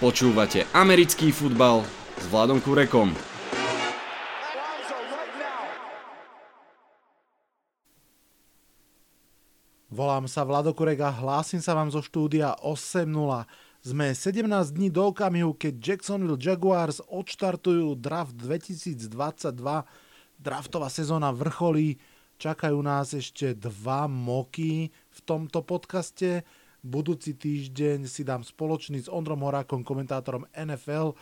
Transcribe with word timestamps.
Počúvate 0.00 0.64
americký 0.72 1.28
futbal 1.28 1.84
s 2.16 2.24
Vladom 2.32 2.56
Kurekom. 2.56 3.12
Volám 9.92 10.24
sa 10.24 10.48
Vlado 10.48 10.72
Kurek 10.72 11.04
a 11.04 11.12
hlásim 11.12 11.60
sa 11.60 11.76
vám 11.76 11.92
zo 11.92 12.00
štúdia 12.00 12.56
8.0. 12.64 13.12
Sme 13.84 14.16
17 14.16 14.48
dní 14.72 14.88
do 14.88 15.12
okamihu, 15.12 15.52
keď 15.52 15.76
Jacksonville 15.76 16.40
Jaguars 16.40 17.04
odštartujú 17.04 17.92
draft 18.00 18.32
2022. 18.40 19.04
Draftová 20.40 20.88
sezóna 20.88 21.28
vrcholí, 21.28 22.00
čakajú 22.40 22.80
nás 22.80 23.12
ešte 23.12 23.52
dva 23.52 24.08
moky 24.08 24.88
v 25.12 25.18
tomto 25.28 25.60
podcaste 25.60 26.40
budúci 26.80 27.36
týždeň 27.36 28.08
si 28.08 28.24
dám 28.24 28.44
spoločný 28.44 29.04
s 29.04 29.08
Ondrom 29.08 29.44
Horákom, 29.44 29.84
komentátorom 29.84 30.48
NFL 30.56 31.16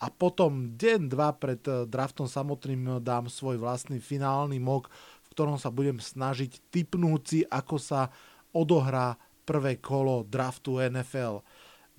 a 0.00 0.06
potom 0.08 0.72
deň, 0.80 1.12
dva 1.12 1.36
pred 1.36 1.60
eh, 1.68 1.84
draftom 1.84 2.24
samotným 2.24 3.04
dám 3.04 3.28
svoj 3.28 3.60
vlastný 3.60 4.00
finálny 4.00 4.56
mok, 4.56 4.88
v 4.88 5.28
ktorom 5.36 5.60
sa 5.60 5.68
budem 5.68 6.00
snažiť 6.00 6.72
typnúť 6.72 7.22
si, 7.22 7.40
ako 7.44 7.76
sa 7.76 8.08
odohrá 8.56 9.20
prvé 9.44 9.78
kolo 9.78 10.24
draftu 10.24 10.80
NFL. 10.80 11.44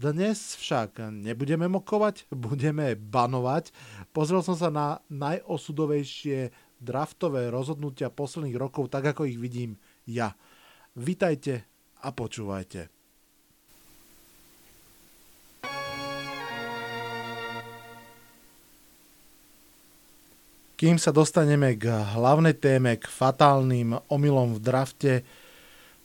Dnes 0.01 0.57
však 0.57 1.13
nebudeme 1.13 1.69
mokovať, 1.69 2.25
budeme 2.49 2.97
banovať. 2.97 3.69
Pozrel 4.09 4.41
som 4.41 4.57
sa 4.57 4.73
na 4.73 4.97
najosudovejšie 5.13 6.49
draftové 6.81 7.53
rozhodnutia 7.53 8.09
posledných 8.09 8.57
rokov, 8.57 8.89
tak 8.89 9.13
ako 9.13 9.29
ich 9.29 9.37
vidím 9.37 9.77
ja. 10.09 10.33
Vitajte 10.97 11.69
a 12.01 12.09
počúvajte. 12.09 13.00
Kým 20.81 20.97
sa 20.97 21.13
dostaneme 21.13 21.77
k 21.77 21.93
hlavnej 21.93 22.57
téme, 22.57 22.97
k 22.97 23.05
fatálnym 23.05 24.01
omylom 24.09 24.57
v 24.57 24.59
drafte, 24.65 25.13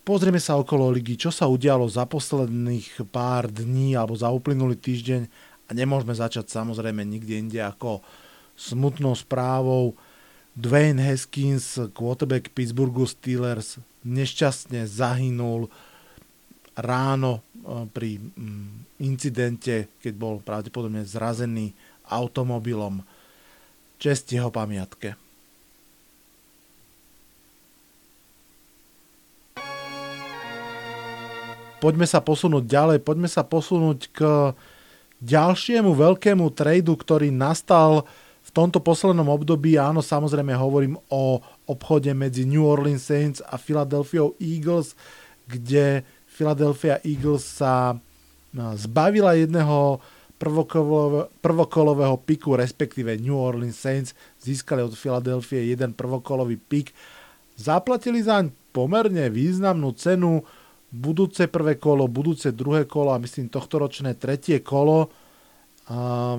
pozrieme 0.04 0.36
sa 0.36 0.60
okolo 0.60 0.92
ligy, 0.92 1.16
čo 1.16 1.32
sa 1.32 1.48
udialo 1.48 1.88
za 1.88 2.04
posledných 2.04 3.08
pár 3.08 3.48
dní 3.48 3.96
alebo 3.96 4.12
za 4.12 4.28
uplynulý 4.28 4.76
týždeň 4.76 5.32
a 5.64 5.70
nemôžeme 5.72 6.12
začať 6.12 6.52
samozrejme 6.52 7.08
nikde 7.08 7.40
inde 7.40 7.56
ako 7.56 8.04
smutnou 8.52 9.16
správou. 9.16 9.96
Dwayne 10.52 11.00
Haskins, 11.00 11.80
quarterback 11.96 12.52
Pittsburghu 12.52 13.08
Steelers, 13.08 13.80
nešťastne 14.04 14.84
zahynul 14.84 15.72
ráno 16.76 17.40
eh, 17.40 17.88
pri 17.96 18.20
mm, 18.20 19.00
incidente, 19.00 19.88
keď 20.04 20.12
bol 20.20 20.44
pravdepodobne 20.44 21.00
zrazený 21.08 21.72
automobilom 22.12 23.15
Čest 23.96 24.28
jeho 24.28 24.52
pamiatke. 24.52 25.16
Poďme 31.76 32.08
sa 32.08 32.24
posunúť 32.24 32.64
ďalej, 32.64 32.98
poďme 33.04 33.28
sa 33.28 33.44
posunúť 33.44 34.00
k 34.10 34.20
ďalšiemu 35.20 35.92
veľkému 35.92 36.48
tradu, 36.56 36.96
ktorý 36.96 37.28
nastal 37.28 38.08
v 38.46 38.50
tomto 38.52 38.80
poslednom 38.80 39.28
období. 39.28 39.76
Áno, 39.76 40.00
samozrejme 40.00 40.56
hovorím 40.56 40.96
o 41.12 41.44
obchode 41.68 42.08
medzi 42.16 42.48
New 42.48 42.64
Orleans 42.64 43.04
Saints 43.04 43.44
a 43.44 43.60
Philadelphia 43.60 44.24
Eagles, 44.40 44.96
kde 45.44 46.00
Philadelphia 46.24 46.96
Eagles 47.04 47.44
sa 47.44 47.96
zbavila 48.56 49.36
jedného 49.36 50.00
prvokolového 50.36 52.16
piku, 52.20 52.56
respektíve 52.56 53.16
New 53.16 53.36
Orleans 53.36 53.76
Saints 53.76 54.12
získali 54.44 54.84
od 54.84 54.92
Philadelphia 54.92 55.64
jeden 55.64 55.96
prvokolový 55.96 56.60
pik. 56.60 56.92
Zaplatili 57.56 58.20
zaň 58.20 58.52
pomerne 58.72 59.32
významnú 59.32 59.96
cenu, 59.96 60.44
budúce 60.92 61.48
prvé 61.48 61.80
kolo, 61.80 62.04
budúce 62.04 62.52
druhé 62.52 62.84
kolo 62.84 63.16
a 63.16 63.22
myslím 63.22 63.48
tohtoročné 63.48 64.20
tretie 64.20 64.60
kolo. 64.60 65.08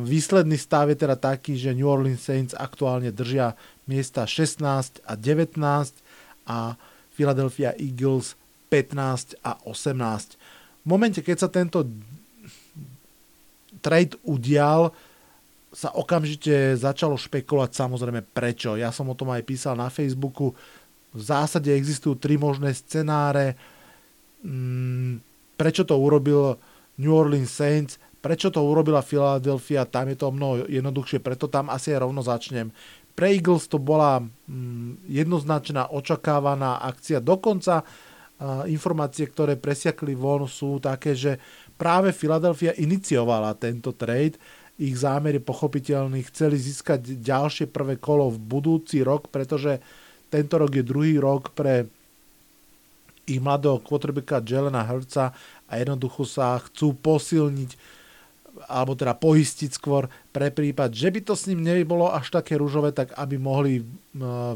Výsledný 0.03 0.59
stav 0.59 0.91
je 0.91 0.97
teda 1.01 1.15
taký, 1.17 1.57
že 1.57 1.73
New 1.73 1.87
Orleans 1.87 2.21
Saints 2.21 2.53
aktuálne 2.53 3.09
držia 3.15 3.57
miesta 3.89 4.27
16 4.27 5.01
a 5.07 5.13
19 5.15 5.57
a 6.45 6.77
Philadelphia 7.15 7.73
Eagles 7.79 8.37
15 8.69 9.39
a 9.41 9.57
18. 9.65 10.37
V 10.83 10.85
momente, 10.85 11.23
keď 11.23 11.37
sa 11.47 11.49
tento 11.49 11.87
trade 13.79 14.17
udial, 14.25 14.93
sa 15.73 15.93
okamžite 15.93 16.79
začalo 16.79 17.19
špekulovať 17.19 17.75
samozrejme 17.75 18.23
prečo. 18.33 18.79
Ja 18.79 18.89
som 18.89 19.11
o 19.11 19.17
tom 19.17 19.29
aj 19.29 19.45
písal 19.45 19.77
na 19.77 19.91
Facebooku. 19.91 20.55
V 21.13 21.21
zásade 21.21 21.69
existujú 21.69 22.17
tri 22.17 22.39
možné 22.39 22.73
scenáre. 22.73 23.59
Mm, 24.41 25.21
prečo 25.59 25.83
to 25.85 25.97
urobil 25.97 26.57
New 26.97 27.13
Orleans 27.13 27.51
Saints, 27.51 28.01
prečo 28.21 28.49
to 28.49 28.63
urobila 28.63 29.05
Philadelphia, 29.05 29.85
tam 29.85 30.09
je 30.09 30.17
to 30.17 30.33
mnoho 30.33 30.65
jednoduchšie, 30.65 31.21
preto 31.21 31.45
tam 31.45 31.69
asi 31.69 31.93
aj 31.93 32.01
rovno 32.05 32.21
začnem. 32.25 32.73
Pre 33.13 33.27
Eagles 33.29 33.69
to 33.69 33.77
bola 33.81 34.21
mm, 34.21 35.09
jednoznačná 35.09 35.89
očakávaná 35.89 36.81
akcia. 36.85 37.21
Dokonca 37.21 37.85
informácie, 38.69 39.25
ktoré 39.25 39.57
presiakli 39.57 40.13
von 40.13 40.45
sú 40.45 40.77
také, 40.77 41.17
že 41.17 41.41
práve 41.77 42.11
Philadelphia 42.11 42.73
iniciovala 42.75 43.53
tento 43.55 43.93
trade. 43.93 44.35
Ich 44.77 44.97
zámer 44.97 45.37
je 45.37 45.43
pochopiteľný, 45.45 46.25
chceli 46.29 46.57
získať 46.57 47.17
ďalšie 47.21 47.69
prvé 47.69 47.97
kolo 47.97 48.29
v 48.33 48.37
budúci 48.37 49.01
rok, 49.01 49.29
pretože 49.33 49.81
tento 50.29 50.59
rok 50.59 50.69
je 50.73 50.83
druhý 50.85 51.17
rok 51.17 51.55
pre 51.55 51.87
ich 53.27 53.41
mladého 53.41 53.81
quarterbacka 53.83 54.39
Jelena 54.39 54.85
Hurtsa 54.87 55.35
a 55.67 55.73
jednoducho 55.75 56.23
sa 56.23 56.61
chcú 56.63 56.95
posilniť 56.95 57.97
alebo 58.65 58.97
teda 58.97 59.13
poistiť 59.13 59.69
skôr 59.69 60.09
pre 60.33 60.49
prípad, 60.49 60.89
že 60.89 61.13
by 61.13 61.19
to 61.21 61.37
s 61.37 61.45
ním 61.45 61.61
nebolo 61.61 62.09
až 62.09 62.33
také 62.33 62.57
rúžové, 62.57 62.89
tak 62.89 63.13
aby 63.13 63.37
mohli 63.37 63.85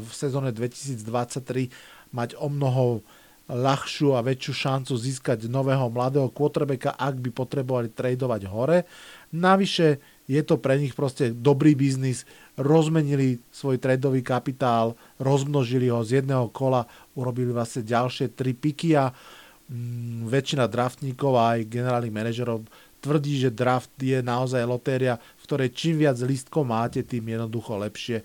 v 0.02 0.10
sezóne 0.10 0.50
2023 0.50 1.70
mať 2.10 2.34
o 2.34 2.50
mnoho 2.50 3.06
ľahšiu 3.50 4.14
a 4.14 4.22
väčšiu 4.22 4.52
šancu 4.54 4.92
získať 4.94 5.50
nového 5.50 5.90
mladého 5.90 6.30
quarterbacka, 6.30 6.94
ak 6.94 7.18
by 7.18 7.30
potrebovali 7.34 7.90
tradovať 7.90 8.42
hore. 8.46 8.86
Navyše 9.34 9.98
je 10.30 10.42
to 10.46 10.56
pre 10.56 10.78
nich 10.78 10.94
proste 10.94 11.34
dobrý 11.34 11.74
biznis, 11.74 12.22
rozmenili 12.54 13.42
svoj 13.50 13.82
tradový 13.82 14.22
kapitál, 14.22 14.94
rozmnožili 15.18 15.90
ho 15.90 16.00
z 16.06 16.22
jedného 16.22 16.48
kola, 16.54 16.86
urobili 17.18 17.50
vlastne 17.50 17.82
ďalšie 17.82 18.32
tri 18.32 18.54
piky 18.54 18.94
a 18.94 19.10
mm, 19.10 20.30
väčšina 20.30 20.70
draftníkov 20.70 21.32
a 21.34 21.58
aj 21.58 21.68
generálnych 21.68 22.14
manažerov 22.14 22.62
tvrdí, 23.02 23.42
že 23.42 23.50
draft 23.50 23.90
je 23.98 24.22
naozaj 24.22 24.62
lotéria, 24.62 25.18
v 25.18 25.42
ktorej 25.42 25.74
čím 25.74 26.06
viac 26.06 26.16
lístkov 26.22 26.62
máte, 26.62 27.02
tým 27.02 27.26
jednoducho 27.26 27.74
lepšie. 27.74 28.22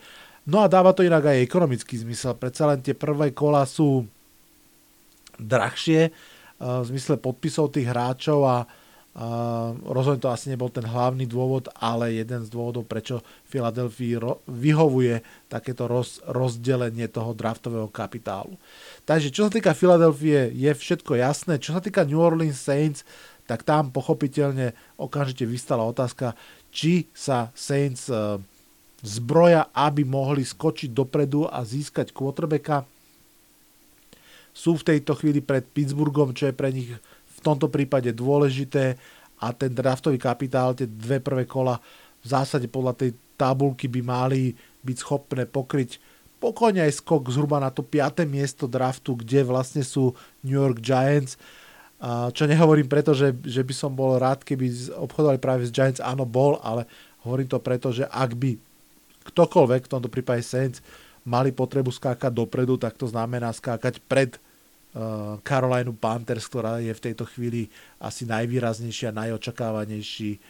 No 0.48 0.64
a 0.64 0.72
dáva 0.72 0.94
to 0.94 1.04
inak 1.04 1.28
aj 1.28 1.44
ekonomický 1.44 2.00
zmysel, 2.00 2.38
predsa 2.38 2.70
len 2.70 2.80
tie 2.80 2.96
prvé 2.96 3.34
kola 3.36 3.66
sú 3.68 4.06
drahšie 5.40 6.02
eh, 6.10 6.12
v 6.62 6.86
zmysle 6.86 7.22
podpisov 7.22 7.74
tých 7.74 7.90
hráčov 7.90 8.42
a 8.46 8.58
Uh, 9.18 9.74
rozhodne 9.82 10.22
to 10.22 10.30
asi 10.30 10.54
nebol 10.54 10.70
ten 10.70 10.86
hlavný 10.86 11.26
dôvod, 11.26 11.74
ale 11.82 12.22
jeden 12.22 12.46
z 12.46 12.54
dôvodov, 12.54 12.86
prečo 12.86 13.26
Philadelphia 13.50 14.22
ro- 14.22 14.46
vyhovuje 14.46 15.26
takéto 15.50 15.90
roz- 15.90 16.22
rozdelenie 16.30 17.10
toho 17.10 17.34
draftového 17.34 17.90
kapitálu. 17.90 18.62
Takže 19.10 19.34
čo 19.34 19.50
sa 19.50 19.52
týka 19.58 19.74
Philadelphie, 19.74 20.54
je 20.54 20.70
všetko 20.70 21.18
jasné. 21.18 21.58
Čo 21.58 21.74
sa 21.74 21.82
týka 21.82 22.06
New 22.06 22.22
Orleans 22.22 22.62
Saints, 22.62 23.02
tak 23.50 23.66
tam 23.66 23.90
pochopiteľne 23.90 24.78
okamžite 25.02 25.50
vystala 25.50 25.82
otázka, 25.90 26.38
či 26.70 27.10
sa 27.10 27.50
Saints 27.58 28.14
uh, 28.14 28.38
zbroja, 29.02 29.74
aby 29.74 30.06
mohli 30.06 30.46
skočiť 30.46 30.94
dopredu 30.94 31.50
a 31.50 31.66
získať 31.66 32.14
quarterbacka 32.14 32.86
sú 34.58 34.74
v 34.82 34.98
tejto 34.98 35.14
chvíli 35.14 35.46
pred 35.46 35.62
Pittsburghom, 35.62 36.34
čo 36.34 36.50
je 36.50 36.58
pre 36.58 36.74
nich 36.74 36.90
v 37.38 37.40
tomto 37.46 37.70
prípade 37.70 38.10
dôležité 38.10 38.98
a 39.38 39.54
ten 39.54 39.70
draftový 39.70 40.18
kapitál, 40.18 40.74
tie 40.74 40.90
dve 40.90 41.22
prvé 41.22 41.46
kola 41.46 41.78
v 42.26 42.26
zásade 42.26 42.66
podľa 42.66 42.98
tej 42.98 43.14
tabulky 43.38 43.86
by 43.86 44.02
mali 44.02 44.58
byť 44.82 44.98
schopné 44.98 45.46
pokryť 45.46 46.02
pokojne 46.38 46.86
aj 46.86 47.02
skok 47.02 47.34
zhruba 47.34 47.58
na 47.58 47.74
to 47.74 47.82
5. 47.82 48.26
miesto 48.30 48.70
draftu, 48.70 49.18
kde 49.18 49.42
vlastne 49.42 49.82
sú 49.82 50.14
New 50.46 50.58
York 50.58 50.80
Giants. 50.82 51.38
Čo 52.08 52.46
nehovorím 52.46 52.86
preto, 52.86 53.18
že, 53.18 53.34
že 53.42 53.66
by 53.66 53.74
som 53.74 53.92
bol 53.98 54.22
rád, 54.22 54.46
keby 54.46 54.94
obchodovali 55.02 55.42
práve 55.42 55.66
s 55.66 55.74
Giants, 55.74 55.98
áno, 55.98 56.30
bol, 56.30 56.62
ale 56.62 56.86
hovorím 57.26 57.50
to 57.50 57.58
preto, 57.58 57.90
že 57.90 58.06
ak 58.06 58.38
by 58.38 58.54
ktokoľvek, 59.34 59.90
v 59.90 59.92
tomto 59.92 60.10
prípade 60.14 60.46
Saints, 60.46 60.80
mali 61.26 61.52
potrebu 61.52 61.90
skákať 61.90 62.32
dopredu, 62.32 62.78
tak 62.78 62.96
to 62.96 63.10
znamená 63.10 63.52
skákať 63.52 64.00
pred 64.06 64.38
Carolina 65.46 65.94
Panthers, 65.94 66.50
ktorá 66.50 66.82
je 66.82 66.90
v 66.90 67.04
tejto 67.04 67.30
chvíli 67.30 67.70
asi 68.02 68.26
najvýraznejší 68.26 69.10
a 69.10 69.18
najočakávanejší 69.18 70.42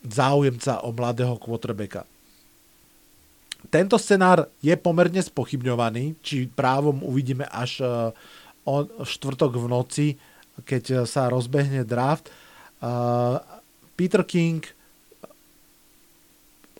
záujemca 0.00 0.80
o 0.84 0.90
mladého 0.96 1.36
quarterbacka. 1.36 2.08
Tento 3.68 4.00
scenár 4.00 4.48
je 4.64 4.72
pomerne 4.80 5.20
spochybňovaný, 5.20 6.16
či 6.24 6.48
právom 6.48 7.04
uvidíme 7.04 7.44
až 7.44 7.84
o 8.64 8.88
štvrtok 9.04 9.60
v 9.60 9.66
noci, 9.68 10.06
keď 10.64 11.04
sa 11.04 11.28
rozbehne 11.28 11.84
draft. 11.84 12.32
Peter 14.00 14.24
King 14.24 14.64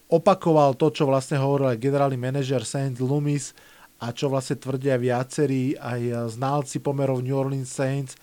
opakoval 0.08 0.72
to, 0.80 0.88
čo 0.88 1.04
vlastne 1.04 1.36
hovoril 1.36 1.76
aj 1.76 1.84
generálny 1.84 2.16
manažer 2.16 2.64
St. 2.64 2.96
Loomis 2.96 3.52
a 4.00 4.16
čo 4.16 4.32
vlastne 4.32 4.56
tvrdia 4.56 4.96
viacerí 4.96 5.76
aj 5.76 6.32
znalci 6.32 6.80
pomerov 6.80 7.20
New 7.20 7.36
Orleans 7.36 7.68
Saints, 7.68 8.16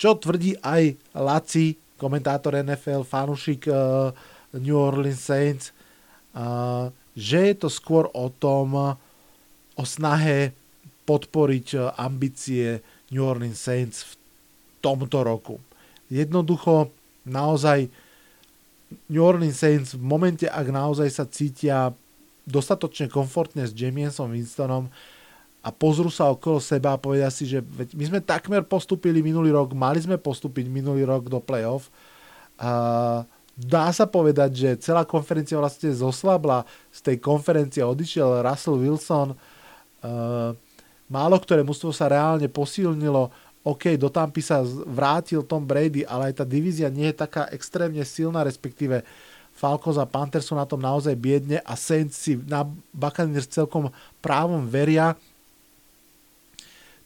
čo 0.00 0.16
tvrdí 0.16 0.56
aj 0.64 0.96
Laci, 1.14 1.76
komentátor 2.00 2.56
NFL, 2.64 3.04
fanušik 3.04 3.68
New 4.56 4.74
Orleans 4.74 5.20
Saints, 5.20 5.70
že 7.12 7.40
je 7.52 7.54
to 7.60 7.68
skôr 7.68 8.08
o 8.16 8.32
tom, 8.32 8.96
o 9.72 9.84
snahe 9.84 10.56
podporiť 11.04 11.96
ambície 12.00 12.80
New 13.12 13.22
Orleans 13.22 13.60
Saints 13.60 14.08
v 14.08 14.12
tomto 14.80 15.20
roku. 15.22 15.60
Jednoducho, 16.08 16.88
naozaj 17.28 17.86
New 19.12 19.24
Orleans 19.24 19.56
Saints 19.56 19.94
v 19.96 20.02
momente, 20.02 20.44
ak 20.48 20.66
naozaj 20.72 21.08
sa 21.08 21.24
cítia 21.28 21.92
dostatočne 22.42 23.06
komfortne 23.06 23.66
s 23.66 23.72
Jamiesom 23.74 24.34
Winstonom 24.34 24.90
a 25.62 25.70
pozrú 25.70 26.10
sa 26.10 26.26
okolo 26.26 26.58
seba 26.58 26.98
a 26.98 27.00
povedia 27.00 27.30
si, 27.30 27.46
že 27.46 27.62
my 27.94 28.04
sme 28.10 28.18
takmer 28.18 28.66
postupili 28.66 29.22
minulý 29.22 29.54
rok, 29.54 29.78
mali 29.78 30.02
sme 30.02 30.18
postúpiť 30.18 30.66
minulý 30.66 31.06
rok 31.06 31.30
do 31.30 31.38
playoff. 31.38 31.86
A 32.58 33.22
dá 33.54 33.86
sa 33.94 34.10
povedať, 34.10 34.50
že 34.58 34.68
celá 34.82 35.06
konferencia 35.06 35.54
vlastne 35.62 35.94
zoslabla. 35.94 36.66
Z 36.90 37.06
tej 37.06 37.16
konferencie 37.22 37.86
odišiel 37.86 38.42
Russell 38.42 38.82
Wilson. 38.82 39.38
Uh, 40.02 40.50
málo 41.06 41.38
ktoré 41.38 41.62
mužstvo 41.62 41.94
sa 41.94 42.10
reálne 42.10 42.50
posilnilo. 42.50 43.30
OK, 43.62 43.94
do 43.94 44.10
Tampy 44.10 44.42
sa 44.42 44.66
vrátil 44.66 45.46
Tom 45.46 45.62
Brady, 45.62 46.02
ale 46.02 46.34
aj 46.34 46.42
tá 46.42 46.44
divízia 46.44 46.90
nie 46.90 47.14
je 47.14 47.22
taká 47.22 47.46
extrémne 47.54 48.02
silná, 48.02 48.42
respektíve 48.42 49.06
Falcons 49.62 49.94
a 49.94 50.10
Panthers 50.10 50.50
sú 50.50 50.58
na 50.58 50.66
tom 50.66 50.82
naozaj 50.82 51.14
biedne 51.14 51.62
a 51.62 51.78
Saints 51.78 52.18
si 52.18 52.34
na 52.34 52.66
Buccaneers 52.90 53.46
celkom 53.46 53.94
právom 54.18 54.66
veria, 54.66 55.14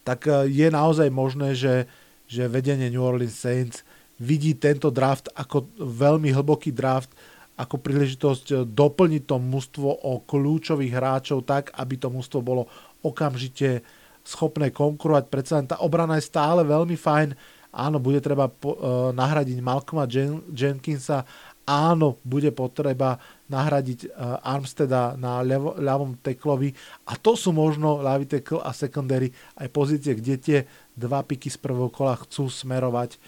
tak 0.00 0.24
eh, 0.24 0.48
je 0.48 0.72
naozaj 0.72 1.12
možné, 1.12 1.52
že, 1.52 1.84
že 2.24 2.48
vedenie 2.48 2.88
New 2.88 3.04
Orleans 3.04 3.36
Saints 3.36 3.84
vidí 4.16 4.56
tento 4.56 4.88
draft 4.88 5.28
ako 5.36 5.68
veľmi 5.76 6.32
hlboký 6.32 6.72
draft, 6.72 7.12
ako 7.60 7.76
príležitosť 7.76 8.46
eh, 8.48 8.56
doplniť 8.64 9.22
to 9.28 9.36
mužstvo 9.36 9.88
o 9.92 10.24
kľúčových 10.24 10.96
hráčov 10.96 11.44
tak, 11.44 11.76
aby 11.76 12.00
to 12.00 12.08
mužstvo 12.08 12.40
bolo 12.40 12.72
okamžite 13.04 13.84
schopné 14.24 14.72
konkurovať. 14.72 15.28
Predsa 15.28 15.60
tá 15.62 15.76
obrana 15.84 16.16
je 16.16 16.24
stále 16.24 16.64
veľmi 16.64 16.96
fajn. 16.96 17.36
Áno, 17.76 18.00
bude 18.00 18.18
treba 18.24 18.48
po, 18.48 18.72
uh, 18.72 18.80
nahradiť 19.12 19.60
Malcolma 19.60 20.08
Jen- 20.08 20.42
Jenkinsa. 20.50 21.28
Áno, 21.66 22.22
bude 22.22 22.54
potreba 22.54 23.18
nahradiť 23.50 24.06
uh, 24.06 24.38
Armsteda 24.38 25.18
na 25.18 25.42
ľavo, 25.42 25.74
ľavom 25.82 26.22
teklovi. 26.22 26.70
A 27.10 27.18
to 27.18 27.34
sú 27.34 27.50
možno 27.50 27.98
ľavý 27.98 28.30
tekl 28.30 28.62
a 28.62 28.70
secondary 28.70 29.34
aj 29.58 29.74
pozície, 29.74 30.14
kde 30.14 30.34
tie 30.38 30.58
dva 30.94 31.26
piky 31.26 31.50
z 31.50 31.58
prvého 31.58 31.90
kola 31.90 32.14
chcú 32.22 32.46
smerovať. 32.46 33.18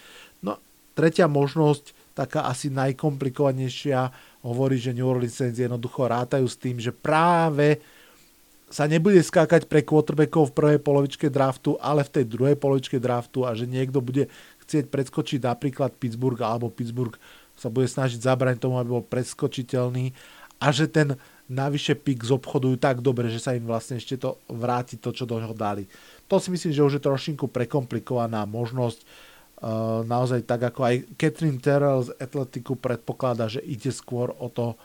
No, 0.46 0.55
tretia 0.94 1.26
možnosť, 1.26 2.14
taká 2.14 2.46
asi 2.46 2.70
najkomplikovanejšia, 2.70 4.14
hovorí, 4.46 4.79
že 4.79 4.94
New 4.94 5.11
Orleans 5.11 5.35
Saints 5.35 5.58
jednoducho 5.58 6.06
rátajú 6.06 6.46
s 6.46 6.55
tým, 6.55 6.79
že 6.79 6.94
práve 6.94 7.82
sa 8.69 8.85
nebude 8.85 9.19
skákať 9.19 9.67
pre 9.67 9.82
quarterbackov 9.82 10.52
v 10.52 10.56
prvej 10.56 10.79
polovičke 10.79 11.26
draftu, 11.32 11.75
ale 11.81 12.05
v 12.05 12.20
tej 12.20 12.25
druhej 12.29 12.55
polovičke 12.55 13.00
draftu 13.00 13.49
a 13.49 13.56
že 13.56 13.64
niekto 13.64 13.99
bude 14.05 14.29
chcieť 14.62 14.93
predskočiť 14.93 15.40
napríklad 15.40 15.96
Pittsburgh 15.96 16.38
alebo 16.44 16.69
Pittsburgh 16.69 17.17
sa 17.58 17.69
bude 17.69 17.90
snažiť 17.90 18.22
zabrať 18.22 18.62
tomu, 18.62 18.78
aby 18.78 18.94
bol 18.94 19.05
predskočiteľný 19.05 20.14
a 20.62 20.70
že 20.70 20.87
ten 20.87 21.19
navyše 21.50 21.99
pik 21.99 22.22
zobchodujú 22.22 22.78
tak 22.78 23.02
dobre, 23.02 23.32
že 23.32 23.43
sa 23.43 23.56
im 23.56 23.66
vlastne 23.66 23.99
ešte 23.99 24.20
to 24.20 24.38
vráti 24.46 25.00
to, 25.00 25.10
čo 25.10 25.26
do 25.26 25.43
neho 25.43 25.56
dali. 25.56 25.90
To 26.31 26.38
si 26.38 26.52
myslím, 26.55 26.70
že 26.70 26.84
už 26.84 26.94
je 27.00 27.06
trošinku 27.06 27.50
prekomplikovaná 27.50 28.44
možnosť. 28.46 29.02
Uh, 29.58 30.06
naozaj 30.06 30.46
tak 30.46 30.70
ako 30.70 30.87
aj 30.87 30.94
Catherine 31.19 31.58
Terrell 31.58 32.06
z 32.06 32.14
Atletiku 32.22 32.78
predpokladá, 32.78 33.50
že 33.50 33.58
ide 33.58 33.90
skôr 33.90 34.31
o 34.38 34.46
to, 34.46 34.78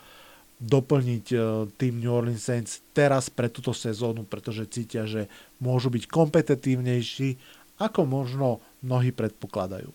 doplniť 0.63 1.25
e, 1.33 1.37
tým 1.75 1.99
New 1.99 2.13
Orleans 2.13 2.39
Saints 2.39 2.79
teraz 2.95 3.27
pre 3.27 3.51
túto 3.51 3.75
sezónu, 3.75 4.23
pretože 4.23 4.71
cítia, 4.71 5.03
že 5.03 5.27
môžu 5.59 5.91
byť 5.91 6.07
kompetitívnejší, 6.07 7.35
ako 7.83 8.07
možno 8.07 8.63
mnohí 8.79 9.11
predpokladajú. 9.11 9.91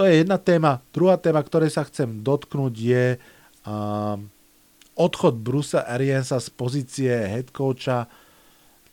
To 0.00 0.08
je 0.08 0.24
jedna 0.24 0.40
téma. 0.40 0.80
Druhá 0.96 1.20
téma, 1.20 1.44
ktorej 1.44 1.76
sa 1.76 1.84
chcem 1.84 2.24
dotknúť, 2.24 2.72
je 2.72 3.20
uh, 3.20 4.16
odchod 4.96 5.36
Brusa 5.36 5.84
Ariansa 5.84 6.40
z 6.40 6.48
pozície 6.56 7.12
head 7.12 7.52
coacha 7.52 8.08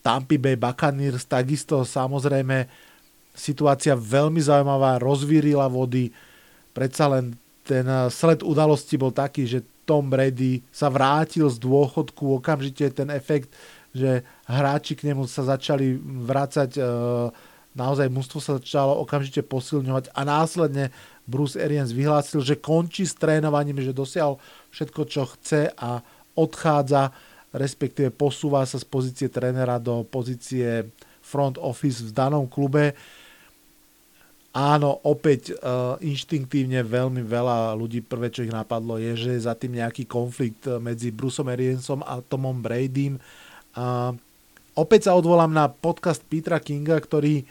Tampa 0.04 0.36
Bay 0.36 0.60
Buccaneers. 0.60 1.24
Takisto 1.24 1.80
samozrejme 1.80 2.68
situácia 3.32 3.96
veľmi 3.96 4.36
zaujímavá, 4.36 5.00
rozvírila 5.00 5.64
vody. 5.72 6.12
Predsa 6.76 7.08
len 7.08 7.40
ten 7.64 7.88
eh, 7.88 8.12
sled 8.12 8.44
udalosti 8.44 9.00
bol 9.00 9.08
taký, 9.08 9.48
že 9.48 9.64
Tom 9.88 10.12
Brady 10.12 10.60
sa 10.68 10.92
vrátil 10.92 11.48
z 11.48 11.56
dôchodku, 11.56 12.36
okamžite 12.36 12.84
ten 12.92 13.08
efekt, 13.08 13.48
že 13.96 14.20
hráči 14.44 14.92
k 14.92 15.08
nemu 15.08 15.24
sa 15.24 15.40
začali 15.56 15.96
vrácať, 16.28 16.76
eh, 16.76 16.84
naozaj 17.76 18.08
mužstvo 18.08 18.38
sa 18.40 18.52
začalo 18.56 18.96
okamžite 19.02 19.44
posilňovať 19.44 20.12
a 20.12 20.20
následne 20.24 20.92
Bruce 21.28 21.60
Arians 21.60 21.92
vyhlásil, 21.92 22.40
že 22.40 22.56
končí 22.56 23.04
s 23.04 23.16
trénovaním, 23.16 23.84
že 23.84 23.96
dosiahol 23.96 24.40
všetko, 24.72 25.00
čo 25.08 25.28
chce 25.36 25.72
a 25.76 26.00
odchádza, 26.38 27.12
respektíve 27.52 28.12
posúva 28.14 28.64
sa 28.64 28.80
z 28.80 28.86
pozície 28.88 29.28
trénera 29.28 29.76
do 29.76 30.04
pozície 30.04 30.88
front 31.20 31.60
office 31.60 32.00
v 32.00 32.12
danom 32.16 32.48
klube 32.48 32.96
áno, 34.58 34.98
opäť 35.06 35.54
uh, 35.54 35.94
inštinktívne 36.02 36.82
veľmi 36.82 37.22
veľa 37.22 37.78
ľudí 37.78 38.02
prvé, 38.02 38.32
čo 38.34 38.42
ich 38.42 38.50
napadlo, 38.50 38.98
je, 38.98 39.14
že 39.14 39.30
je 39.38 39.46
za 39.46 39.54
tým 39.54 39.78
nejaký 39.78 40.08
konflikt 40.10 40.66
eh, 40.66 40.82
medzi 40.82 41.14
Bruceom 41.14 41.46
Ariansom 41.46 42.02
a 42.02 42.18
Tomom 42.24 42.58
Bradym. 42.58 43.22
Uh, 43.78 44.16
opäť 44.78 45.10
sa 45.10 45.18
odvolám 45.18 45.50
na 45.50 45.66
podcast 45.66 46.22
Petra 46.22 46.62
Kinga, 46.62 46.94
ktorý 47.02 47.42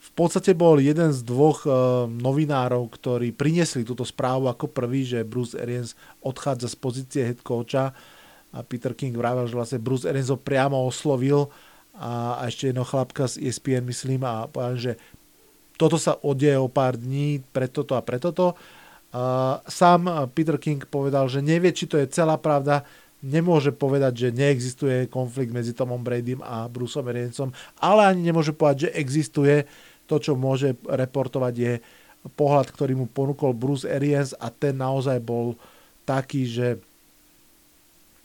v 0.00 0.10
podstate 0.16 0.56
bol 0.56 0.80
jeden 0.80 1.12
z 1.12 1.20
dvoch 1.26 1.66
uh, 1.66 2.06
novinárov, 2.08 2.88
ktorí 2.88 3.36
priniesli 3.36 3.84
túto 3.84 4.06
správu 4.06 4.48
ako 4.48 4.70
prvý, 4.70 5.04
že 5.04 5.28
Bruce 5.28 5.58
Arians 5.58 5.98
odchádza 6.24 6.72
z 6.72 6.76
pozície 6.78 7.22
head 7.26 7.42
coacha 7.44 7.92
a 8.54 8.58
Peter 8.64 8.96
King 8.96 9.12
vravel, 9.12 9.44
že 9.44 9.58
vlastne 9.58 9.82
Bruce 9.82 10.08
Arians 10.08 10.32
ho 10.32 10.40
priamo 10.40 10.80
oslovil 10.88 11.52
a, 11.98 12.40
a 12.40 12.48
ešte 12.48 12.72
jedno 12.72 12.86
chlapka 12.86 13.28
z 13.28 13.44
ESPN, 13.44 13.84
myslím, 13.84 14.24
a 14.24 14.48
povedal, 14.48 14.76
že 14.80 14.92
toto 15.76 16.00
sa 16.00 16.16
odieje 16.16 16.56
o 16.60 16.68
pár 16.68 16.96
dní 16.96 17.44
pre 17.52 17.68
toto 17.68 17.96
a 17.96 18.04
pre 18.04 18.20
toto. 18.20 18.52
Sám 19.64 20.28
Peter 20.36 20.60
King 20.60 20.84
povedal, 20.84 21.24
že 21.26 21.40
nevie, 21.40 21.72
či 21.72 21.88
to 21.88 21.96
je 21.96 22.04
celá 22.12 22.36
pravda, 22.36 22.84
nemôže 23.20 23.72
povedať, 23.72 24.28
že 24.28 24.36
neexistuje 24.36 25.08
konflikt 25.08 25.52
medzi 25.52 25.76
Tomom 25.76 26.00
Bradym 26.00 26.40
a 26.40 26.68
Bruceom 26.68 27.06
Ariansom, 27.08 27.50
ale 27.76 28.08
ani 28.08 28.32
nemôže 28.32 28.56
povedať, 28.56 28.88
že 28.88 28.94
existuje. 28.96 29.68
To, 30.10 30.18
čo 30.18 30.34
môže 30.34 30.74
reportovať, 30.90 31.54
je 31.54 31.72
pohľad, 32.34 32.74
ktorý 32.74 32.98
mu 32.98 33.06
ponúkol 33.06 33.54
Bruce 33.54 33.86
Arians 33.86 34.34
a 34.34 34.50
ten 34.50 34.74
naozaj 34.74 35.22
bol 35.22 35.54
taký, 36.02 36.50
že 36.50 36.82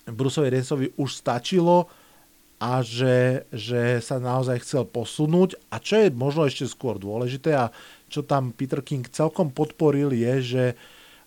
Bruceovi 0.09 0.49
Ariansovi 0.49 0.87
už 0.97 1.13
stačilo, 1.13 1.85
a 2.55 2.79
že, 2.79 3.43
že 3.51 3.99
sa 3.99 4.15
naozaj 4.17 4.63
chcel 4.63 4.87
posunúť. 4.87 5.59
A 5.71 5.79
čo 5.83 5.99
je 5.99 6.07
možno 6.09 6.47
ešte 6.47 6.65
skôr 6.65 6.95
dôležité 6.95 7.51
a 7.55 7.71
čo 8.07 8.23
tam 8.23 8.55
Peter 8.55 8.79
King 8.79 9.03
celkom 9.11 9.51
podporil 9.51 10.15
je, 10.15 10.33
že 10.41 10.63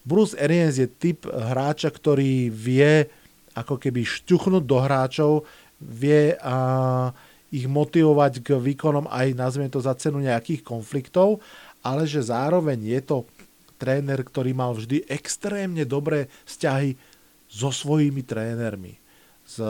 Bruce 0.08 0.32
Arians 0.40 0.80
je 0.80 0.88
typ 0.88 1.28
hráča, 1.28 1.92
ktorý 1.92 2.48
vie 2.48 3.12
ako 3.62 3.80
keby 3.80 4.06
šťuchnúť 4.06 4.64
do 4.64 4.78
hráčov, 4.78 5.32
vie 5.78 6.34
a, 6.38 7.10
ich 7.48 7.64
motivovať 7.64 8.44
k 8.44 8.48
výkonom 8.60 9.08
aj 9.08 9.32
nazvime 9.32 9.72
to 9.72 9.80
za 9.80 9.96
cenu 9.96 10.20
nejakých 10.20 10.60
konfliktov, 10.60 11.40
ale 11.80 12.04
že 12.04 12.20
zároveň 12.20 12.76
je 12.98 13.00
to 13.00 13.16
tréner, 13.78 14.20
ktorý 14.20 14.52
mal 14.52 14.74
vždy 14.74 15.06
extrémne 15.06 15.86
dobré 15.86 16.26
vzťahy 16.44 16.98
so 17.48 17.70
svojimi 17.72 18.20
trénermi. 18.26 18.98
S, 19.48 19.62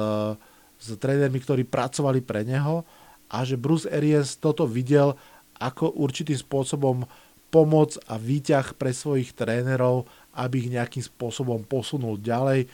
s 0.80 0.86
trénermi, 0.98 1.38
ktorí 1.38 1.62
pracovali 1.68 2.24
pre 2.24 2.42
neho 2.42 2.82
a 3.30 3.44
že 3.44 3.60
Bruce 3.60 3.86
Arians 3.86 4.34
toto 4.40 4.64
videl 4.66 5.14
ako 5.60 5.94
určitým 5.94 6.38
spôsobom 6.38 7.04
pomoc 7.52 7.96
a 8.08 8.16
výťah 8.16 8.76
pre 8.76 8.92
svojich 8.92 9.32
trénerov, 9.36 10.08
aby 10.36 10.66
ich 10.66 10.72
nejakým 10.72 11.04
spôsobom 11.04 11.64
posunul 11.64 12.20
ďalej. 12.20 12.68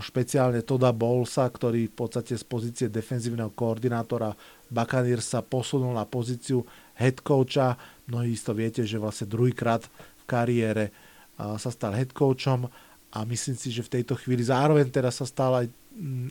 Špeciálne 0.00 0.64
Toda 0.64 0.96
Bolsa, 0.96 1.44
ktorý 1.44 1.92
v 1.92 1.94
podstate 1.94 2.32
z 2.40 2.44
pozície 2.48 2.86
defenzívneho 2.88 3.52
koordinátora 3.52 4.32
Bakanir 4.72 5.20
sa 5.20 5.44
posunul 5.44 5.92
na 5.92 6.08
pozíciu 6.08 6.64
head 6.96 7.20
coacha. 7.20 7.76
Mnohí 8.08 8.32
isto 8.32 8.56
viete, 8.56 8.88
že 8.88 8.96
vlastne 8.96 9.28
druhýkrát 9.28 9.84
v 9.92 10.24
kariére 10.24 10.88
sa 11.36 11.68
stal 11.68 11.92
head 11.92 12.16
coachom 12.16 12.64
a 13.12 13.18
myslím 13.28 13.52
si, 13.52 13.68
že 13.68 13.84
v 13.84 14.00
tejto 14.00 14.16
chvíli 14.16 14.40
zároveň 14.40 14.88
teda 14.88 15.12
sa 15.12 15.28
stal 15.28 15.52
aj 15.60 15.66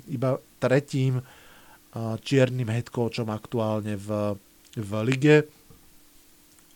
iba 0.09 0.41
tretím 0.57 1.21
čiernym 2.25 2.73
head 2.73 2.89
coachom 2.89 3.29
aktuálne 3.29 4.01
v, 4.01 4.33
v 4.81 4.91
lige. 5.05 5.45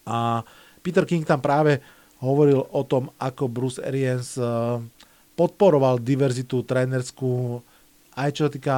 A 0.06 0.46
Peter 0.86 1.10
King 1.10 1.26
tam 1.26 1.42
práve 1.42 1.82
hovoril 2.22 2.62
o 2.70 2.82
tom, 2.86 3.10
ako 3.18 3.50
Bruce 3.50 3.82
Arians 3.82 4.38
podporoval 5.36 6.00
diverzitu 6.00 6.64
trénerskú 6.64 7.60
aj 8.16 8.32
čo 8.32 8.48
sa 8.48 8.52
týka 8.52 8.78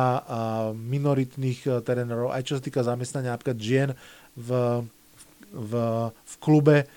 minoritných 0.74 1.60
e, 1.70 1.72
trénerov, 1.86 2.34
aj 2.34 2.42
čo 2.42 2.54
sa 2.58 2.64
týka 2.66 2.82
zamestnania 2.82 3.38
napríklad 3.38 3.60
žien 3.62 3.90
v, 4.34 4.82
v, 5.54 5.74
v 6.10 6.34
klube. 6.42 6.90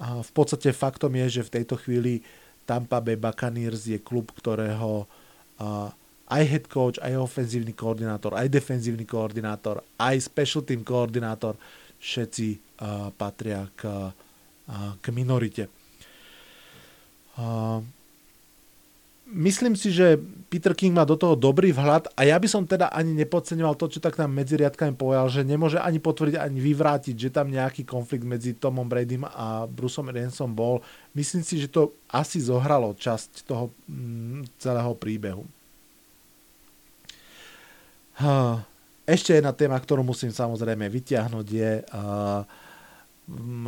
V 0.00 0.30
podstate 0.32 0.72
faktom 0.76 1.12
je, 1.24 1.40
že 1.40 1.46
v 1.48 1.60
tejto 1.60 1.76
chvíli 1.80 2.24
Tampa 2.64 3.00
Bay 3.04 3.20
Buccaneers 3.20 3.84
je 3.84 4.00
klub, 4.00 4.32
ktorého 4.32 5.04
aj 6.24 6.42
head 6.48 6.64
coach, 6.72 6.96
aj 7.04 7.20
ofenzívny 7.20 7.76
koordinátor, 7.76 8.32
aj 8.32 8.48
defenzívny 8.48 9.04
koordinátor, 9.04 9.84
aj 10.00 10.16
special 10.24 10.64
team 10.64 10.80
koordinátor, 10.80 11.52
všetci 12.00 12.80
patria 13.20 13.68
k, 13.76 14.08
k 15.04 15.06
minorite. 15.12 15.68
Myslím 19.30 19.78
si, 19.78 19.94
že 19.94 20.18
Peter 20.50 20.74
King 20.74 20.94
má 20.94 21.06
do 21.06 21.14
toho 21.14 21.38
dobrý 21.38 21.70
vhľad 21.70 22.10
a 22.18 22.26
ja 22.26 22.34
by 22.34 22.48
som 22.50 22.66
teda 22.66 22.90
ani 22.90 23.14
nepodceňoval 23.22 23.78
to, 23.78 23.86
čo 23.86 24.02
tak 24.02 24.18
tam 24.18 24.34
medzi 24.34 24.58
riadkami 24.58 24.98
povedal, 24.98 25.30
že 25.30 25.46
nemôže 25.46 25.78
ani 25.78 26.02
potvrdiť, 26.02 26.36
ani 26.36 26.58
vyvrátiť, 26.58 27.14
že 27.14 27.30
tam 27.30 27.54
nejaký 27.54 27.86
konflikt 27.86 28.26
medzi 28.26 28.58
Tomom 28.58 28.90
Bradym 28.90 29.24
a 29.30 29.70
Bruceom 29.70 30.10
Ariansom 30.10 30.50
bol. 30.50 30.82
Myslím 31.14 31.46
si, 31.46 31.62
že 31.62 31.70
to 31.70 31.94
asi 32.10 32.42
zohralo 32.42 32.92
časť 32.98 33.46
toho 33.46 33.70
mm, 33.86 34.58
celého 34.58 34.92
príbehu. 34.98 35.46
Ešte 39.08 39.32
jedna 39.32 39.56
téma, 39.56 39.80
ktorú 39.80 40.04
musím 40.04 40.34
samozrejme 40.34 40.86
vyťahnuť 40.86 41.46
je 41.46 41.72
uh, 41.82 42.42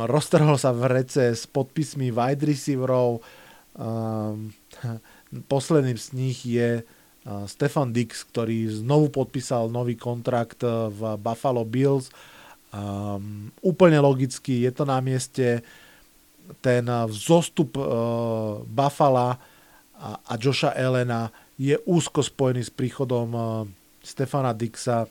roztrhol 0.03 0.59
sa 0.59 0.75
v 0.75 1.03
rece 1.03 1.33
s 1.33 1.47
podpismi 1.49 2.11
wide 2.11 2.43
receiverov 2.43 3.19
uh, 3.19 4.35
Posledným 5.49 5.97
z 5.97 6.07
nich 6.13 6.45
je 6.45 6.85
Stefan 7.47 7.95
Dix, 7.95 8.27
ktorý 8.27 8.83
znovu 8.83 9.07
podpísal 9.07 9.71
nový 9.71 9.95
kontrakt 9.95 10.59
e, 10.59 10.67
v 10.91 11.15
Buffalo 11.15 11.63
Bills. 11.63 12.11
Um, 12.73 13.53
úplne 13.61 14.01
logicky, 14.01 14.65
je 14.65 14.71
to 14.73 14.83
na 14.83 14.97
mieste 14.97 15.61
ten 16.59 16.83
vzostup 16.83 17.77
uh, 17.77 18.59
Buffalo 18.65 19.37
a, 19.95 20.09
a 20.25 20.33
Josha 20.41 20.73
Elena 20.75 21.31
je 21.55 21.77
úzko 21.85 22.25
spojený 22.25 22.67
s 22.67 22.73
príchodom 22.73 23.29
uh, 23.31 23.45
Stefana 24.01 24.51
Dixa. 24.51 25.05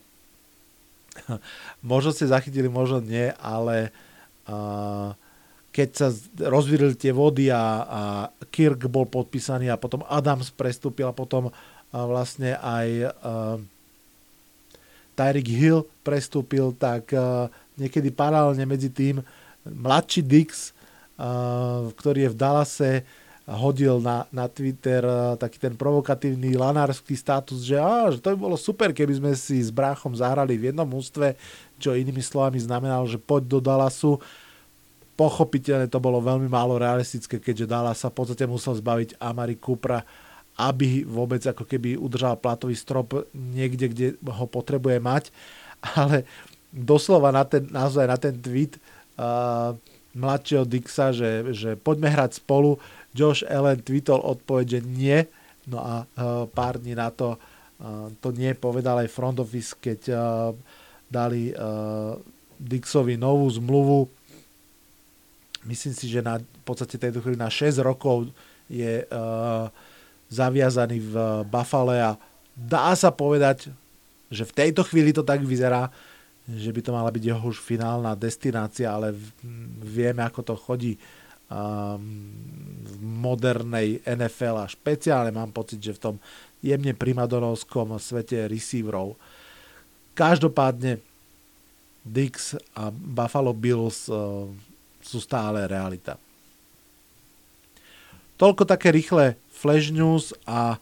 možno 1.86 2.10
ste 2.10 2.28
zachytili, 2.28 2.66
možno 2.66 2.98
nie, 3.00 3.30
ale 3.40 3.94
uh, 4.50 5.14
keď 5.72 5.88
sa 5.96 6.08
rozvírili 6.36 6.92
tie 6.92 7.16
vody 7.16 7.48
a, 7.48 7.64
a 7.82 8.00
Kirk 8.52 8.84
bol 8.92 9.08
podpísaný 9.08 9.72
a 9.72 9.80
potom 9.80 10.04
Adams 10.04 10.52
prestúpil 10.52 11.08
a 11.08 11.16
potom 11.16 11.48
vlastne 11.92 12.56
aj 12.60 12.88
uh, 13.20 13.56
Tyreek 15.12 15.48
Hill 15.48 15.84
prestúpil, 16.00 16.72
tak 16.72 17.12
uh, 17.12 17.52
niekedy 17.76 18.08
paralelne 18.08 18.64
medzi 18.64 18.88
tým 18.88 19.20
mladší 19.68 20.24
Dix, 20.24 20.72
uh, 21.20 21.92
ktorý 21.92 22.28
je 22.28 22.32
v 22.32 22.38
Dallase, 22.40 22.92
hodil 23.44 24.00
na, 24.00 24.24
na 24.32 24.48
Twitter 24.48 25.04
uh, 25.04 25.36
taký 25.36 25.60
ten 25.60 25.76
provokatívny 25.76 26.56
lanársky 26.56 27.12
status, 27.12 27.60
že, 27.60 27.76
á, 27.76 28.08
že 28.08 28.24
to 28.24 28.32
by 28.32 28.38
bolo 28.40 28.56
super, 28.56 28.96
keby 28.96 29.20
sme 29.20 29.32
si 29.36 29.60
s 29.60 29.68
bráchom 29.68 30.16
zahrali 30.16 30.56
v 30.56 30.72
jednom 30.72 30.88
ústve, 30.96 31.36
čo 31.76 31.92
inými 31.92 32.24
slovami 32.24 32.56
znamenalo, 32.56 33.04
že 33.04 33.20
poď 33.20 33.42
do 33.52 33.58
Dallasu 33.60 34.16
pochopiteľne 35.16 35.88
to 35.92 36.00
bolo 36.00 36.24
veľmi 36.24 36.48
málo 36.48 36.80
realistické, 36.80 37.38
keďže 37.38 37.68
Dala 37.68 37.92
sa 37.92 38.08
v 38.08 38.16
podstate 38.22 38.48
musel 38.48 38.78
zbaviť 38.78 39.20
Amari 39.20 39.60
Kupra, 39.60 40.00
aby 40.60 41.04
vôbec 41.04 41.40
ako 41.44 41.64
keby 41.64 41.96
udržal 41.96 42.36
platový 42.36 42.76
strop 42.76 43.28
niekde, 43.32 43.86
kde 43.88 44.06
ho 44.20 44.46
potrebuje 44.48 45.00
mať. 45.00 45.32
Ale 45.96 46.28
doslova 46.72 47.32
na 47.32 47.44
ten, 47.44 47.68
naozaj 47.68 48.06
na 48.08 48.16
ten 48.20 48.36
tweet 48.36 48.76
uh, 49.16 49.76
mladšieho 50.12 50.64
Dixa, 50.68 51.12
že, 51.12 51.52
že 51.56 51.70
poďme 51.76 52.12
hrať 52.12 52.40
spolu, 52.40 52.76
Josh 53.12 53.44
Allen 53.44 53.80
tweetol 53.84 54.24
odpoveď, 54.24 54.66
že 54.78 54.80
nie. 54.84 55.18
No 55.68 55.78
a 55.80 55.94
uh, 56.04 56.48
pár 56.48 56.80
dní 56.80 56.96
na 56.96 57.12
to 57.12 57.36
uh, 57.36 58.08
to 58.20 58.32
nie 58.32 58.52
povedal 58.56 59.04
aj 59.04 59.12
front 59.12 59.38
office, 59.40 59.76
keď 59.76 60.00
uh, 60.10 60.18
dali 61.12 61.52
uh, 61.52 62.16
Dixovi 62.56 63.20
novú 63.20 63.50
zmluvu 63.52 64.08
myslím 65.66 65.94
si, 65.94 66.06
že 66.10 66.24
na 66.24 66.38
v 66.38 66.62
podstate 66.64 66.98
tejto 66.98 67.22
chvíli 67.22 67.38
na 67.38 67.50
6 67.50 67.82
rokov 67.82 68.30
je 68.66 69.04
uh, 69.06 69.68
zaviazaný 70.32 70.98
v 71.02 71.14
Buffale 71.46 72.00
a 72.00 72.10
dá 72.56 72.96
sa 72.96 73.12
povedať, 73.12 73.68
že 74.32 74.48
v 74.48 74.56
tejto 74.56 74.82
chvíli 74.88 75.12
to 75.12 75.20
tak 75.20 75.44
vyzerá, 75.44 75.92
že 76.48 76.72
by 76.72 76.80
to 76.80 76.90
mala 76.90 77.12
byť 77.12 77.22
jeho 77.22 77.44
už 77.52 77.60
finálna 77.60 78.16
destinácia, 78.16 78.88
ale 78.88 79.12
vieme, 79.78 80.24
ako 80.24 80.40
to 80.42 80.54
chodí 80.56 80.92
um, 81.52 82.00
v 82.82 82.94
modernej 82.98 84.00
NFL 84.08 84.64
a 84.64 84.72
špeciálne 84.72 85.30
mám 85.30 85.52
pocit, 85.52 85.78
že 85.78 85.94
v 85.94 86.02
tom 86.02 86.14
jemne 86.64 86.96
primadonovskom 86.96 88.00
svete 88.00 88.48
receiverov. 88.48 89.20
Každopádne 90.16 90.98
Dix 92.02 92.58
a 92.74 92.90
Buffalo 92.90 93.54
Bills 93.54 94.10
uh, 94.10 94.50
sú 95.02 95.18
stále 95.20 95.66
realita. 95.66 96.16
Toľko 98.40 98.66
také 98.66 98.90
rýchle 98.90 99.38
flash 99.52 99.94
news 99.94 100.34
a 100.42 100.80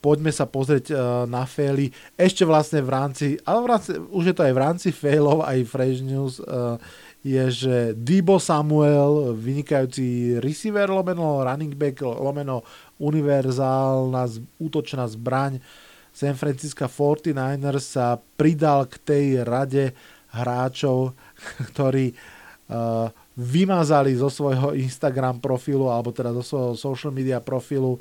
poďme 0.00 0.32
sa 0.32 0.44
pozrieť 0.44 0.92
uh, 0.92 0.98
na 1.24 1.48
faily. 1.48 1.92
Ešte 2.16 2.44
vlastne 2.44 2.84
v 2.84 2.92
rámci, 2.92 3.26
ale 3.44 3.58
v 3.64 3.68
rámci, 3.72 3.90
už 4.12 4.24
je 4.32 4.34
to 4.36 4.44
aj 4.44 4.52
v 4.52 4.62
rámci 4.62 4.88
failov, 4.92 5.44
aj 5.44 5.68
flash 5.68 6.00
news, 6.04 6.40
uh, 6.44 6.76
je, 7.24 7.44
že 7.48 7.76
Debo 7.96 8.36
Samuel, 8.36 9.32
vynikajúci 9.32 10.36
receiver, 10.44 10.92
lomeno 10.92 11.40
running 11.40 11.72
back, 11.72 12.04
lomeno 12.04 12.60
univerzálna 13.00 14.28
útočná 14.60 15.08
zbraň 15.08 15.56
San 16.14 16.38
Francisco 16.38 16.86
49ers 16.86 17.98
sa 17.98 18.20
pridal 18.38 18.86
k 18.86 18.94
tej 19.02 19.24
rade 19.42 19.90
hráčov, 20.30 21.16
ktorí 21.74 22.12
uh, 22.12 23.10
vymazali 23.34 24.14
zo 24.14 24.30
svojho 24.30 24.78
Instagram 24.78 25.42
profilu 25.42 25.90
alebo 25.90 26.14
teda 26.14 26.30
zo 26.38 26.42
svojho 26.42 26.72
social 26.78 27.10
media 27.10 27.42
profilu 27.42 27.98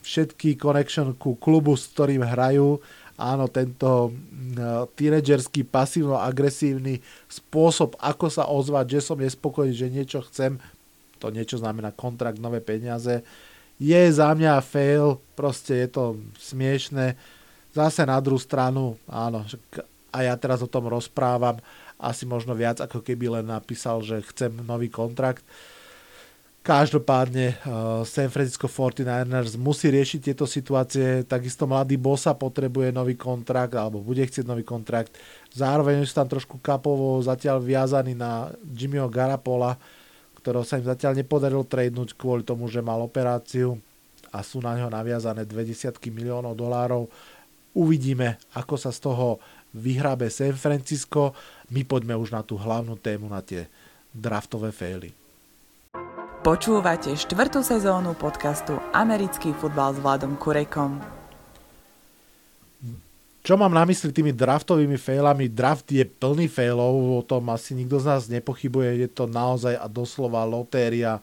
všetky 0.00 0.56
connection 0.56 1.12
ku 1.12 1.36
klubu, 1.36 1.76
s 1.76 1.92
ktorým 1.92 2.24
hrajú. 2.24 2.80
Áno, 3.20 3.52
tento 3.52 4.16
tínedžerský 4.96 5.68
pasívno-agresívny 5.68 7.04
spôsob, 7.28 8.00
ako 8.00 8.26
sa 8.32 8.48
ozvať, 8.48 8.96
že 8.96 9.00
som 9.04 9.20
nespokojný, 9.20 9.76
že 9.76 9.92
niečo 9.92 10.24
chcem, 10.24 10.56
to 11.20 11.28
niečo 11.28 11.60
znamená 11.60 11.92
kontrakt, 11.92 12.40
nové 12.40 12.64
peniaze, 12.64 13.20
je 13.76 14.02
za 14.08 14.32
mňa 14.32 14.64
fail, 14.64 15.20
proste 15.36 15.84
je 15.84 15.88
to 15.92 16.04
smiešne. 16.40 17.12
Zase 17.76 18.08
na 18.08 18.16
druhú 18.24 18.40
stranu, 18.40 18.96
áno, 19.04 19.44
a 20.08 20.18
ja 20.24 20.34
teraz 20.40 20.64
o 20.64 20.72
tom 20.72 20.88
rozprávam, 20.88 21.60
asi 22.00 22.24
možno 22.24 22.56
viac 22.56 22.80
ako 22.80 23.04
keby 23.04 23.40
len 23.40 23.46
napísal, 23.46 24.00
že 24.00 24.24
chcem 24.32 24.50
nový 24.64 24.88
kontrakt. 24.88 25.44
Každopádne 26.60 27.56
uh, 27.56 28.04
San 28.04 28.28
Francisco 28.28 28.68
49ers 28.68 29.56
musí 29.56 29.88
riešiť 29.88 30.20
tieto 30.20 30.44
situácie, 30.44 31.24
takisto 31.24 31.64
mladý 31.64 31.96
Bosa 31.96 32.36
potrebuje 32.36 32.92
nový 32.92 33.16
kontrakt 33.16 33.72
alebo 33.80 34.04
bude 34.04 34.20
chcieť 34.20 34.44
nový 34.44 34.60
kontrakt. 34.60 35.16
Zároveň 35.56 36.04
sú 36.04 36.20
tam 36.20 36.28
trošku 36.28 36.60
kapovo 36.60 37.16
zatiaľ 37.24 37.64
viazaný 37.64 38.12
na 38.12 38.52
Jimmyho 38.76 39.08
Garapola, 39.08 39.80
ktorého 40.36 40.60
sa 40.60 40.76
im 40.76 40.84
zatiaľ 40.84 41.16
nepodarilo 41.16 41.64
tradenúť 41.64 42.12
kvôli 42.12 42.44
tomu, 42.44 42.68
že 42.68 42.84
mal 42.84 43.00
operáciu 43.00 43.80
a 44.28 44.44
sú 44.44 44.60
na 44.60 44.76
ňo 44.76 44.92
naviazané 44.92 45.48
20 45.48 45.96
miliónov 46.12 46.52
dolárov. 46.60 47.08
Uvidíme, 47.72 48.36
ako 48.52 48.76
sa 48.76 48.92
z 48.92 49.00
toho 49.00 49.40
vyhrabe 49.72 50.28
San 50.28 50.58
Francisco 50.58 51.32
my 51.70 51.86
poďme 51.86 52.18
už 52.18 52.34
na 52.34 52.42
tú 52.42 52.58
hlavnú 52.58 52.98
tému, 52.98 53.30
na 53.30 53.40
tie 53.40 53.70
draftové 54.10 54.74
faily. 54.74 55.14
Počúvate 56.42 57.14
štvrtú 57.14 57.62
sezónu 57.62 58.18
podcastu 58.18 58.74
Americký 58.90 59.54
futbal 59.54 59.94
s 59.94 60.02
Vladom 60.02 60.34
Kurekom. 60.34 60.98
Čo 63.40 63.56
mám 63.56 63.72
na 63.72 63.88
mysli 63.88 64.12
tými 64.12 64.36
draftovými 64.36 65.00
failami? 65.00 65.48
Draft 65.48 65.88
je 65.88 66.04
plný 66.04 66.44
failov, 66.48 66.92
o 66.92 67.24
tom 67.24 67.48
asi 67.48 67.72
nikto 67.72 67.96
z 67.96 68.06
nás 68.08 68.22
nepochybuje. 68.28 69.00
Je 69.00 69.08
to 69.08 69.24
naozaj 69.24 69.80
a 69.80 69.88
doslova 69.88 70.44
lotéria 70.44 71.22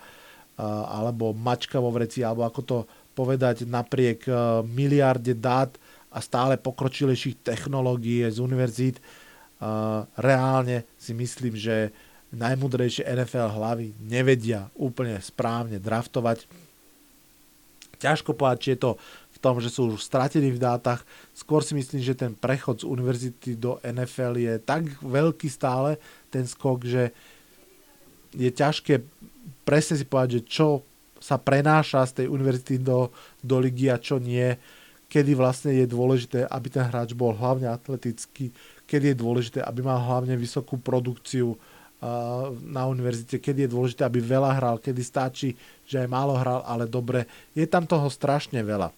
alebo 0.90 1.38
mačka 1.38 1.78
vo 1.78 1.94
vreci, 1.94 2.26
alebo 2.26 2.42
ako 2.42 2.62
to 2.66 2.78
povedať, 3.14 3.70
napriek 3.70 4.26
miliarde 4.66 5.38
dát 5.38 5.70
a 6.10 6.18
stále 6.18 6.58
pokročilejších 6.58 7.42
technológií 7.46 8.26
z 8.26 8.42
univerzít. 8.42 8.98
Reálne 10.18 10.86
si 11.02 11.18
myslím, 11.18 11.58
že 11.58 11.90
najmudrejšie 12.36 13.08
NFL 13.08 13.56
hlavy 13.56 13.88
nevedia 14.04 14.68
úplne 14.76 15.18
správne 15.24 15.80
draftovať. 15.80 16.46
Ťažko 17.98 18.38
povedať, 18.38 18.58
či 18.62 18.70
je 18.76 18.80
to 18.84 18.92
v 19.34 19.38
tom, 19.42 19.58
že 19.58 19.74
sú 19.74 19.98
už 19.98 20.06
stratení 20.06 20.54
v 20.54 20.62
dátach. 20.62 21.02
Skôr 21.34 21.66
si 21.66 21.74
myslím, 21.74 22.02
že 22.02 22.18
ten 22.18 22.38
prechod 22.38 22.86
z 22.86 22.90
univerzity 22.90 23.58
do 23.58 23.82
NFL 23.82 24.38
je 24.38 24.54
tak 24.62 24.86
veľký 25.02 25.50
stále, 25.50 25.98
ten 26.30 26.46
skok, 26.46 26.86
že 26.86 27.10
je 28.38 28.50
ťažké 28.54 29.02
presne 29.68 30.00
si 30.00 30.06
povedať, 30.08 30.40
že 30.40 30.48
čo 30.48 30.68
sa 31.20 31.36
prenáša 31.36 32.08
z 32.08 32.24
tej 32.24 32.28
univerzity 32.32 32.80
do, 32.80 33.12
do 33.44 33.58
ligy 33.60 33.92
a 33.92 34.00
čo 34.00 34.22
nie, 34.22 34.56
kedy 35.12 35.36
vlastne 35.36 35.76
je 35.76 35.88
dôležité, 35.88 36.48
aby 36.48 36.68
ten 36.72 36.88
hráč 36.88 37.12
bol 37.12 37.36
hlavne 37.36 37.68
atletický, 37.68 38.52
kedy 38.88 39.14
je 39.14 39.22
dôležité, 39.22 39.60
aby 39.62 39.84
mal 39.84 40.00
hlavne 40.00 40.34
vysokú 40.40 40.80
produkciu, 40.80 41.60
na 42.70 42.86
univerzite, 42.86 43.42
kedy 43.42 43.66
je 43.66 43.74
dôležité, 43.74 44.06
aby 44.06 44.22
veľa 44.22 44.54
hral, 44.54 44.78
kedy 44.78 45.02
stačí, 45.02 45.58
že 45.82 46.06
aj 46.06 46.06
málo 46.06 46.38
hral, 46.38 46.62
ale 46.70 46.86
dobre. 46.86 47.26
Je 47.58 47.66
tam 47.66 47.90
toho 47.90 48.06
strašne 48.14 48.62
veľa. 48.62 48.94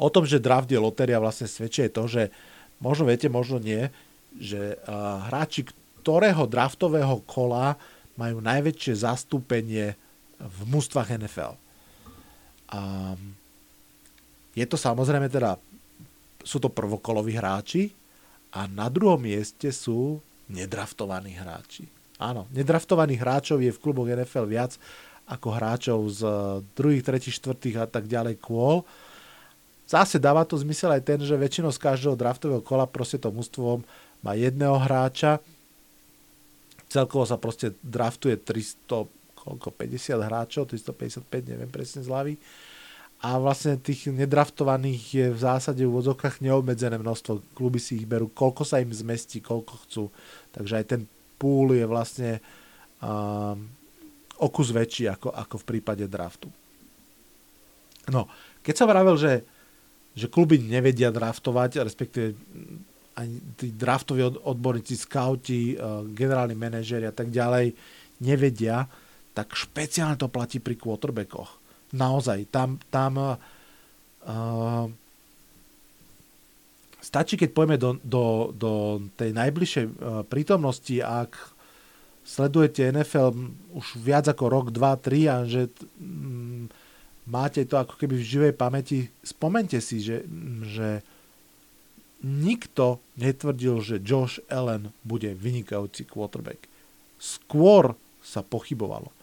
O 0.00 0.08
tom, 0.08 0.24
že 0.24 0.40
draft 0.40 0.72
je 0.72 0.80
lotéria, 0.80 1.20
vlastne 1.20 1.44
svedčí 1.44 1.84
to, 1.92 2.08
že 2.08 2.32
možno 2.80 3.04
viete, 3.04 3.28
možno 3.28 3.60
nie, 3.60 3.92
že 4.40 4.80
hráči 5.28 5.68
ktorého 6.00 6.46
draftového 6.46 7.18
kola 7.26 7.74
majú 8.14 8.38
najväčšie 8.38 9.04
zastúpenie 9.04 9.98
v 10.40 10.58
mústvach 10.70 11.10
NFL. 11.10 11.58
A 12.70 13.12
je 14.54 14.64
to 14.64 14.78
samozrejme 14.78 15.26
teda, 15.28 15.58
sú 16.46 16.62
to 16.62 16.70
prvokoloví 16.70 17.34
hráči 17.34 17.90
a 18.56 18.64
na 18.64 18.88
druhom 18.88 19.20
mieste 19.20 19.68
sú 19.68 20.24
nedraftovaní 20.48 21.36
hráči. 21.36 21.84
Áno, 22.16 22.48
nedraftovaných 22.48 23.20
hráčov 23.20 23.60
je 23.60 23.68
v 23.68 23.82
kluboch 23.82 24.08
NFL 24.08 24.48
viac 24.48 24.80
ako 25.28 25.48
hráčov 25.52 25.98
z 26.08 26.20
druhých, 26.72 27.04
tretích, 27.04 27.36
štvrtých 27.36 27.76
a 27.84 27.86
tak 27.90 28.08
ďalej 28.08 28.40
kôl. 28.40 28.88
Zase 29.84 30.16
dáva 30.16 30.48
to 30.48 30.56
zmysel 30.56 30.96
aj 30.96 31.02
ten, 31.04 31.20
že 31.20 31.36
väčšinou 31.36 31.68
z 31.68 31.82
každého 31.82 32.16
draftového 32.16 32.64
kola 32.64 32.88
proste 32.88 33.20
to 33.20 33.28
mústvo 33.28 33.84
má 34.24 34.32
jedného 34.32 34.80
hráča. 34.80 35.38
Celkovo 36.88 37.28
sa 37.28 37.36
proste 37.36 37.76
draftuje 37.84 38.40
300, 38.40 39.04
koľko, 39.36 39.68
50 39.68 40.16
hráčov, 40.16 40.62
355, 40.72 41.52
neviem 41.52 41.68
presne 41.68 42.00
z 42.00 42.08
hlavy 42.08 42.34
a 43.16 43.40
vlastne 43.40 43.80
tých 43.80 44.12
nedraftovaných 44.12 45.02
je 45.08 45.26
v 45.32 45.40
zásade 45.40 45.80
v 45.80 45.96
vozokách 45.96 46.44
neobmedzené 46.44 47.00
množstvo. 47.00 47.56
Kluby 47.56 47.80
si 47.80 47.96
ich 47.96 48.06
berú, 48.06 48.28
koľko 48.28 48.62
sa 48.68 48.76
im 48.84 48.92
zmestí, 48.92 49.40
koľko 49.40 49.74
chcú. 49.88 50.04
Takže 50.52 50.74
aj 50.76 50.84
ten 50.84 51.02
pool 51.40 51.72
je 51.72 51.88
vlastne 51.88 52.44
um, 53.00 53.66
o 54.36 54.48
kus 54.52 54.68
väčší 54.68 55.08
ako, 55.08 55.32
ako 55.32 55.56
v 55.64 55.68
prípade 55.68 56.04
draftu. 56.04 56.52
No, 58.12 58.28
keď 58.60 58.74
sa 58.76 58.86
vravel, 58.86 59.16
že, 59.16 59.42
že 60.12 60.28
kluby 60.28 60.60
nevedia 60.60 61.08
draftovať, 61.08 61.88
respektíve 61.88 62.36
ani 63.16 63.40
tí 63.56 63.72
draftoví 63.72 64.44
odborníci, 64.44 64.92
skauti, 64.92 65.72
uh, 65.72 66.04
generálni 66.04 66.52
manažeri 66.52 67.08
a 67.08 67.16
tak 67.16 67.32
ďalej 67.32 67.72
nevedia, 68.20 68.84
tak 69.32 69.56
špeciálne 69.56 70.20
to 70.20 70.28
platí 70.28 70.60
pri 70.60 70.76
quarterbackoch 70.76 71.65
naozaj, 71.96 72.52
tam, 72.52 72.76
tam 72.92 73.16
uh, 73.16 74.86
stačí, 77.00 77.40
keď 77.40 77.50
pojme 77.56 77.76
do, 77.80 77.96
do, 78.04 78.52
do 78.52 78.72
tej 79.16 79.32
najbližšej 79.32 79.86
uh, 79.86 79.94
prítomnosti, 80.28 80.96
ak 81.00 81.56
sledujete 82.26 82.90
NFL 82.90 83.30
už 83.72 83.86
viac 84.02 84.26
ako 84.26 84.44
rok, 84.50 84.66
dva, 84.74 84.98
tri 84.98 85.30
a 85.30 85.46
že 85.46 85.70
um, 86.02 86.66
máte 87.30 87.62
to 87.66 87.78
ako 87.78 87.94
keby 87.96 88.18
v 88.18 88.28
živej 88.28 88.54
pamäti, 88.58 89.06
spomente 89.22 89.78
si, 89.78 90.02
že, 90.02 90.26
že 90.66 91.06
nikto 92.26 92.98
netvrdil, 93.14 93.78
že 93.78 94.02
Josh 94.02 94.42
Allen 94.50 94.90
bude 95.06 95.30
vynikajúci 95.38 96.02
quarterback. 96.10 96.66
Skôr 97.22 97.94
sa 98.18 98.42
pochybovalo 98.42 99.14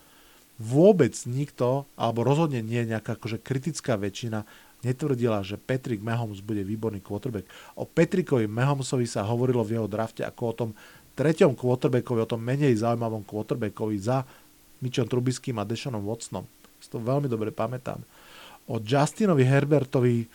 vôbec 0.61 1.13
nikto, 1.25 1.89
alebo 1.97 2.21
rozhodne 2.21 2.61
nie 2.61 2.85
nejaká 2.85 3.17
akože 3.17 3.41
kritická 3.41 3.97
väčšina, 3.97 4.45
netvrdila, 4.83 5.41
že 5.41 5.55
Patrick 5.55 6.03
Mahomes 6.03 6.43
bude 6.43 6.61
výborný 6.61 6.99
quarterback. 6.99 7.47
O 7.79 7.87
Patrickovi 7.87 8.45
Mahomsovi 8.51 9.07
sa 9.07 9.23
hovorilo 9.23 9.63
v 9.63 9.79
jeho 9.79 9.87
drafte 9.87 10.27
ako 10.27 10.43
o 10.43 10.53
tom 10.53 10.69
treťom 11.15 11.55
quarterbackovi, 11.55 12.19
o 12.19 12.29
tom 12.29 12.43
menej 12.43 12.75
zaujímavom 12.75 13.23
quarterbackovi 13.23 13.95
za 13.97 14.27
Mitchom 14.83 15.07
Trubiským 15.07 15.55
a 15.61 15.63
Deshanom 15.63 16.03
Watsonom. 16.03 16.43
Si 16.83 16.91
to 16.91 16.99
veľmi 16.99 17.31
dobre 17.31 17.55
pamätám. 17.55 18.03
O 18.67 18.83
Justinovi 18.83 19.47
Herbertovi 19.47 20.27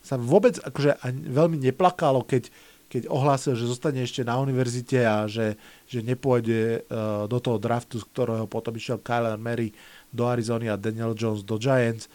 sa 0.00 0.16
vôbec 0.16 0.56
akože 0.58 0.98
veľmi 1.28 1.60
neplakalo, 1.60 2.24
keď 2.24 2.48
keď 2.92 3.08
ohlásil, 3.08 3.56
že 3.56 3.64
zostane 3.64 4.04
ešte 4.04 4.20
na 4.20 4.36
univerzite 4.36 5.00
a 5.00 5.24
že, 5.24 5.56
že 5.88 6.04
nepôjde 6.04 6.84
uh, 6.84 7.24
do 7.24 7.40
toho 7.40 7.56
draftu, 7.56 7.96
z 7.96 8.04
ktorého 8.12 8.44
potom 8.44 8.76
išiel 8.76 9.00
Kyler 9.00 9.40
Mary 9.40 9.72
do 10.12 10.28
Arizony 10.28 10.68
a 10.68 10.76
Daniel 10.76 11.16
Jones 11.16 11.40
do 11.40 11.56
Giants. 11.56 12.12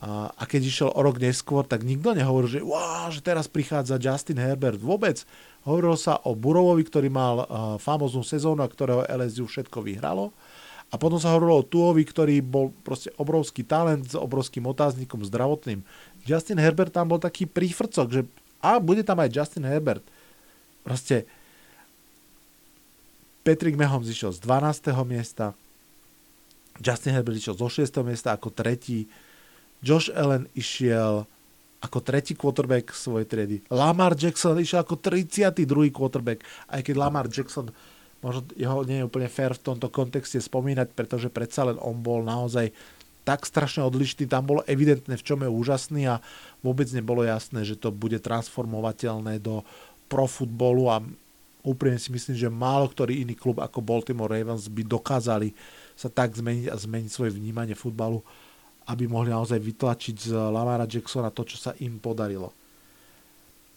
A, 0.00 0.32
a 0.32 0.42
keď 0.48 0.64
išiel 0.64 0.88
o 0.88 1.00
rok 1.04 1.20
neskôr, 1.20 1.68
tak 1.68 1.84
nikto 1.84 2.16
nehovoril, 2.16 2.48
že, 2.48 2.60
wow, 2.64 3.12
že 3.12 3.20
teraz 3.20 3.52
prichádza 3.52 4.00
Justin 4.00 4.40
Herbert. 4.40 4.80
Vôbec. 4.80 5.28
Hovorilo 5.68 5.98
sa 6.00 6.16
o 6.24 6.32
Burovovi, 6.32 6.88
ktorý 6.88 7.12
mal 7.12 7.44
uh, 7.44 7.46
famoznú 7.76 8.24
sezónu, 8.24 8.64
a 8.64 8.72
ktorého 8.72 9.04
LSU 9.04 9.44
všetko 9.44 9.84
vyhralo. 9.84 10.32
A 10.88 10.96
potom 10.96 11.20
sa 11.20 11.36
hovorilo 11.36 11.60
o 11.60 11.68
Tuovi, 11.68 12.00
ktorý 12.00 12.40
bol 12.40 12.72
proste 12.80 13.12
obrovský 13.20 13.60
talent 13.60 14.08
s 14.08 14.16
obrovským 14.16 14.64
otáznikom 14.64 15.20
zdravotným. 15.20 15.84
Justin 16.24 16.56
Herbert 16.56 16.96
tam 16.96 17.12
bol 17.12 17.20
taký 17.20 17.44
prífrcok, 17.44 18.08
že 18.08 18.24
a 18.58 18.78
bude 18.82 19.02
tam 19.06 19.18
aj 19.22 19.30
Justin 19.30 19.66
Herbert. 19.66 20.02
Proste 20.82 21.28
Patrick 23.46 23.78
Mahomes 23.78 24.10
išiel 24.10 24.34
z 24.34 24.40
12. 24.44 24.92
miesta, 25.08 25.56
Justin 26.78 27.16
Herbert 27.16 27.38
išiel 27.38 27.56
zo 27.56 27.68
6. 27.70 28.04
miesta 28.04 28.34
ako 28.36 28.52
tretí, 28.52 29.08
Josh 29.80 30.10
Allen 30.10 30.50
išiel 30.58 31.24
ako 31.78 31.98
tretí 32.02 32.34
quarterback 32.34 32.90
svojej 32.90 33.26
triedy. 33.30 33.56
Lamar 33.70 34.18
Jackson 34.18 34.58
išiel 34.58 34.82
ako 34.82 34.98
32. 34.98 35.94
quarterback, 35.94 36.42
aj 36.66 36.82
keď 36.82 36.94
Lamar 36.98 37.30
Jackson 37.30 37.70
možno 38.18 38.42
jeho 38.58 38.82
nie 38.82 38.98
je 38.98 39.06
úplne 39.06 39.30
fair 39.30 39.54
v 39.54 39.62
tomto 39.62 39.86
kontexte 39.94 40.42
spomínať, 40.42 40.90
pretože 40.90 41.30
predsa 41.30 41.70
len 41.70 41.78
on 41.78 42.02
bol 42.02 42.26
naozaj 42.26 42.74
tak 43.28 43.44
strašne 43.44 43.84
odlišný, 43.84 44.24
tam 44.24 44.48
bolo 44.48 44.64
evidentné, 44.64 45.20
v 45.20 45.26
čom 45.26 45.44
je 45.44 45.52
úžasný 45.52 46.08
a 46.08 46.24
vôbec 46.64 46.88
nebolo 46.96 47.20
jasné, 47.28 47.60
že 47.60 47.76
to 47.76 47.92
bude 47.92 48.16
transformovateľné 48.24 49.36
do 49.36 49.60
profutbolu 50.08 50.88
a 50.88 51.04
úprimne 51.60 52.00
si 52.00 52.08
myslím, 52.08 52.40
že 52.40 52.48
málo 52.48 52.88
ktorý 52.88 53.20
iný 53.20 53.36
klub 53.36 53.60
ako 53.60 53.84
Baltimore 53.84 54.32
Ravens 54.32 54.72
by 54.72 54.80
dokázali 54.80 55.52
sa 55.92 56.08
tak 56.08 56.32
zmeniť 56.40 56.72
a 56.72 56.80
zmeniť 56.80 57.10
svoje 57.12 57.36
vnímanie 57.36 57.76
futbalu, 57.76 58.24
aby 58.88 59.04
mohli 59.04 59.28
naozaj 59.28 59.60
vytlačiť 59.60 60.16
z 60.16 60.32
Lamara 60.32 60.88
Jacksona 60.88 61.28
to, 61.28 61.44
čo 61.44 61.60
sa 61.60 61.76
im 61.84 62.00
podarilo. 62.00 62.56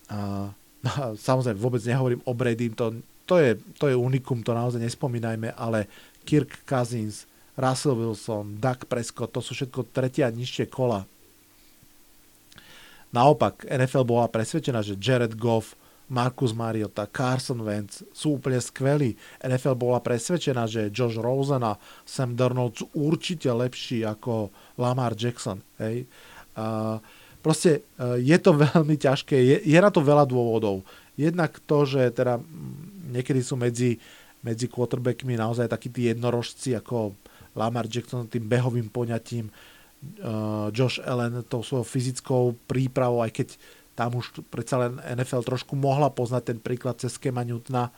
A, 0.08 0.48
no, 0.88 0.92
samozrejme, 1.20 1.60
vôbec 1.60 1.84
nehovorím 1.84 2.24
o 2.24 2.32
Bradym, 2.32 2.72
to, 2.72 3.04
to, 3.28 3.36
je, 3.36 3.60
to 3.76 3.92
je 3.92 4.00
unikum, 4.00 4.40
to 4.48 4.56
naozaj 4.56 4.80
nespomínajme, 4.80 5.52
ale 5.60 5.92
Kirk 6.24 6.64
Cousins, 6.64 7.28
Russell 7.60 8.00
Wilson, 8.00 8.58
Doug 8.58 8.88
Prescott, 8.88 9.36
to 9.36 9.44
sú 9.44 9.52
všetko 9.52 9.92
tretia 9.92 10.32
nižšie 10.32 10.72
kola. 10.72 11.04
Naopak, 13.12 13.68
NFL 13.68 14.08
bola 14.08 14.32
presvedčená, 14.32 14.80
že 14.80 14.96
Jared 14.96 15.36
Goff, 15.36 15.76
Marcus 16.12 16.52
Mariota, 16.52 17.08
Carson 17.08 17.64
Wentz 17.64 18.04
sú 18.12 18.36
úplne 18.36 18.60
skvelí. 18.60 19.16
NFL 19.40 19.80
bola 19.80 20.04
presvedčená, 20.04 20.68
že 20.68 20.92
Josh 20.92 21.16
Rosen 21.16 21.64
a 21.64 21.80
Sam 22.04 22.36
Darnold 22.36 22.76
sú 22.76 22.86
určite 22.96 23.48
lepší 23.48 24.04
ako 24.04 24.52
Lamar 24.76 25.16
Jackson. 25.16 25.64
Hej. 25.80 26.08
Uh, 26.52 27.00
proste 27.40 27.88
uh, 27.96 28.20
je 28.20 28.36
to 28.44 28.52
veľmi 28.76 28.96
ťažké, 29.00 29.36
je, 29.40 29.58
je 29.64 29.80
na 29.80 29.88
to 29.88 30.04
veľa 30.04 30.28
dôvodov. 30.28 30.84
Jednak 31.16 31.60
to, 31.64 31.88
že 31.88 32.12
teda 32.12 32.44
niekedy 33.12 33.40
sú 33.40 33.56
medzi, 33.56 34.00
medzi 34.44 34.68
quarterbackmi 34.68 35.40
naozaj 35.40 35.72
takí 35.72 35.88
tí 35.88 36.12
jednorožci 36.12 36.76
ako 36.76 37.16
Lamar 37.56 37.88
Jackson 37.88 38.28
tým 38.28 38.48
behovým 38.48 38.88
poňatím, 38.88 39.50
uh, 39.50 40.68
Josh 40.72 41.02
Allen 41.04 41.44
tou 41.46 41.62
svojou 41.62 41.86
fyzickou 41.86 42.56
prípravou, 42.66 43.22
aj 43.22 43.32
keď 43.32 43.48
tam 43.96 44.18
už 44.18 44.48
predsa 44.48 44.80
len 44.80 44.98
NFL 45.04 45.44
trošku 45.44 45.76
mohla 45.76 46.08
poznať 46.10 46.56
ten 46.56 46.58
príklad 46.58 46.98
cez 46.98 47.20
Kema 47.20 47.44
Newtona. 47.44 47.92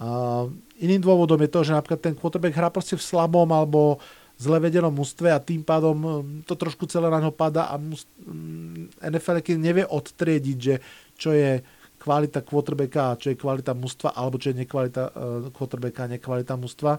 Uh, 0.00 0.48
iným 0.80 1.04
dôvodom 1.04 1.38
je 1.44 1.50
to, 1.52 1.60
že 1.60 1.76
napríklad 1.76 2.00
ten 2.00 2.16
quarterback 2.16 2.56
hrá 2.56 2.68
proste 2.72 2.96
v 2.96 3.04
slabom 3.04 3.46
alebo 3.52 4.00
zle 4.40 4.56
vedenom 4.56 4.96
mústve 4.96 5.28
a 5.28 5.36
tým 5.36 5.60
pádom 5.60 5.96
um, 6.00 6.24
to 6.48 6.56
trošku 6.56 6.88
celé 6.88 7.12
na 7.12 7.20
ňo 7.20 7.28
pada 7.36 7.68
a 7.68 7.76
NFL 9.04 9.44
nevie 9.60 9.84
odtriediť, 9.84 10.56
že 10.56 10.74
čo 11.20 11.36
je 11.36 11.60
kvalita 12.00 12.40
quarterbacka 12.40 13.12
a 13.12 13.18
čo 13.20 13.28
je 13.28 13.36
kvalita 13.36 13.76
mužstva, 13.76 14.16
alebo 14.16 14.40
čo 14.40 14.56
je 14.56 14.64
nekvalita 14.64 15.02
uh, 15.12 15.12
quarterbacka 15.52 16.08
a 16.08 16.12
nekvalita 16.16 16.56
mužstva. 16.56 16.96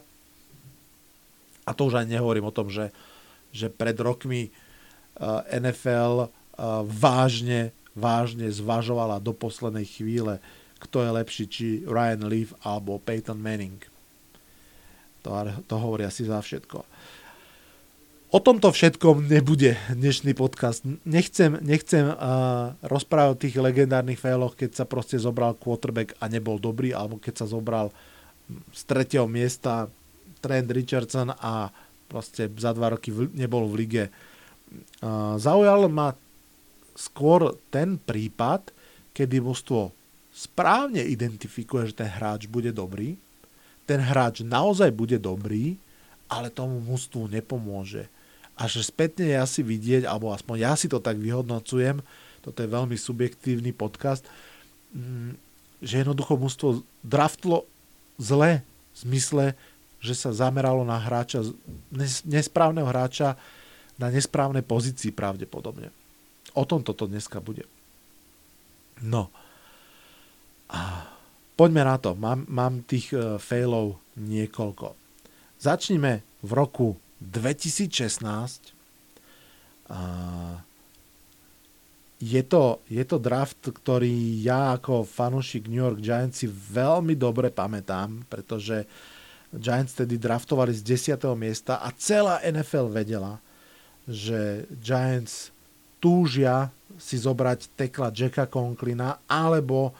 A 1.71 1.77
to 1.77 1.87
už 1.87 2.03
aj 2.03 2.11
nehovorím 2.11 2.51
o 2.51 2.55
tom, 2.55 2.67
že, 2.67 2.91
že 3.55 3.71
pred 3.71 3.95
rokmi 3.95 4.51
uh, 4.51 5.47
NFL 5.47 6.27
uh, 6.27 6.83
vážne, 6.83 7.71
vážne 7.95 8.51
zvažovala 8.51 9.23
do 9.23 9.31
poslednej 9.31 9.87
chvíle, 9.87 10.43
kto 10.83 10.99
je 10.99 11.11
lepší, 11.15 11.43
či 11.47 11.65
Ryan 11.87 12.27
Leaf 12.27 12.51
alebo 12.59 12.99
Peyton 12.99 13.39
Manning. 13.39 13.79
To, 15.23 15.31
to 15.63 15.75
hovorí 15.79 16.03
asi 16.03 16.27
za 16.27 16.43
všetko. 16.43 16.83
O 18.31 18.39
tomto 18.39 18.71
všetkom 18.71 19.27
nebude 19.27 19.75
dnešný 19.91 20.31
podcast. 20.35 20.87
Nechcem, 21.03 21.59
nechcem 21.59 22.15
uh, 22.15 22.75
rozprávať 22.79 23.31
o 23.31 23.41
tých 23.43 23.55
legendárnych 23.59 24.19
failoch, 24.19 24.55
keď 24.55 24.71
sa 24.71 24.85
proste 24.87 25.19
zobral 25.19 25.55
quarterback 25.55 26.15
a 26.19 26.31
nebol 26.31 26.55
dobrý, 26.55 26.95
alebo 26.95 27.19
keď 27.19 27.43
sa 27.43 27.47
zobral 27.47 27.91
z 28.71 28.81
tretieho 28.87 29.27
miesta 29.27 29.91
Trent 30.41 30.67
Richardson 30.67 31.31
a 31.31 31.69
proste 32.09 32.49
za 32.57 32.75
dva 32.75 32.97
roky 32.97 33.13
v, 33.13 33.31
nebol 33.31 33.69
v 33.71 33.85
lige. 33.85 34.03
Zaujal 35.37 35.87
ma 35.87 36.17
skôr 36.97 37.55
ten 37.71 37.95
prípad, 37.95 38.73
kedy 39.15 39.39
mužstvo 39.39 39.93
správne 40.31 41.03
identifikuje, 41.05 41.91
že 41.91 42.03
ten 42.03 42.09
hráč 42.11 42.47
bude 42.51 42.75
dobrý, 42.75 43.15
ten 43.87 43.99
hráč 43.99 44.43
naozaj 44.43 44.91
bude 44.91 45.19
dobrý, 45.19 45.79
ale 46.31 46.51
tomu 46.51 46.79
mužstvu 46.83 47.31
nepomôže 47.31 48.07
a 48.61 48.69
že 48.69 48.85
spätne 48.85 49.25
je 49.25 49.37
asi 49.41 49.65
vidieť, 49.65 50.05
alebo 50.05 50.29
aspoň 50.29 50.55
ja 50.61 50.73
si 50.77 50.85
to 50.85 51.01
tak 51.01 51.17
vyhodnocujem, 51.17 52.05
toto 52.45 52.61
je 52.61 52.69
veľmi 52.69 52.93
subjektívny 52.93 53.73
podcast, 53.73 54.21
mm, 54.93 55.33
že 55.81 56.05
jednoducho 56.05 56.37
mústvo 56.37 56.85
draftlo 57.01 57.65
zle 58.21 58.61
v 58.61 58.95
zmysle, 59.01 59.45
že 60.01 60.17
sa 60.17 60.33
zameralo 60.33 60.81
na 60.81 60.97
hráča, 60.97 61.45
nesprávneho 62.25 62.89
hráča 62.89 63.37
na 64.01 64.09
nesprávnej 64.09 64.65
pozícii 64.65 65.13
pravdepodobne. 65.13 65.93
O 66.57 66.65
tom 66.65 66.81
toto 66.81 67.05
dneska 67.05 67.37
bude. 67.37 67.69
No. 69.05 69.29
Poďme 71.53 71.85
na 71.85 72.01
to. 72.01 72.17
Mám, 72.17 72.49
mám 72.49 72.81
tých 72.81 73.13
uh, 73.13 73.37
failov 73.37 74.01
niekoľko. 74.17 74.97
Začnime 75.61 76.25
v 76.41 76.51
roku 76.57 76.97
2016 77.21 78.25
a 79.93 80.01
je 82.21 82.41
to, 82.45 82.81
je 82.85 83.01
to 83.05 83.17
draft, 83.17 83.65
ktorý 83.65 84.41
ja 84.41 84.77
ako 84.77 85.05
fanúšik 85.05 85.65
New 85.65 85.81
York 85.81 86.01
Giants 86.01 86.41
si 86.41 86.47
veľmi 86.49 87.17
dobre 87.17 87.49
pamätám, 87.49 88.25
pretože 88.29 88.85
Giants 89.51 89.99
tedy 89.99 90.15
draftovali 90.15 90.71
z 90.71 90.81
10. 91.11 91.27
miesta 91.35 91.83
a 91.83 91.91
celá 91.91 92.39
NFL 92.39 92.87
vedela, 92.87 93.43
že 94.07 94.63
Giants 94.79 95.51
túžia 95.99 96.71
si 96.97 97.19
zobrať 97.19 97.75
tekla 97.75 98.09
Jacka 98.15 98.47
Conklina 98.47 99.21
alebo 99.27 99.91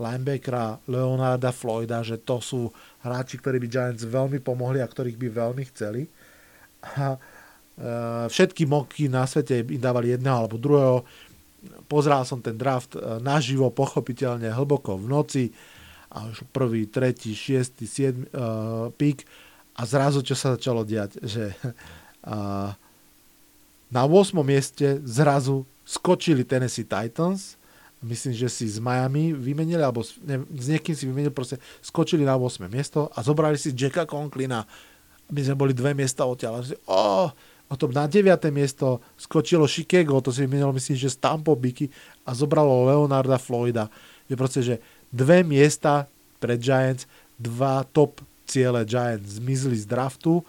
linebackera 0.00 0.80
Leonarda 0.88 1.52
Floyda, 1.52 2.00
že 2.00 2.16
to 2.24 2.40
sú 2.40 2.72
hráči, 3.04 3.36
ktorí 3.36 3.60
by 3.60 3.68
Giants 3.68 4.08
veľmi 4.08 4.40
pomohli 4.40 4.80
a 4.80 4.88
ktorých 4.88 5.20
by 5.20 5.28
veľmi 5.28 5.64
chceli. 5.68 6.08
A 6.96 7.14
e, 7.14 7.18
všetky 8.32 8.64
moky 8.64 9.12
na 9.12 9.28
svete 9.28 9.60
im 9.60 9.82
dávali 9.82 10.16
jedného 10.16 10.36
alebo 10.40 10.56
druhého. 10.56 11.04
Pozrel 11.84 12.24
som 12.24 12.40
ten 12.40 12.56
draft 12.56 12.96
e, 12.96 13.20
naživo, 13.20 13.68
pochopiteľne, 13.68 14.48
hlboko 14.48 14.96
v 14.96 15.06
noci. 15.06 15.44
A 16.10 16.26
už 16.26 16.42
prvý, 16.50 16.90
tretí, 16.90 17.32
šiestý, 17.32 17.86
siedmy 17.86 18.26
uh, 18.34 18.90
pík. 18.94 19.22
A 19.78 19.86
zrazu, 19.86 20.26
čo 20.26 20.34
sa 20.34 20.58
začalo 20.58 20.82
diať, 20.82 21.22
že 21.22 21.54
uh, 22.26 22.74
na 23.96 24.02
8. 24.02 24.34
mieste 24.42 24.98
zrazu 25.06 25.62
skočili 25.86 26.42
Tennessee 26.42 26.86
Titans. 26.86 27.58
Myslím, 28.00 28.32
že 28.32 28.48
si 28.48 28.64
z 28.64 28.80
Miami 28.80 29.36
vymenili, 29.36 29.84
alebo 29.84 30.00
s, 30.00 30.16
ne, 30.24 30.40
s 30.56 30.66
niekým 30.72 30.96
si 30.96 31.04
vymenili, 31.04 31.30
proste 31.30 31.60
skočili 31.84 32.24
na 32.24 32.34
8. 32.34 32.64
miesto 32.66 33.12
a 33.12 33.20
zobrali 33.20 33.60
si 33.60 33.76
Jacka 33.76 34.08
Conklina, 34.08 34.64
my 35.30 35.40
sme 35.46 35.54
boli 35.54 35.72
dve 35.76 35.94
miesta 35.94 36.26
odtiaľ. 36.26 36.64
Oh, 36.90 37.30
tom 37.78 37.94
na 37.94 38.10
9. 38.10 38.26
miesto 38.50 38.98
skočilo 39.14 39.68
Chicago, 39.70 40.18
to 40.18 40.34
si 40.34 40.42
vymenilo 40.42 40.74
myslím, 40.74 40.98
že 40.98 41.14
z 41.14 41.22
Tampa 41.22 41.54
Biky 41.54 41.86
a 42.26 42.34
zobralo 42.34 42.90
Leonarda 42.90 43.38
Floyda. 43.38 43.86
Je 44.26 44.34
proste, 44.34 44.60
že 44.62 44.74
dve 45.10 45.42
miesta 45.42 46.06
pre 46.38 46.56
Giants, 46.56 47.04
dva 47.36 47.84
top 47.84 48.22
ciele 48.46 48.82
Giants 48.86 49.38
zmizli 49.38 49.76
z 49.78 49.86
draftu 49.86 50.42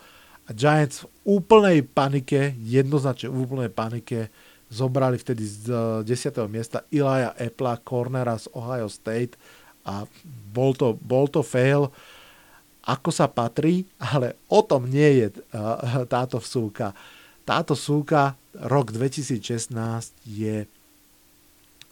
a 0.45 0.55
Giants 0.55 1.05
v 1.05 1.37
úplnej 1.37 1.85
panike, 1.85 2.57
jednoznačne 2.57 3.29
v 3.29 3.37
úplnej 3.45 3.69
panike, 3.69 4.33
zobrali 4.71 5.19
vtedy 5.19 5.43
z 5.43 5.63
10. 6.07 6.47
miesta 6.47 6.87
Ilaja 6.89 7.35
Epla, 7.35 7.75
cornera 7.83 8.39
z 8.39 8.47
Ohio 8.55 8.87
State 8.87 9.35
a 9.83 10.07
bol 10.53 10.71
to, 10.73 10.95
bol 10.95 11.27
to 11.27 11.43
fail 11.43 11.91
ako 12.81 13.13
sa 13.13 13.29
patrí, 13.29 13.85
ale 14.01 14.33
o 14.49 14.65
tom 14.65 14.89
nie 14.89 15.21
je 15.21 15.27
uh, 15.53 16.01
táto 16.09 16.41
vsúka. 16.41 16.97
Táto 17.45 17.77
súka 17.77 18.33
rok 18.57 18.89
2016 18.89 19.69
je 20.25 20.65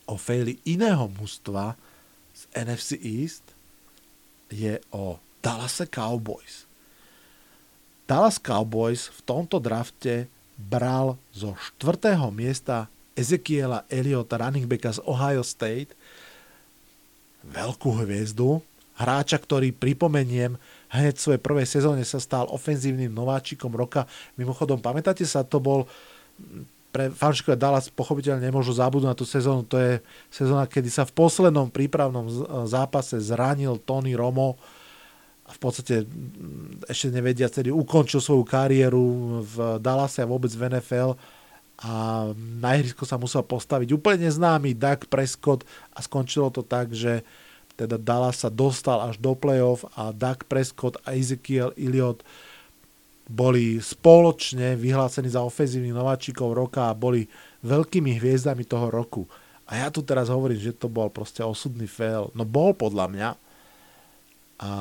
o 0.09 0.17
faili 0.17 0.57
iného 0.65 1.05
mužstva 1.21 1.77
NFC 2.53 2.97
East, 2.99 3.45
je 4.49 4.81
o 4.89 5.21
Dallas 5.39 5.81
Cowboys. 5.87 6.65
Dallas 8.09 8.41
Cowboys 8.41 9.13
v 9.13 9.19
tomto 9.21 9.61
drafte 9.61 10.25
bral 10.57 11.15
zo 11.31 11.53
4. 11.77 12.17
miesta 12.33 12.89
Ezekiela 13.13 13.85
Elliota, 13.87 14.41
running 14.41 14.65
backa 14.65 14.97
z 14.97 14.99
Ohio 15.05 15.45
State, 15.45 15.93
veľkú 17.45 18.01
hviezdu, 18.03 18.59
hráča, 18.99 19.39
ktorý 19.39 19.71
pripomeniem, 19.71 20.59
hneď 20.91 21.15
v 21.15 21.23
svojej 21.23 21.41
prvej 21.41 21.67
sezóne 21.67 22.03
sa 22.03 22.19
stal 22.19 22.49
ofenzívnym 22.51 23.11
nováčikom 23.13 23.71
roka. 23.71 24.03
Mimochodom, 24.35 24.83
pamätáte 24.83 25.23
sa, 25.23 25.47
to 25.47 25.63
bol 25.63 25.87
pre 26.89 27.13
fanúšikov 27.13 27.57
Dallas 27.57 27.89
pochopiteľne 27.93 28.41
nemôžu 28.41 28.73
zabudnúť 28.73 29.09
na 29.13 29.17
tú 29.17 29.25
sezónu. 29.25 29.61
To 29.69 29.77
je 29.77 30.01
sezóna, 30.33 30.65
kedy 30.65 30.89
sa 30.89 31.05
v 31.05 31.13
poslednom 31.13 31.69
prípravnom 31.69 32.25
zápase 32.65 33.21
zranil 33.21 33.77
Tony 33.85 34.17
Romo 34.17 34.57
a 35.45 35.53
v 35.53 35.59
podstate 35.61 36.05
ešte 36.89 37.13
nevedia, 37.13 37.49
tedy 37.49 37.69
ukončil 37.69 38.21
svoju 38.21 38.45
kariéru 38.45 39.05
v 39.45 39.55
Dallase 39.81 40.21
a 40.21 40.29
vôbec 40.29 40.49
v 40.53 40.65
NFL 40.69 41.17
a 41.79 41.93
na 42.35 42.75
ihrisko 42.75 43.07
sa 43.07 43.15
musel 43.15 43.39
postaviť 43.45 43.95
úplne 43.95 44.27
neznámy 44.27 44.75
Doug 44.75 45.07
Prescott 45.07 45.63
a 45.95 46.03
skončilo 46.03 46.51
to 46.51 46.59
tak, 46.59 46.91
že 46.91 47.23
teda 47.79 47.95
Dallas 47.95 48.43
sa 48.43 48.51
dostal 48.51 48.99
až 48.99 49.15
do 49.15 49.31
playoff 49.31 49.87
a 49.95 50.11
Doug 50.11 50.43
Prescott 50.51 50.99
a 51.07 51.15
Ezekiel 51.15 51.71
Elliott 51.79 52.27
boli 53.29 53.77
spoločne 53.77 54.73
vyhlásení 54.73 55.29
za 55.29 55.45
ofenzívnych 55.45 55.93
nováčikov 55.93 56.57
roka 56.57 56.89
a 56.89 56.97
boli 56.97 57.29
veľkými 57.61 58.17
hviezdami 58.17 58.65
toho 58.65 58.89
roku. 58.89 59.29
A 59.69 59.85
ja 59.85 59.93
tu 59.93 60.01
teraz 60.01 60.33
hovorím, 60.33 60.57
že 60.57 60.73
to 60.73 60.89
bol 60.89 61.13
proste 61.13 61.45
osudný 61.45 61.85
fail. 61.85 62.33
No 62.33 62.41
bol 62.41 62.73
podľa 62.73 63.05
mňa. 63.05 63.29
A 64.65 64.71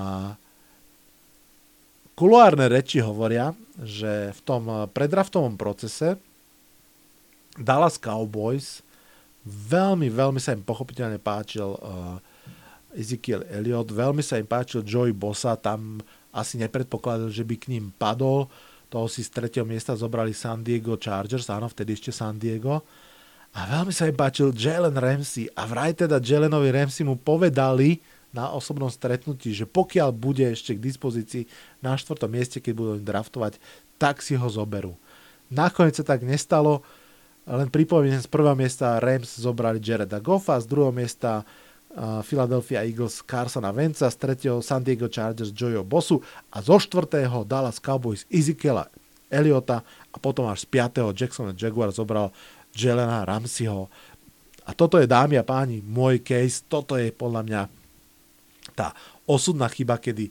kuluárne 2.16 2.72
reči 2.72 3.04
hovoria, 3.04 3.52
že 3.84 4.32
v 4.32 4.40
tom 4.48 4.88
predraftovom 4.96 5.60
procese 5.60 6.16
Dallas 7.60 8.00
Cowboys 8.00 8.80
veľmi, 9.44 10.08
veľmi 10.08 10.40
sa 10.40 10.56
im 10.56 10.64
pochopiteľne 10.64 11.20
páčil 11.20 11.68
uh, 11.68 12.16
Ezekiel 12.96 13.44
Elliott. 13.52 13.92
Veľmi 13.92 14.24
sa 14.24 14.40
im 14.40 14.48
páčil 14.48 14.82
Joey 14.88 15.12
Bossa, 15.12 15.52
tam 15.60 16.00
asi 16.32 16.60
nepredpokladal, 16.60 17.32
že 17.32 17.44
by 17.44 17.54
k 17.56 17.70
ním 17.72 17.94
padol. 17.96 18.46
Toho 18.88 19.04
si 19.08 19.20
z 19.20 19.30
tretieho 19.32 19.68
miesta 19.68 19.92
zobrali 19.92 20.32
San 20.32 20.64
Diego 20.64 20.96
Chargers, 20.96 21.52
áno, 21.52 21.68
vtedy 21.68 21.92
ešte 21.92 22.12
San 22.12 22.40
Diego. 22.40 22.80
A 23.52 23.64
veľmi 23.68 23.92
sa 23.92 24.08
im 24.08 24.16
páčil 24.16 24.52
Jalen 24.52 24.96
Ramsey. 24.96 25.48
A 25.56 25.64
vraj 25.64 25.96
teda 25.96 26.20
Jalenovi 26.20 26.68
Ramsey 26.72 27.04
mu 27.04 27.16
povedali 27.16 28.00
na 28.28 28.52
osobnom 28.52 28.92
stretnutí, 28.92 29.56
že 29.56 29.64
pokiaľ 29.64 30.12
bude 30.12 30.44
ešte 30.44 30.76
k 30.76 30.84
dispozícii 30.84 31.48
na 31.80 31.96
štvrtom 31.96 32.28
mieste, 32.28 32.60
keď 32.60 32.72
budú 32.76 32.92
draftovať, 33.00 33.56
tak 33.96 34.20
si 34.20 34.36
ho 34.36 34.48
zoberú. 34.52 34.92
Nakoniec 35.48 35.96
sa 35.96 36.04
tak 36.04 36.20
nestalo, 36.28 36.84
len 37.48 37.72
pripomeniem, 37.72 38.20
z 38.20 38.28
prvého 38.28 38.52
miesta 38.52 39.00
Rams 39.00 39.40
zobrali 39.40 39.80
Jareda 39.80 40.20
Goffa, 40.20 40.60
z 40.60 40.68
druhého 40.68 40.92
miesta 40.92 41.48
Philadelphia 42.22 42.84
Eagles 42.84 43.24
Carsona 43.24 43.72
Venca, 43.72 44.06
z 44.06 44.16
tretieho 44.20 44.60
San 44.60 44.84
Diego 44.84 45.08
Chargers 45.08 45.50
Joeho 45.50 45.82
Bossu 45.82 46.20
a 46.52 46.60
zo 46.60 46.76
štvrtého 46.76 47.48
Dallas 47.48 47.80
Cowboys 47.80 48.28
Ezekiela 48.28 48.92
Eliota 49.28 49.84
a 50.12 50.16
potom 50.20 50.48
až 50.48 50.64
z 50.64 50.66
piatého 50.68 51.12
Jackson 51.16 51.52
Jaguar 51.56 51.92
zobral 51.92 52.32
Jelena 52.76 53.24
Ramseyho. 53.24 53.88
A 54.68 54.76
toto 54.76 55.00
je, 55.00 55.08
dámy 55.08 55.40
a 55.40 55.44
páni, 55.44 55.80
môj 55.80 56.20
case, 56.20 56.60
toto 56.68 57.00
je 57.00 57.08
podľa 57.08 57.42
mňa 57.44 57.62
tá 58.76 58.92
osudná 59.24 59.68
chyba, 59.72 59.96
kedy 59.96 60.28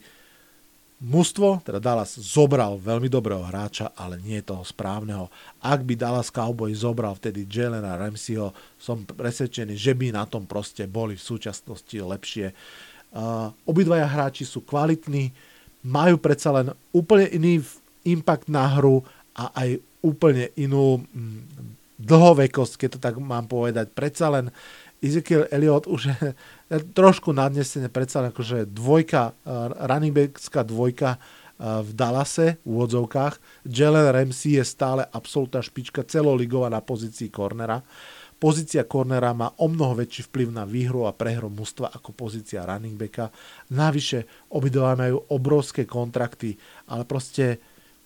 Mužstvo, 0.97 1.61
teda 1.61 1.77
Dallas, 1.77 2.17
zobral 2.17 2.81
veľmi 2.81 3.05
dobrého 3.05 3.45
hráča, 3.45 3.93
ale 3.93 4.17
nie 4.17 4.41
toho 4.41 4.65
správneho. 4.65 5.29
Ak 5.61 5.85
by 5.85 5.93
Dallas 5.93 6.33
Cowboy 6.33 6.73
zobral 6.73 7.13
vtedy 7.13 7.45
Jelena 7.45 8.01
Ramseyho, 8.01 8.49
som 8.81 9.05
presvedčený, 9.05 9.77
že 9.77 9.93
by 9.93 10.09
na 10.09 10.25
tom 10.25 10.49
proste 10.49 10.89
boli 10.89 11.13
v 11.13 11.21
súčasnosti 11.21 11.93
lepšie. 11.93 12.49
Uh, 13.13 13.53
obidvaja 13.69 14.09
hráči 14.09 14.41
sú 14.41 14.65
kvalitní, 14.65 15.29
majú 15.85 16.17
predsa 16.17 16.49
len 16.49 16.73
úplne 16.89 17.29
iný 17.29 17.61
impact 18.01 18.49
na 18.49 18.65
hru 18.65 19.05
a 19.37 19.53
aj 19.53 19.77
úplne 20.01 20.49
inú 20.57 20.97
hm, 20.97 21.45
dlhovekosť, 22.01 22.73
keď 22.73 22.89
to 22.97 22.99
tak 23.01 23.21
mám 23.21 23.45
povedať. 23.45 23.93
Predsa 23.93 24.33
len 24.33 24.49
Ezekiel 24.97 25.45
Elliott 25.53 25.85
už 25.85 26.09
je 26.09 26.33
trošku 26.93 27.29
nadnesene 27.29 27.85
predsa 27.89 28.25
akože 28.25 28.65
dvojka, 28.65 29.33
uh, 29.45 29.69
running 29.85 30.13
backská 30.13 30.65
dvojka 30.65 31.17
uh, 31.17 31.85
v 31.85 31.89
Dallase 31.93 32.57
v 32.65 32.65
úvodzovkách. 32.65 33.63
Jalen 33.69 34.09
Ramsey 34.09 34.57
je 34.57 34.65
stále 34.65 35.05
absolútna 35.05 35.61
špička 35.61 36.01
celoligová 36.01 36.73
na 36.73 36.81
pozícii 36.81 37.29
cornera. 37.29 37.85
Pozícia 38.37 38.85
cornera 38.85 39.33
má 39.33 39.49
o 39.57 39.65
mnoho 39.65 39.97
väčší 39.97 40.29
vplyv 40.29 40.49
na 40.53 40.61
výhru 40.65 41.09
a 41.09 41.13
prehru 41.13 41.49
mužstva 41.49 41.89
ako 41.93 42.13
pozícia 42.13 42.65
running 42.65 42.93
backa. 42.93 43.33
Navyše 43.73 44.49
obidva 44.53 44.93
majú 44.93 45.25
obrovské 45.33 45.89
kontrakty, 45.89 46.53
ale 46.89 47.01
proste 47.09 47.57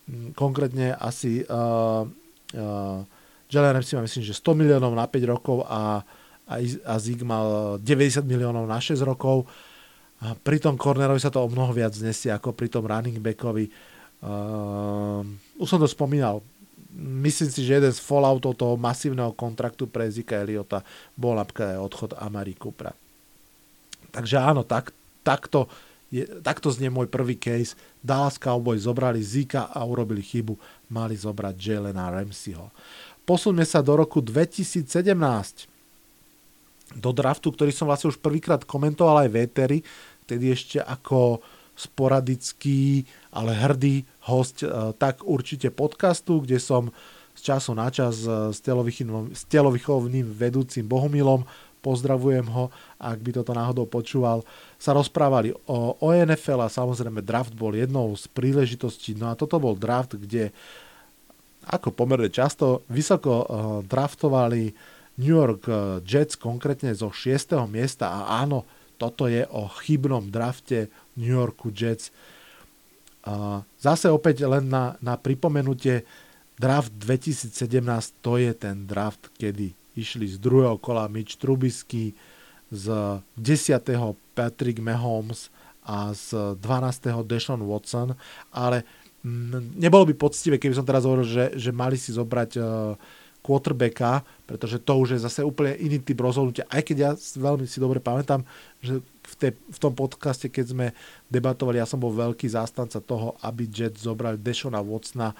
m, 0.07 0.31
konkrétne 0.31 0.95
asi 0.95 1.43
uh, 1.43 2.07
uh, 2.07 2.99
Jalen 3.51 3.75
Ramsey 3.75 3.99
má 3.99 4.07
myslím, 4.07 4.23
že 4.23 4.39
100 4.39 4.55
miliónov 4.55 4.95
na 4.95 5.03
5 5.03 5.19
rokov 5.27 5.67
a 5.67 5.99
a 6.59 6.93
Zig 6.99 7.23
mal 7.23 7.77
90 7.79 8.25
miliónov 8.27 8.67
na 8.67 8.81
6 8.81 8.99
rokov. 9.07 9.47
A 10.21 10.37
pri 10.37 10.61
tom 10.61 10.77
cornerovi 10.77 11.17
sa 11.17 11.33
to 11.33 11.41
o 11.41 11.49
mnoho 11.49 11.73
viac 11.73 11.95
znesie 11.97 12.29
ako 12.29 12.53
pri 12.53 12.69
tom 12.69 12.85
running 12.85 13.17
backovi. 13.17 13.71
Uh, 14.21 15.25
už 15.57 15.67
som 15.67 15.81
to 15.81 15.89
spomínal. 15.89 16.45
Myslím 16.93 17.49
si, 17.49 17.65
že 17.65 17.81
jeden 17.81 17.89
z 17.89 18.03
falloutov 18.03 18.53
toho 18.53 18.75
masívneho 18.77 19.33
kontraktu 19.33 19.89
pre 19.89 20.05
Zika 20.11 20.37
Eliota 20.37 20.85
bol 21.17 21.39
napríklad 21.39 21.73
aj 21.73 21.79
odchod 21.81 22.11
Amari 22.19 22.53
Coopera. 22.53 22.93
Takže 24.11 24.35
áno, 24.37 24.67
tak, 24.67 24.91
takto, 25.23 25.71
je, 26.11 26.27
takto 26.43 26.67
znie 26.69 26.91
môj 26.91 27.07
prvý 27.07 27.39
case. 27.39 27.73
Dallas 28.03 28.35
Cowboys 28.37 28.85
zobrali 28.85 29.23
Zika 29.23 29.71
a 29.71 29.81
urobili 29.87 30.21
chybu. 30.21 30.53
Mali 30.91 31.15
zobrať 31.15 31.55
Jelena 31.57 32.11
Ramseyho. 32.11 32.69
Posuňme 33.25 33.63
sa 33.63 33.79
do 33.79 33.95
roku 33.95 34.19
2017 34.19 35.71
do 36.95 37.11
draftu, 37.15 37.51
ktorý 37.51 37.71
som 37.71 37.87
vlastne 37.87 38.11
už 38.11 38.19
prvýkrát 38.19 38.63
komentoval 38.67 39.27
aj 39.27 39.33
Véteri, 39.33 39.79
tedy 40.27 40.51
ešte 40.51 40.79
ako 40.79 41.41
sporadický, 41.75 43.07
ale 43.33 43.55
hrdý 43.55 44.05
host, 44.27 44.61
e, 44.61 44.69
tak 44.99 45.25
určite 45.25 45.71
podcastu, 45.73 46.43
kde 46.43 46.61
som 46.61 46.93
z 47.33 47.41
času 47.41 47.71
na 47.73 47.89
čas 47.89 48.21
e, 48.27 48.53
s 48.53 49.43
telovýchovným 49.49 50.27
vedúcim 50.29 50.85
Bohumilom, 50.85 51.47
pozdravujem 51.81 52.45
ho, 52.53 52.69
ak 53.01 53.17
by 53.17 53.31
toto 53.41 53.57
náhodou 53.57 53.89
počúval, 53.89 54.45
sa 54.77 54.93
rozprávali 54.93 55.51
o, 55.65 55.97
o 55.97 56.07
NFL 56.13 56.69
a 56.69 56.69
samozrejme 56.69 57.25
draft 57.25 57.57
bol 57.57 57.73
jednou 57.73 58.13
z 58.13 58.29
príležitostí. 58.29 59.17
No 59.17 59.33
a 59.33 59.37
toto 59.37 59.57
bol 59.57 59.73
draft, 59.73 60.13
kde 60.13 60.53
ako 61.65 61.93
pomerne 61.93 62.29
často 62.29 62.85
vysoko 62.89 63.33
uh, 63.33 63.45
draftovali 63.85 64.73
New 65.21 65.37
York 65.37 65.69
eh, 65.69 66.01
Jets 66.01 66.33
konkrétne 66.33 66.89
zo 66.97 67.13
6. 67.13 67.53
miesta 67.69 68.09
a 68.09 68.41
áno, 68.41 68.65
toto 68.97 69.29
je 69.29 69.45
o 69.53 69.69
chybnom 69.69 70.33
drafte 70.33 70.89
New 71.17 71.33
Yorku 71.33 71.73
Jets. 71.73 72.13
Zase 73.81 74.09
opäť 74.13 74.45
len 74.45 74.69
na, 74.69 74.97
na 75.01 75.17
pripomenutie, 75.17 76.05
draft 76.57 76.93
2017 77.01 77.81
to 78.21 78.37
je 78.37 78.53
ten 78.53 78.85
draft, 78.85 79.33
kedy 79.41 79.73
išli 79.97 80.29
z 80.29 80.37
druhého 80.37 80.77
kola 80.77 81.09
Mitch 81.09 81.37
Trubisky, 81.41 82.13
z 82.71 82.85
10. 83.35 83.81
Patrick 84.37 84.79
Mahomes 84.79 85.49
a 85.83 86.13
z 86.13 86.55
12. 86.61 87.25
Deshaun 87.27 87.65
Watson, 87.65 88.15
ale 88.53 88.85
mm, 89.25 89.81
nebolo 89.81 90.07
by 90.07 90.13
poctivé, 90.15 90.55
keby 90.61 90.77
som 90.77 90.87
teraz 90.87 91.03
hovoril, 91.03 91.27
že, 91.27 91.45
že 91.57 91.73
mali 91.73 91.97
si 91.97 92.15
zobrať 92.15 92.51
uh, 92.61 92.95
quarterbacka, 93.41 94.21
pretože 94.45 94.77
to 94.81 94.93
už 95.01 95.17
je 95.17 95.25
zase 95.25 95.41
úplne 95.41 95.73
iný 95.81 95.97
typ 95.97 96.21
rozhodnutia. 96.21 96.69
Aj 96.69 96.85
keď 96.85 96.97
ja 96.97 97.11
veľmi 97.17 97.65
si 97.65 97.81
dobre 97.81 97.97
pamätám, 97.97 98.45
že 98.79 99.01
v, 99.01 99.33
te, 99.37 99.47
v 99.57 99.77
tom 99.81 99.93
podcaste, 99.97 100.45
keď 100.45 100.65
sme 100.65 100.85
debatovali, 101.27 101.81
ja 101.81 101.89
som 101.89 101.97
bol 101.97 102.13
veľký 102.13 102.45
zástanca 102.49 103.01
toho, 103.01 103.33
aby 103.41 103.65
Jets 103.65 104.05
zobrali 104.05 104.37
Deshona 104.37 104.81
Watsona. 104.81 105.33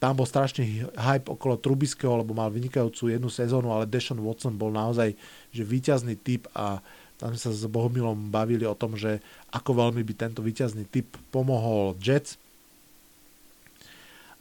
Tam 0.00 0.16
bol 0.16 0.24
strašný 0.24 0.88
hype 0.96 1.28
okolo 1.28 1.60
Trubiského, 1.60 2.16
lebo 2.16 2.32
mal 2.32 2.48
vynikajúcu 2.48 3.12
jednu 3.12 3.28
sezónu, 3.28 3.68
ale 3.68 3.84
Deshaun 3.84 4.24
Watson 4.24 4.56
bol 4.56 4.72
naozaj 4.72 5.12
že 5.52 5.60
víťazný 5.60 6.16
typ 6.16 6.48
a 6.56 6.80
tam 7.20 7.36
sa 7.36 7.52
s 7.52 7.68
Bohumilom 7.68 8.32
bavili 8.32 8.64
o 8.64 8.72
tom, 8.72 8.96
že 8.96 9.20
ako 9.52 9.76
veľmi 9.76 10.00
by 10.00 10.14
tento 10.16 10.40
víťazný 10.40 10.88
typ 10.88 11.04
pomohol 11.28 11.92
Jets. 12.00 12.40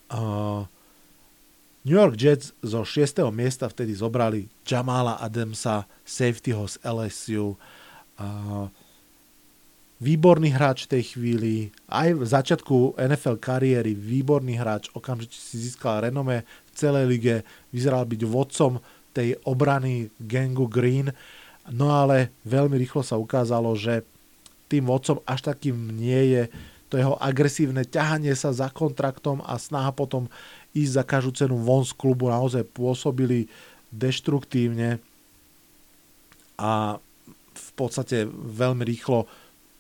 Uh, 0.08 0.64
New 1.90 1.98
York 1.98 2.22
Jets 2.22 2.54
zo 2.62 2.86
6. 2.86 3.18
miesta 3.34 3.66
vtedy 3.66 3.98
zobrali 3.98 4.46
Jamala 4.62 5.18
Adamsa, 5.18 5.90
safetyho 6.06 6.70
z 6.70 6.78
LSU. 6.86 7.58
Výborný 9.98 10.54
hráč 10.54 10.86
v 10.86 10.92
tej 10.94 11.04
chvíli, 11.18 11.74
aj 11.90 12.14
v 12.14 12.24
začiatku 12.30 12.94
NFL 12.94 13.42
kariéry 13.42 13.98
výborný 13.98 14.62
hráč, 14.62 14.94
okamžite 14.94 15.34
si 15.34 15.58
získal 15.58 16.06
renome 16.06 16.46
v 16.46 16.72
celej 16.78 17.06
lige, 17.10 17.36
vyzeral 17.74 18.06
byť 18.06 18.22
vodcom 18.22 18.78
tej 19.10 19.42
obrany 19.50 20.14
gangu 20.22 20.70
Green, 20.70 21.10
no 21.74 21.90
ale 21.90 22.30
veľmi 22.46 22.78
rýchlo 22.78 23.02
sa 23.02 23.18
ukázalo, 23.18 23.74
že 23.74 24.06
tým 24.70 24.86
vodcom 24.86 25.26
až 25.26 25.42
takým 25.42 25.90
nie 25.98 26.38
je 26.38 26.44
to 26.90 26.98
jeho 26.98 27.14
agresívne 27.22 27.86
ťahanie 27.86 28.34
sa 28.34 28.50
za 28.50 28.74
kontraktom 28.74 29.46
a 29.46 29.62
snaha 29.62 29.94
potom 29.94 30.26
ísť 30.76 30.94
za 30.94 31.04
každú 31.04 31.32
cenu 31.34 31.56
von 31.58 31.82
z 31.82 31.94
klubu 31.98 32.30
naozaj 32.30 32.66
pôsobili 32.74 33.50
deštruktívne 33.90 35.02
a 36.60 37.02
v 37.56 37.72
podstate 37.74 38.30
veľmi 38.30 38.86
rýchlo 38.86 39.26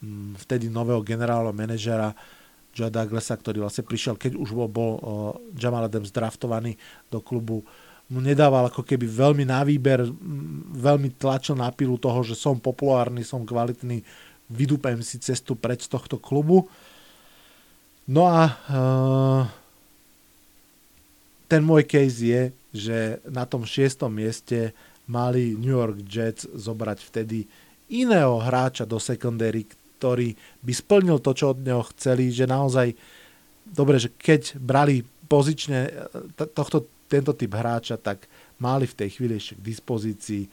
mm, 0.02 0.42
vtedy 0.48 0.72
nového 0.72 1.06
generálneho 1.06 1.54
manažera 1.54 2.16
Joe 2.74 2.90
Douglasa, 2.90 3.36
ktorý 3.36 3.66
vlastne 3.66 3.84
prišiel, 3.84 4.16
keď 4.16 4.38
už 4.38 4.56
bol, 4.56 4.70
bol 4.70 4.92
uh, 4.96 5.02
Jamal 5.58 5.90
Adams 5.90 6.14
draftovaný 6.14 6.78
do 7.10 7.20
klubu, 7.20 7.66
mu 8.10 8.20
nedával 8.24 8.74
ako 8.74 8.82
keby 8.82 9.06
veľmi 9.06 9.46
na 9.46 9.62
výber, 9.62 10.02
veľmi 10.74 11.14
tlačil 11.14 11.54
na 11.54 11.70
pilu 11.70 12.00
toho, 12.02 12.26
že 12.26 12.34
som 12.34 12.58
populárny, 12.58 13.22
som 13.22 13.46
kvalitný, 13.46 14.02
vydúpem 14.50 14.98
si 15.06 15.22
cestu 15.22 15.54
preč 15.54 15.86
z 15.86 15.94
tohto 15.94 16.18
klubu. 16.18 16.66
No 18.10 18.26
a 18.26 18.42
uh, 18.50 19.42
ten 21.50 21.66
môj 21.66 21.90
case 21.90 22.22
je, 22.22 22.42
že 22.70 22.98
na 23.26 23.50
tom 23.50 23.66
šiestom 23.66 24.14
mieste 24.14 24.78
mali 25.10 25.58
New 25.58 25.74
York 25.74 26.06
Jets 26.06 26.46
zobrať 26.46 27.02
vtedy 27.02 27.50
iného 27.90 28.38
hráča 28.38 28.86
do 28.86 29.02
secondary, 29.02 29.66
ktorý 29.98 30.38
by 30.62 30.74
splnil 30.78 31.18
to, 31.18 31.34
čo 31.34 31.58
od 31.58 31.66
neho 31.66 31.82
chceli, 31.90 32.30
že 32.30 32.46
naozaj, 32.46 32.94
dobre, 33.66 33.98
že 33.98 34.14
keď 34.14 34.62
brali 34.62 35.02
pozične 35.26 35.90
tohto, 36.54 36.86
tento 37.10 37.34
typ 37.34 37.50
hráča, 37.58 37.98
tak 37.98 38.30
mali 38.62 38.86
v 38.86 38.94
tej 38.94 39.10
chvíli 39.18 39.42
ešte 39.42 39.58
k 39.58 39.66
dispozícii 39.66 40.44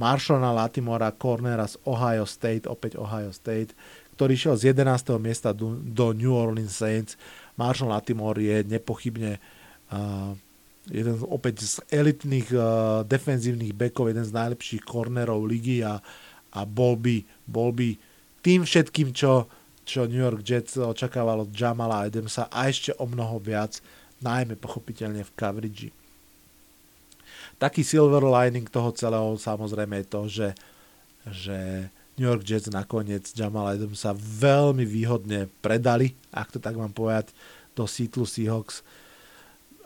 Marshalla 0.00 0.56
Latimora, 0.56 1.12
cornera 1.12 1.68
z 1.68 1.76
Ohio 1.84 2.24
State, 2.24 2.64
opäť 2.64 2.96
Ohio 2.96 3.36
State, 3.36 3.76
ktorý 4.16 4.32
šiel 4.32 4.56
z 4.56 4.72
11. 4.72 5.20
miesta 5.20 5.52
do, 5.52 5.76
do 5.76 6.16
New 6.16 6.32
Orleans 6.32 6.72
Saints. 6.72 7.20
Marshall 7.60 7.92
Latimore 7.92 8.40
je 8.40 8.64
nepochybne 8.64 9.36
uh, 9.36 10.32
jeden 10.86 11.18
opäť 11.26 11.66
z 11.66 11.74
elitných 11.90 12.48
uh, 12.54 13.02
defenzívnych 13.02 13.74
bekov, 13.74 14.10
jeden 14.10 14.22
z 14.22 14.34
najlepších 14.34 14.86
kornerov 14.86 15.42
ligy 15.42 15.82
a, 15.82 15.98
a 16.54 16.60
bol, 16.62 16.94
by, 16.94 17.26
bol 17.46 17.74
by 17.74 17.98
tým 18.46 18.62
všetkým, 18.62 19.10
čo, 19.10 19.50
čo 19.82 20.06
New 20.06 20.22
York 20.22 20.46
Jets 20.46 20.78
očakávalo 20.78 21.46
od 21.46 21.50
Jamala 21.50 22.06
Adamsa 22.06 22.46
a 22.46 22.70
ešte 22.70 22.94
o 23.02 23.04
mnoho 23.10 23.42
viac, 23.42 23.82
najmä 24.22 24.54
pochopiteľne 24.54 25.26
v 25.26 25.34
coverage. 25.34 25.90
Taký 27.58 27.82
silver 27.82 28.22
lining 28.22 28.68
toho 28.70 28.94
celého 28.94 29.34
samozrejme 29.34 30.04
je 30.04 30.06
to, 30.06 30.22
že, 30.28 30.48
že 31.26 31.58
New 32.16 32.30
York 32.30 32.46
Jets 32.46 32.70
nakoniec 32.70 33.26
Jamal 33.34 33.74
Adamsa 33.74 34.14
veľmi 34.16 34.86
výhodne 34.86 35.50
predali, 35.60 36.14
ak 36.30 36.54
to 36.54 36.58
tak 36.62 36.78
mám 36.78 36.94
povedať, 36.94 37.34
do 37.76 37.84
Seattle 37.84 38.24
Seahawks. 38.24 38.80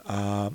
A 0.07 0.51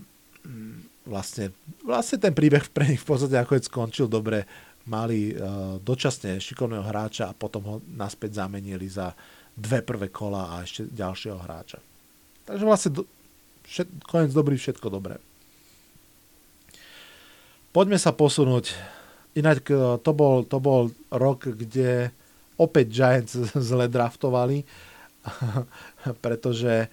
vlastne, 1.05 1.53
vlastne 1.85 2.17
ten 2.17 2.33
príbeh 2.33 2.65
pre 2.73 2.89
nich 2.89 3.01
v 3.01 3.07
podstate 3.07 3.37
ako 3.37 3.61
skončil 3.61 4.07
dobre 4.09 4.43
mali 4.85 5.33
uh, 5.33 5.81
dočasne 5.81 6.37
šikovného 6.37 6.85
hráča 6.85 7.33
a 7.33 7.37
potom 7.37 7.61
ho 7.65 7.75
naspäť 7.97 8.45
zamenili 8.45 8.85
za 8.85 9.13
dve 9.55 9.81
prvé 9.81 10.13
kola 10.13 10.57
a 10.57 10.61
ešte 10.61 10.85
ďalšieho 10.93 11.39
hráča. 11.41 11.81
Takže 12.45 12.65
vlastne 12.65 12.91
do, 12.93 13.01
všet, 13.65 13.89
koniec 14.05 14.31
dobrý, 14.33 14.61
všetko 14.61 14.87
dobré. 14.93 15.17
Poďme 17.73 17.97
sa 17.97 18.13
posunúť. 18.13 18.77
Inak 19.33 19.65
uh, 19.73 19.97
to 19.97 20.11
bol, 20.13 20.45
to 20.45 20.61
bol 20.61 20.93
rok, 21.09 21.49
kde 21.49 22.13
opäť 22.55 22.85
Giants 22.93 23.33
zle 23.57 23.89
draftovali, 23.89 24.61
pretože 26.25 26.87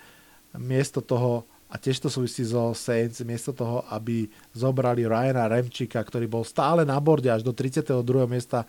miesto 0.57 1.05
toho 1.05 1.45
a 1.72 1.80
tiež 1.80 2.04
to 2.04 2.12
súvisí 2.12 2.44
so 2.44 2.76
Saints, 2.76 3.24
miesto 3.24 3.56
toho, 3.56 3.80
aby 3.88 4.28
zobrali 4.52 5.08
Ryana 5.08 5.48
Remčika, 5.48 6.04
ktorý 6.04 6.28
bol 6.28 6.44
stále 6.44 6.85
na 6.85 7.00
borde 7.00 7.32
až 7.32 7.40
do 7.40 7.56
32. 7.56 7.88
miesta 8.28 8.68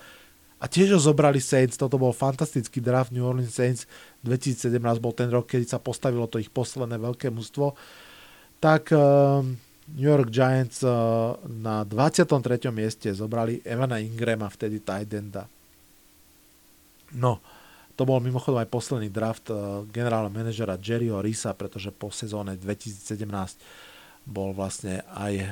a 0.64 0.66
tiež 0.72 0.96
ho 0.96 1.00
zobrali 1.12 1.44
Saints, 1.44 1.76
toto 1.76 2.00
bol 2.00 2.16
fantastický 2.16 2.80
draft 2.80 3.12
New 3.12 3.28
Orleans 3.28 3.52
Saints, 3.52 3.84
2017 4.24 4.80
bol 5.04 5.12
ten 5.12 5.28
rok, 5.28 5.52
kedy 5.52 5.68
sa 5.68 5.84
postavilo 5.84 6.32
to 6.32 6.40
ich 6.40 6.48
posledné 6.48 6.96
veľké 6.96 7.28
mužstvo, 7.28 7.76
tak 8.64 8.96
uh, 8.96 9.44
New 9.92 10.08
York 10.08 10.32
Giants 10.32 10.80
uh, 10.88 11.36
na 11.44 11.84
23. 11.84 12.32
mieste 12.72 13.12
zobrali 13.12 13.60
Evana 13.68 14.00
Ingrama, 14.00 14.48
vtedy 14.48 14.80
tight 14.80 15.12
enda. 15.12 15.44
No, 17.20 17.44
to 17.94 18.04
bol 18.10 18.18
mimochodom 18.18 18.62
aj 18.62 18.74
posledný 18.74 19.10
draft 19.14 19.54
uh, 19.54 19.86
generálneho 19.90 20.34
manažera 20.34 20.82
Jerryho 20.82 21.22
Risa, 21.22 21.54
pretože 21.54 21.94
po 21.94 22.10
sezóne 22.10 22.58
2017 22.58 23.26
bol 24.26 24.56
vlastne 24.56 25.04
aj 25.14 25.34
uh, 25.44 25.48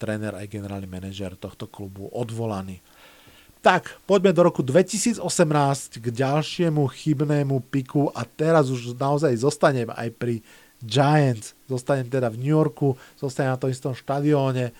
tréner, 0.00 0.34
aj 0.34 0.50
generálny 0.50 0.88
manažer 0.90 1.36
tohto 1.38 1.70
klubu 1.70 2.10
odvolaný. 2.10 2.82
Tak, 3.60 4.00
poďme 4.08 4.32
do 4.32 4.48
roku 4.48 4.64
2018 4.64 5.20
k 6.00 6.06
ďalšiemu 6.08 6.80
chybnému 6.80 7.60
piku 7.68 8.08
a 8.16 8.24
teraz 8.24 8.72
už 8.72 8.96
naozaj 8.96 9.36
zostanem 9.36 9.92
aj 9.92 10.08
pri 10.16 10.40
Giants. 10.80 11.52
Zostanem 11.68 12.08
teda 12.08 12.32
v 12.32 12.40
New 12.40 12.56
Yorku, 12.56 12.96
zostanem 13.20 13.52
na 13.52 13.60
tom 13.60 13.68
istom 13.68 13.92
štadióne. 13.92 14.72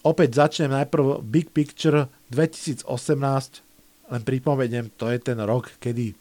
Opäť 0.00 0.40
začnem 0.40 0.72
najprv 0.72 1.20
Big 1.20 1.52
Picture 1.52 2.08
2018 2.32 3.67
len 4.08 4.22
pripomeniem, 4.24 4.88
to 4.96 5.12
je 5.12 5.18
ten 5.20 5.38
rok, 5.44 5.68
kedy 5.80 6.16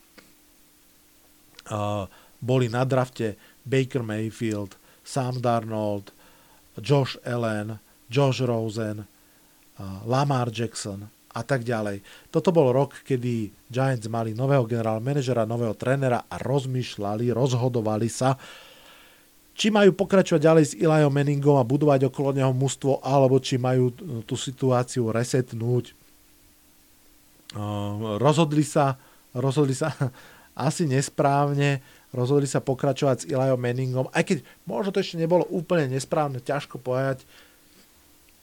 uh, 1.72 2.04
boli 2.44 2.68
na 2.68 2.84
drafte 2.84 3.40
Baker 3.64 4.04
Mayfield, 4.04 4.76
Sam 5.08 5.40
Darnold, 5.40 6.12
Josh 6.78 7.16
Allen, 7.24 7.80
Josh 8.12 8.44
Rosen, 8.44 9.04
uh, 9.04 10.04
Lamar 10.04 10.52
Jackson 10.52 11.08
a 11.38 11.42
tak 11.46 11.64
ďalej. 11.64 12.02
Toto 12.34 12.50
bol 12.50 12.74
rok, 12.74 13.06
kedy 13.06 13.54
Giants 13.70 14.10
mali 14.10 14.34
nového 14.34 14.66
generál 14.66 15.00
manažera, 15.00 15.46
nového 15.46 15.78
trénera 15.78 16.26
a 16.26 16.36
rozmýšľali, 16.42 17.30
rozhodovali 17.30 18.10
sa, 18.10 18.36
či 19.58 19.74
majú 19.74 19.90
pokračovať 19.98 20.42
ďalej 20.42 20.66
s 20.70 20.78
Eliom 20.78 21.10
Manningom 21.10 21.58
a 21.58 21.66
budovať 21.66 22.14
okolo 22.14 22.30
neho 22.30 22.54
mužstvo, 22.54 23.02
alebo 23.02 23.42
či 23.42 23.58
majú 23.58 23.90
tú 24.22 24.38
situáciu 24.38 25.10
resetnúť 25.10 25.98
rozhodli 28.20 28.66
sa, 28.66 29.00
rozhodli 29.32 29.78
sa 29.78 29.94
asi 30.68 30.90
nesprávne, 30.90 31.80
rozhodli 32.12 32.50
sa 32.50 32.60
pokračovať 32.60 33.18
s 33.24 33.30
Eliom 33.30 33.60
Manningom, 33.60 34.08
aj 34.12 34.24
keď 34.26 34.38
možno 34.66 34.90
to 34.96 35.04
ešte 35.04 35.22
nebolo 35.22 35.46
úplne 35.52 35.92
nesprávne, 35.92 36.42
ťažko 36.42 36.82
povedať. 36.82 37.24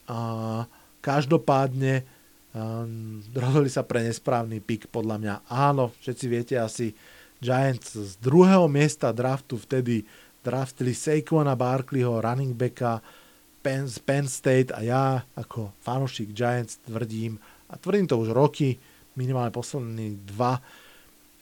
A 0.05 0.65
každopádne 1.01 2.05
um, 2.53 3.25
rozhodli 3.33 3.73
sa 3.73 3.85
pre 3.85 4.05
nesprávny 4.05 4.61
pick, 4.61 4.89
podľa 4.93 5.17
mňa. 5.21 5.35
Áno, 5.49 5.93
všetci 6.01 6.25
viete 6.29 6.55
asi, 6.61 6.93
Giants 7.45 7.93
z 7.93 8.17
druhého 8.25 8.65
miesta 8.73 9.13
draftu 9.13 9.61
vtedy 9.61 10.09
draftili 10.41 10.97
Saquona 10.97 11.53
Barkleyho, 11.53 12.25
running 12.25 12.57
backa 12.57 13.05
Penn, 13.61 13.85
Penn 14.05 14.29
State 14.29 14.73
a 14.73 14.81
ja 14.81 15.05
ako 15.37 15.73
fanúšik 15.85 16.33
Giants 16.33 16.81
tvrdím, 16.85 17.37
a 17.69 17.81
tvrdím 17.81 18.09
to 18.09 18.21
už 18.21 18.33
roky, 18.33 18.77
minimálne 19.15 19.55
poslední 19.55 20.19
dva 20.23 20.59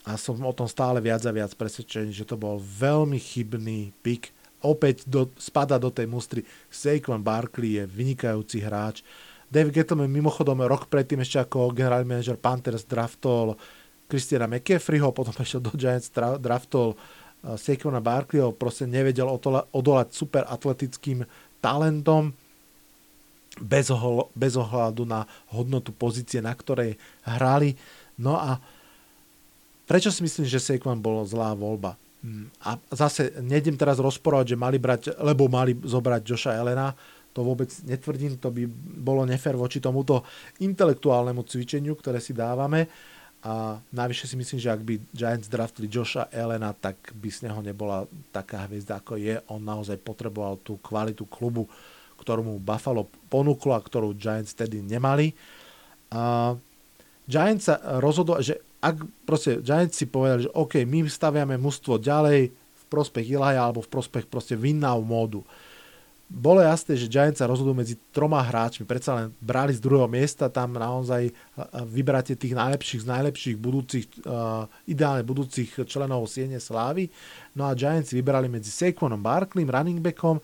a 0.03 0.19
som 0.19 0.35
o 0.43 0.55
tom 0.55 0.67
stále 0.67 0.99
viac 0.99 1.23
a 1.27 1.33
viac 1.35 1.55
presvedčený, 1.55 2.11
že 2.11 2.27
to 2.27 2.35
bol 2.35 2.59
veľmi 2.59 3.19
chybný 3.19 3.95
pick. 4.03 4.35
Opäť 4.63 5.07
do, 5.07 5.27
spada 5.39 5.75
do 5.79 5.91
tej 5.91 6.07
mustry. 6.07 6.47
Saquon 6.71 7.19
Barkley 7.19 7.83
je 7.83 7.85
vynikajúci 7.87 8.63
hráč. 8.63 9.03
Dave 9.51 9.75
Gettleman 9.75 10.11
mimochodom 10.11 10.65
rok 10.65 10.87
predtým 10.87 11.21
ešte 11.21 11.43
ako 11.43 11.75
generálny 11.75 12.07
manager 12.07 12.39
Panthers 12.39 12.87
draftol 12.87 13.59
Christiana 14.07 14.49
McCaffreyho, 14.49 15.11
potom 15.11 15.35
ešte 15.43 15.59
do 15.63 15.75
Giants 15.75 16.11
draftol 16.15 16.95
uh, 16.95 17.59
Saquona 17.59 18.03
Barkleyho, 18.03 18.55
proste 18.55 18.87
nevedel 18.87 19.27
odolať 19.71 20.09
super 20.15 20.47
atletickým 20.47 21.27
talentom 21.63 22.35
bez, 23.61 23.93
ohol, 23.93 24.33
bez 24.33 24.57
ohľadu 24.57 25.05
na 25.05 25.29
hodnotu 25.53 25.93
pozície, 25.93 26.41
na 26.41 26.55
ktorej 26.57 26.97
hrali. 27.27 27.77
No 28.17 28.39
a 28.39 28.57
prečo 29.85 30.09
si 30.09 30.25
myslím, 30.25 30.49
že 30.49 30.63
Saquon 30.63 31.03
bol 31.03 31.27
zlá 31.29 31.53
voľba? 31.53 31.99
Mm, 32.23 32.49
a 32.63 32.79
zase 32.95 33.35
nejdem 33.43 33.75
teraz 33.75 33.99
rozporovať, 33.99 34.55
že 34.55 34.57
mali 34.57 34.79
brať, 34.79 35.19
lebo 35.19 35.51
mali 35.51 35.75
zobrať 35.75 36.23
Joša 36.23 36.53
Elena, 36.55 36.95
to 37.33 37.41
vôbec 37.41 37.73
netvrdím, 37.89 38.37
to 38.37 38.53
by 38.53 38.69
bolo 39.01 39.25
nefér 39.25 39.57
voči 39.57 39.81
tomuto 39.81 40.21
intelektuálnemu 40.61 41.41
cvičeniu, 41.49 41.97
ktoré 41.97 42.21
si 42.21 42.37
dávame. 42.37 42.87
A 43.43 43.83
navyše 43.91 44.31
si 44.31 44.39
myslím, 44.39 44.63
že 44.63 44.71
ak 44.71 44.83
by 44.87 44.95
Giants 45.11 45.51
draftli 45.51 45.91
Joša 45.91 46.31
Elena, 46.31 46.71
tak 46.77 47.11
by 47.11 47.27
z 47.27 47.51
neho 47.51 47.59
nebola 47.59 48.07
taká 48.31 48.71
hviezda, 48.71 49.03
ako 49.03 49.19
je. 49.19 49.35
On 49.51 49.59
naozaj 49.59 49.99
potreboval 49.99 50.63
tú 50.63 50.79
kvalitu 50.79 51.27
klubu 51.27 51.67
ktorú 52.23 52.47
mu 52.47 52.55
Buffalo 52.63 53.11
ponúklo 53.27 53.75
a 53.75 53.83
ktorú 53.83 54.15
Giants 54.15 54.55
tedy 54.55 54.79
nemali. 54.79 55.35
A 56.15 56.55
Giants 57.27 57.67
sa 57.67 57.83
rozhodol, 57.99 58.39
že 58.39 58.63
ak 58.83 59.03
proste 59.27 59.63
Giants 59.63 59.99
si 59.99 60.07
povedali, 60.07 60.47
že 60.47 60.55
OK, 60.55 60.83
my 60.83 61.07
staviame 61.07 61.55
mužstvo 61.59 61.99
ďalej 62.03 62.51
v 62.51 62.85
prospech 62.91 63.35
Ilaja 63.35 63.67
alebo 63.67 63.83
v 63.83 63.91
prospech 63.91 64.27
proste 64.27 64.59
Winnow 64.59 65.03
módu. 65.07 65.47
Bolo 66.33 66.65
jasné, 66.65 66.97
že 66.97 67.13
Giants 67.13 67.45
sa 67.45 67.47
rozhodujú 67.47 67.77
medzi 67.77 68.01
troma 68.09 68.41
hráčmi, 68.41 68.89
predsa 68.89 69.13
len 69.13 69.37
brali 69.37 69.77
z 69.77 69.85
druhého 69.85 70.09
miesta, 70.09 70.49
tam 70.49 70.81
naozaj 70.81 71.29
vyberáte 71.93 72.33
tých 72.41 72.57
najlepších 72.57 73.05
z 73.05 73.07
najlepších 73.13 73.57
budúcich, 73.61 74.09
uh, 74.25 74.65
ideálne 74.89 75.21
budúcich 75.29 75.85
členov 75.85 76.25
Siene 76.33 76.57
Slávy. 76.57 77.13
No 77.53 77.69
a 77.69 77.77
Giants 77.77 78.17
vyberali 78.17 78.49
medzi 78.49 78.73
Saquonom 78.73 79.21
Barkleym, 79.21 79.69
running 79.69 80.01
backom, 80.01 80.41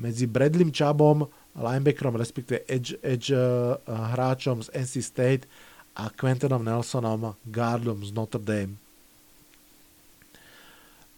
medzi 0.00 0.24
Bradleym 0.24 0.72
Chubbom, 0.72 1.28
linebackerom, 1.52 2.16
respektíve 2.16 2.64
edge, 2.64 2.96
edge 3.04 3.36
uh, 3.36 3.76
hráčom 3.86 4.64
z 4.64 4.72
NC 4.72 4.94
State 5.04 5.44
a 5.92 6.08
Quentonom 6.08 6.64
Nelsonom, 6.64 7.36
guardom 7.44 8.00
z 8.00 8.10
Notre 8.16 8.40
Dame. 8.40 8.80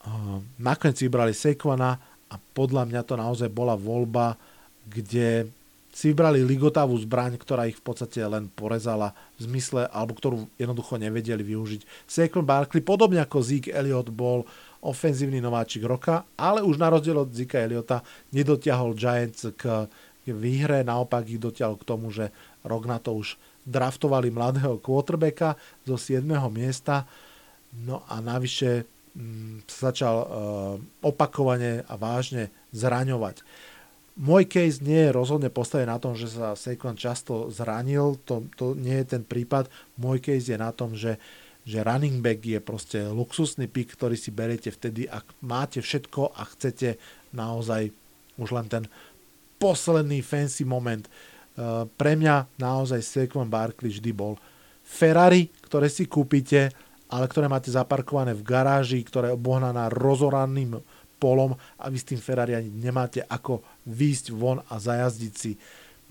Uh, 0.02 0.42
nakoniec 0.58 0.98
vybrali 0.98 1.30
Saquona 1.30 1.94
a 2.26 2.34
podľa 2.58 2.90
mňa 2.90 3.00
to 3.06 3.14
naozaj 3.14 3.46
bola 3.46 3.78
voľba, 3.78 4.34
kde 4.90 5.46
si 5.92 6.10
vybrali 6.10 6.40
ligotavú 6.42 6.96
zbraň, 6.96 7.36
ktorá 7.36 7.68
ich 7.68 7.76
v 7.76 7.84
podstate 7.84 8.18
len 8.24 8.48
porezala 8.48 9.12
v 9.36 9.46
zmysle, 9.46 9.86
alebo 9.92 10.16
ktorú 10.16 10.48
jednoducho 10.56 10.96
nevedeli 10.96 11.44
využiť. 11.44 12.08
Saquon 12.08 12.42
Barkley, 12.42 12.80
podobne 12.80 13.20
ako 13.20 13.44
Zeke 13.44 13.70
Elliott, 13.70 14.08
bol 14.08 14.48
ofenzívny 14.82 15.38
nováčik 15.38 15.86
roka, 15.86 16.26
ale 16.34 16.60
už 16.60 16.76
na 16.76 16.90
rozdiel 16.90 17.22
od 17.22 17.30
Zika 17.30 17.62
Eliota 17.62 18.02
nedotiahol 18.34 18.98
Giants 18.98 19.46
k 19.54 19.86
výhre, 20.26 20.82
naopak 20.82 21.26
ich 21.26 21.38
dotiahol 21.38 21.78
k 21.78 21.86
tomu, 21.86 22.10
že 22.10 22.34
rok 22.66 22.86
na 22.86 22.98
to 22.98 23.14
už 23.14 23.38
draftovali 23.62 24.34
mladého 24.34 24.82
quarterbacka 24.82 25.54
zo 25.86 25.94
7. 25.94 26.26
miesta, 26.50 27.06
no 27.86 28.02
a 28.10 28.18
navyše 28.18 28.86
mm, 29.14 29.70
začal 29.70 30.16
uh, 30.18 30.26
opakovane 31.02 31.86
a 31.86 31.94
vážne 31.94 32.50
zraňovať. 32.74 33.46
Môj 34.12 34.44
case 34.44 34.84
nie 34.84 35.08
je 35.08 35.14
rozhodne 35.16 35.48
postavený 35.48 35.88
na 35.88 35.96
tom, 35.96 36.12
že 36.12 36.28
sa 36.28 36.52
Saquon 36.52 37.00
často 37.00 37.48
zranil, 37.48 38.20
to, 38.28 38.44
to 38.60 38.76
nie 38.76 39.00
je 39.00 39.16
ten 39.16 39.22
prípad. 39.24 39.72
Môj 39.96 40.20
case 40.20 40.52
je 40.52 40.58
na 40.60 40.68
tom, 40.68 40.92
že 40.92 41.16
že 41.62 41.86
running 41.86 42.18
back 42.18 42.42
je 42.42 42.58
proste 42.58 42.98
luxusný 43.06 43.70
pick, 43.70 43.94
ktorý 43.94 44.18
si 44.18 44.34
beriete 44.34 44.74
vtedy, 44.74 45.06
ak 45.06 45.38
máte 45.46 45.78
všetko 45.78 46.34
a 46.34 46.42
chcete 46.50 46.98
naozaj 47.30 47.94
už 48.38 48.50
len 48.50 48.66
ten 48.66 48.84
posledný 49.62 50.26
fancy 50.26 50.66
moment. 50.66 51.06
Uh, 51.52 51.86
pre 51.94 52.18
mňa 52.18 52.58
naozaj 52.58 52.98
Saquon 53.04 53.46
Barkley 53.46 53.94
vždy 53.94 54.10
bol 54.10 54.34
Ferrari, 54.82 55.46
ktoré 55.62 55.86
si 55.86 56.10
kúpite, 56.10 56.74
ale 57.12 57.28
ktoré 57.28 57.46
máte 57.46 57.70
zaparkované 57.70 58.34
v 58.34 58.42
garáži, 58.42 59.04
ktoré 59.04 59.30
je 59.30 59.36
obohnaná 59.38 59.92
rozoranným 59.92 60.80
polom 61.22 61.54
a 61.78 61.86
vy 61.86 61.96
s 62.00 62.08
tým 62.08 62.18
Ferrari 62.18 62.58
ani 62.58 62.72
nemáte 62.72 63.22
ako 63.22 63.62
výjsť 63.86 64.26
von 64.34 64.58
a 64.66 64.74
zajazdiť 64.82 65.34
si 65.38 65.54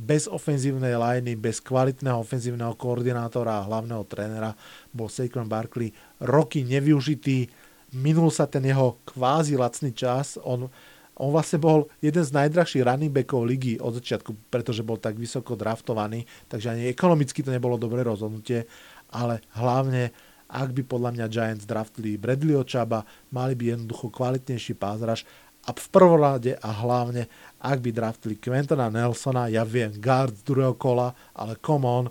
bez 0.01 0.25
ofenzívnej 0.25 0.97
liney, 0.97 1.37
bez 1.37 1.61
kvalitného 1.61 2.17
ofenzívneho 2.25 2.73
koordinátora 2.73 3.61
a 3.61 3.65
hlavného 3.69 4.01
trénera 4.09 4.57
bol 4.89 5.05
Saquon 5.05 5.45
Barkley 5.45 5.93
roky 6.17 6.65
nevyužitý, 6.65 7.45
minul 7.93 8.33
sa 8.33 8.49
ten 8.49 8.65
jeho 8.65 8.97
kvázi 9.05 9.53
lacný 9.53 9.93
čas, 9.93 10.41
on, 10.41 10.65
on 11.13 11.29
vlastne 11.29 11.61
bol 11.61 11.85
jeden 12.01 12.25
z 12.25 12.33
najdrahších 12.33 12.81
running 12.81 13.13
backov 13.13 13.45
ligy 13.45 13.77
od 13.77 14.01
začiatku, 14.01 14.49
pretože 14.49 14.81
bol 14.81 14.97
tak 14.97 15.21
vysoko 15.21 15.53
draftovaný, 15.53 16.25
takže 16.49 16.73
ani 16.73 16.89
ekonomicky 16.89 17.45
to 17.45 17.53
nebolo 17.53 17.77
dobré 17.77 18.01
rozhodnutie, 18.01 18.65
ale 19.13 19.45
hlavne 19.53 20.09
ak 20.51 20.75
by 20.75 20.83
podľa 20.83 21.11
mňa 21.15 21.25
Giants 21.31 21.63
draftili 21.63 22.19
Bradley 22.19 22.59
Chaba, 22.67 23.07
mali 23.31 23.55
by 23.55 23.71
jednoducho 23.77 24.11
kvalitnejší 24.11 24.75
pázraž 24.75 25.23
a 25.61 25.69
v 25.77 25.87
prvom 25.93 26.17
rade 26.17 26.57
a 26.57 26.69
hlavne, 26.73 27.29
ak 27.61 27.77
by 27.77 27.89
draftili 27.93 28.35
Quentona 28.41 28.89
Nelsona, 28.89 29.45
ja 29.45 29.61
viem, 29.61 29.93
guard 30.01 30.33
z 30.33 30.41
druhého 30.41 30.73
kola, 30.73 31.13
ale 31.37 31.53
come 31.61 31.85
on, 31.85 32.05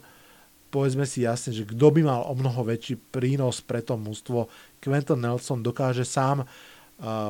povedzme 0.70 1.03
si 1.03 1.26
jasne, 1.26 1.51
že 1.51 1.66
kto 1.66 1.86
by 1.90 2.01
mal 2.07 2.22
o 2.30 2.32
mnoho 2.38 2.62
väčší 2.62 2.94
prínos 3.11 3.59
pre 3.59 3.82
to 3.82 3.98
mústvo. 3.98 4.46
Quentin 4.78 5.18
Nelson 5.18 5.66
dokáže 5.66 6.07
sám 6.07 6.46
uh, 6.46 6.48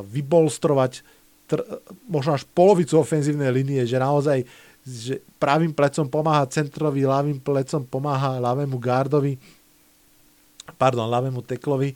vybolstrovať 0.05 1.01
tr- 1.49 1.65
možno 2.05 2.37
až 2.37 2.45
polovicu 2.53 3.01
ofenzívnej 3.01 3.49
linie, 3.49 3.83
že 3.89 3.97
naozaj 3.97 4.45
že 4.81 5.21
pravým 5.37 5.77
plecom 5.77 6.09
pomáha 6.09 6.49
centrovi, 6.49 7.05
ľavým 7.05 7.37
plecom 7.41 7.85
pomáha 7.85 8.41
ľavému 8.41 8.81
gardovi, 8.81 9.37
pardon, 10.81 11.05
ľavému 11.05 11.45
teklovi 11.45 11.93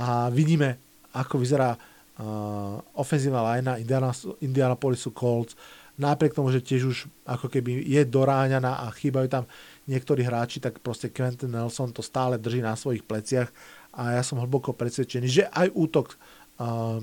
a 0.00 0.32
vidíme, 0.32 0.80
ako 1.12 1.44
vyzerá 1.44 1.76
uh, 2.18 2.78
ofenzívna 2.94 3.42
linea 3.54 3.80
Indiana, 3.80 4.10
Indianapolisu 4.40 5.10
Colts, 5.10 5.56
napriek 5.94 6.34
tomu, 6.34 6.50
že 6.50 6.62
tiež 6.62 6.82
už 6.90 6.98
ako 7.26 7.46
keby 7.46 7.86
je 7.86 8.02
doráňaná 8.02 8.82
a 8.82 8.90
chýbajú 8.90 9.30
tam 9.30 9.44
niektorí 9.86 10.26
hráči, 10.26 10.58
tak 10.58 10.82
proste 10.82 11.10
Quentin 11.10 11.54
Nelson 11.54 11.94
to 11.94 12.02
stále 12.02 12.38
drží 12.38 12.58
na 12.62 12.74
svojich 12.74 13.06
pleciach 13.06 13.50
a 13.94 14.18
ja 14.18 14.22
som 14.26 14.42
hlboko 14.42 14.74
presvedčený, 14.74 15.26
že 15.30 15.44
aj 15.46 15.70
útok 15.70 16.18
uh, 16.58 16.98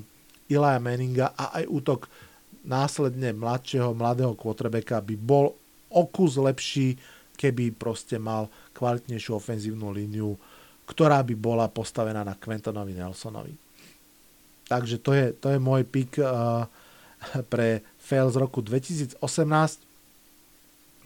Ilaja 0.51 0.79
Manninga 0.83 1.31
a 1.31 1.63
aj 1.63 1.65
útok 1.71 2.11
následne 2.67 3.31
mladšieho, 3.31 3.95
mladého 3.95 4.35
quarterbacka 4.35 4.99
by 4.99 5.15
bol 5.15 5.55
o 5.91 6.03
kus 6.11 6.35
lepší, 6.35 6.99
keby 7.39 7.73
proste 7.73 8.19
mal 8.21 8.51
kvalitnejšiu 8.75 9.39
ofenzívnu 9.39 9.89
líniu, 9.89 10.35
ktorá 10.85 11.23
by 11.23 11.33
bola 11.39 11.71
postavená 11.71 12.21
na 12.21 12.35
Quentonovi 12.35 12.93
Nelsonovi. 12.93 13.70
Takže 14.71 15.03
to 15.03 15.11
je, 15.11 15.35
to 15.35 15.51
je 15.51 15.59
môj 15.59 15.83
pick 15.83 16.15
uh, 16.15 16.63
pre 17.51 17.83
fail 17.99 18.31
z 18.31 18.39
roku 18.39 18.63
2018. 18.63 19.19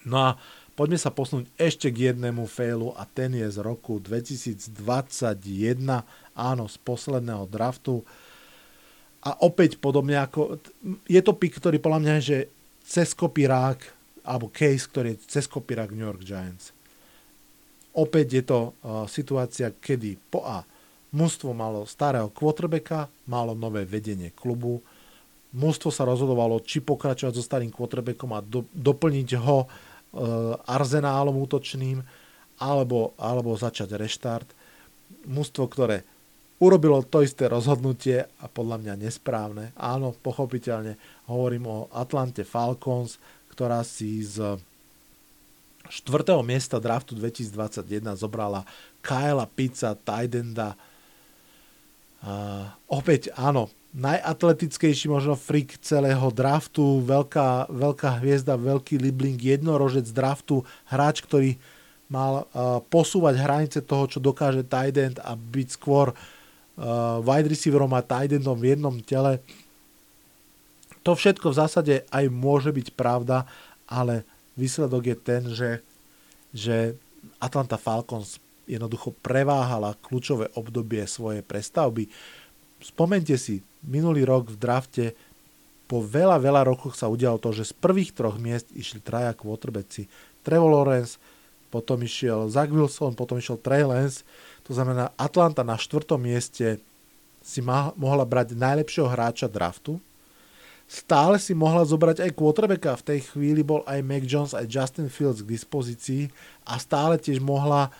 No 0.05 0.17
a 0.21 0.37
poďme 0.77 1.01
sa 1.01 1.09
posunúť 1.09 1.49
ešte 1.57 1.89
k 1.89 2.13
jednému 2.13 2.45
failu 2.45 2.93
a 2.93 3.09
ten 3.09 3.33
je 3.33 3.49
z 3.49 3.57
roku 3.65 3.97
2021, 3.97 4.69
áno, 6.37 6.69
z 6.69 6.77
posledného 6.85 7.49
draftu. 7.49 8.05
A 9.25 9.33
opäť 9.41 9.81
podobne 9.81 10.21
ako, 10.21 10.61
je 11.09 11.21
to 11.25 11.33
pick, 11.33 11.57
ktorý 11.57 11.81
podľa 11.81 12.01
mňa 12.05 12.13
je, 12.21 12.23
že 12.29 12.37
cez 12.85 13.17
kopírák, 13.17 13.81
alebo 14.21 14.53
case, 14.53 14.85
ktorý 14.85 15.17
je 15.17 15.25
cez 15.25 15.49
kopírák 15.49 15.89
New 15.89 16.05
York 16.05 16.21
Giants. 16.21 16.69
Opäť 17.97 18.27
je 18.29 18.43
to 18.45 18.59
uh, 18.69 19.09
situácia, 19.09 19.73
kedy 19.73 20.21
po 20.29 20.45
A 20.45 20.74
Mústvo 21.15 21.55
malo 21.55 21.87
starého 21.87 22.27
quarterbacka, 22.27 23.07
malo 23.23 23.55
nové 23.55 23.87
vedenie 23.87 24.35
klubu. 24.35 24.83
Mústvo 25.55 25.87
sa 25.87 26.03
rozhodovalo, 26.03 26.59
či 26.59 26.83
pokračovať 26.83 27.31
so 27.31 27.39
starým 27.39 27.71
quarterbackom 27.71 28.35
a 28.35 28.43
do, 28.43 28.67
doplniť 28.75 29.29
ho 29.39 29.63
e, 29.63 29.67
arzenálom 30.67 31.39
útočným, 31.39 32.03
alebo, 32.59 33.15
alebo 33.15 33.55
začať 33.55 33.95
reštart. 33.95 34.51
Mústvo, 35.31 35.71
ktoré 35.71 36.03
urobilo 36.59 36.99
to 37.07 37.23
isté 37.23 37.47
rozhodnutie 37.47 38.27
a 38.39 38.45
podľa 38.51 38.83
mňa 38.83 38.93
nesprávne. 39.07 39.71
Áno, 39.79 40.11
pochopiteľne 40.19 40.99
hovorím 41.31 41.63
o 41.71 41.87
Atlante 41.95 42.43
Falcons, 42.43 43.23
ktorá 43.55 43.87
si 43.87 44.19
z 44.19 44.59
štvrtého 45.87 46.43
miesta 46.43 46.75
draftu 46.75 47.15
2021 47.15 48.19
zobrala 48.19 48.67
Kyla 48.99 49.47
Pizza, 49.47 49.95
Tidenda, 49.95 50.75
Uh, 52.25 52.65
opäť 52.89 53.29
áno, 53.37 53.69
najatletickejší 53.93 55.05
možno 55.13 55.37
freak 55.37 55.77
celého 55.77 56.33
draftu, 56.33 57.05
veľká, 57.05 57.69
veľká 57.69 58.17
hviezda, 58.17 58.57
veľký 58.57 58.97
libling, 58.97 59.37
jednorožec 59.37 60.09
draftu, 60.09 60.65
hráč, 60.89 61.21
ktorý 61.21 61.53
mal 62.09 62.49
uh, 62.49 62.81
posúvať 62.89 63.37
hranice 63.37 63.79
toho, 63.85 64.09
čo 64.09 64.17
dokáže 64.17 64.65
tight 64.65 64.97
end 64.97 65.21
a 65.21 65.37
byť 65.37 65.67
skôr 65.77 66.17
uh, 66.17 67.21
wide 67.21 67.45
receiverom 67.45 67.93
a 67.93 68.01
tight 68.01 68.33
endom 68.33 68.57
v 68.57 68.73
jednom 68.73 68.97
tele. 69.05 69.37
To 71.05 71.13
všetko 71.13 71.53
v 71.53 71.59
zásade 71.61 71.95
aj 72.09 72.25
môže 72.33 72.73
byť 72.73 72.97
pravda, 72.97 73.45
ale 73.85 74.25
výsledok 74.57 75.13
je 75.13 75.17
ten, 75.21 75.41
že, 75.53 75.85
že 76.49 76.97
Atlanta 77.37 77.77
Falcons 77.77 78.41
jednoducho 78.65 79.13
preváhala 79.21 79.97
kľúčové 80.01 80.51
obdobie 80.57 81.05
svojej 81.05 81.41
prestavby. 81.41 82.09
Spomente 82.81 83.33
si, 83.37 83.65
minulý 83.85 84.25
rok 84.25 84.53
v 84.53 84.57
drafte 84.59 85.05
po 85.85 86.01
veľa, 86.01 86.41
veľa 86.41 86.65
rokoch 86.65 86.97
sa 86.97 87.05
udialo 87.05 87.37
to, 87.37 87.53
že 87.53 87.69
z 87.69 87.73
prvých 87.77 88.17
troch 88.17 88.41
miest 88.41 88.73
išli 88.73 89.01
traja 89.01 89.37
quarterbacki. 89.37 90.09
Trevor 90.41 90.73
Lawrence, 90.73 91.21
potom 91.69 92.01
išiel 92.01 92.49
Zach 92.49 92.73
Wilson, 92.73 93.13
potom 93.13 93.37
išiel 93.37 93.61
Trey 93.61 93.85
Lance. 93.85 94.25
To 94.65 94.73
znamená, 94.73 95.13
Atlanta 95.19 95.61
na 95.61 95.77
štvrtom 95.77 96.17
mieste 96.17 96.81
si 97.45 97.61
mohla 97.99 98.25
brať 98.25 98.57
najlepšieho 98.57 99.05
hráča 99.05 99.45
draftu. 99.45 100.01
Stále 100.85 101.41
si 101.41 101.53
mohla 101.57 101.81
zobrať 101.85 102.21
aj 102.25 102.31
quarterbacka. 102.37 102.97
V 103.01 103.07
tej 103.13 103.19
chvíli 103.29 103.61
bol 103.65 103.81
aj 103.89 104.05
Mac 104.05 104.25
Jones, 104.25 104.53
aj 104.53 104.69
Justin 104.69 105.09
Fields 105.09 105.41
k 105.41 105.51
dispozícii 105.53 106.23
a 106.65 106.77
stále 106.77 107.17
tiež 107.17 107.41
mohla 107.41 107.93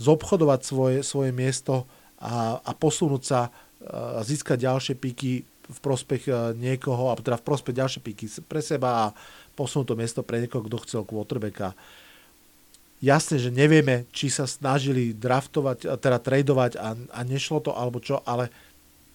zobchodovať 0.00 0.60
svoje, 0.64 0.98
svoje 1.04 1.30
miesto 1.30 1.84
a, 2.16 2.56
a 2.64 2.72
posunúť 2.72 3.22
sa 3.22 3.40
a 3.80 4.20
získať 4.20 4.68
ďalšie 4.68 4.94
píky 5.00 5.40
v 5.70 5.78
prospech 5.80 6.28
e, 6.28 6.32
niekoho, 6.58 7.08
a 7.08 7.16
teda 7.16 7.40
v 7.40 7.46
prospech 7.46 7.78
ďalšie 7.80 8.00
píky 8.04 8.28
pre 8.44 8.60
seba 8.60 9.08
a 9.08 9.14
posunúť 9.56 9.94
to 9.94 9.96
miesto 9.96 10.20
pre 10.20 10.42
niekoho, 10.42 10.66
kto 10.66 10.84
chcel 10.84 11.02
quarterbacka. 11.08 11.72
Jasne, 13.00 13.40
že 13.40 13.48
nevieme, 13.48 14.04
či 14.12 14.28
sa 14.28 14.44
snažili 14.44 15.16
draftovať, 15.16 15.96
teda 15.96 16.20
tradovať 16.20 16.76
a, 16.76 16.92
a 16.92 17.20
nešlo 17.24 17.64
to, 17.64 17.72
alebo 17.72 18.04
čo, 18.04 18.20
ale 18.28 18.52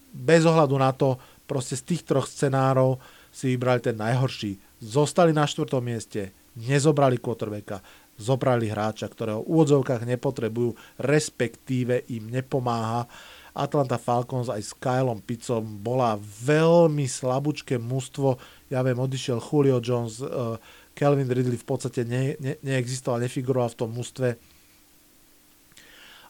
bez 0.10 0.42
ohľadu 0.50 0.76
na 0.82 0.90
to, 0.90 1.22
proste 1.46 1.78
z 1.78 1.94
tých 1.94 2.02
troch 2.02 2.26
scenárov 2.26 2.98
si 3.30 3.54
vybrali 3.54 3.86
ten 3.86 3.94
najhorší. 3.94 4.58
Zostali 4.82 5.30
na 5.30 5.46
štvrtom 5.46 5.86
mieste, 5.86 6.34
nezobrali 6.58 7.22
quarterbacka, 7.22 7.86
zobrali 8.16 8.72
hráča, 8.72 9.12
ktorého 9.12 9.44
v 9.44 9.50
úvodzovkách 9.52 10.08
nepotrebujú, 10.08 10.76
respektíve 11.00 12.08
im 12.12 12.32
nepomáha. 12.32 13.08
Atlanta 13.56 13.96
Falcons 13.96 14.52
aj 14.52 14.62
s 14.62 14.72
Kylom 14.76 15.24
Pizzom 15.24 15.64
bola 15.80 16.20
veľmi 16.20 17.08
slabúčké 17.08 17.80
mužstvo. 17.80 18.36
Ja 18.68 18.84
viem, 18.84 19.00
odišiel 19.00 19.40
Julio 19.40 19.80
Jones, 19.80 20.20
uh, 20.20 20.60
Kelvin 20.92 21.32
Ridley 21.32 21.56
v 21.56 21.68
podstate 21.68 22.04
ne, 22.04 22.36
ne, 22.40 22.60
neexistoval, 22.60 23.24
nefiguroval 23.24 23.72
v 23.72 23.80
tom 23.80 23.90
mužstve. 23.96 24.36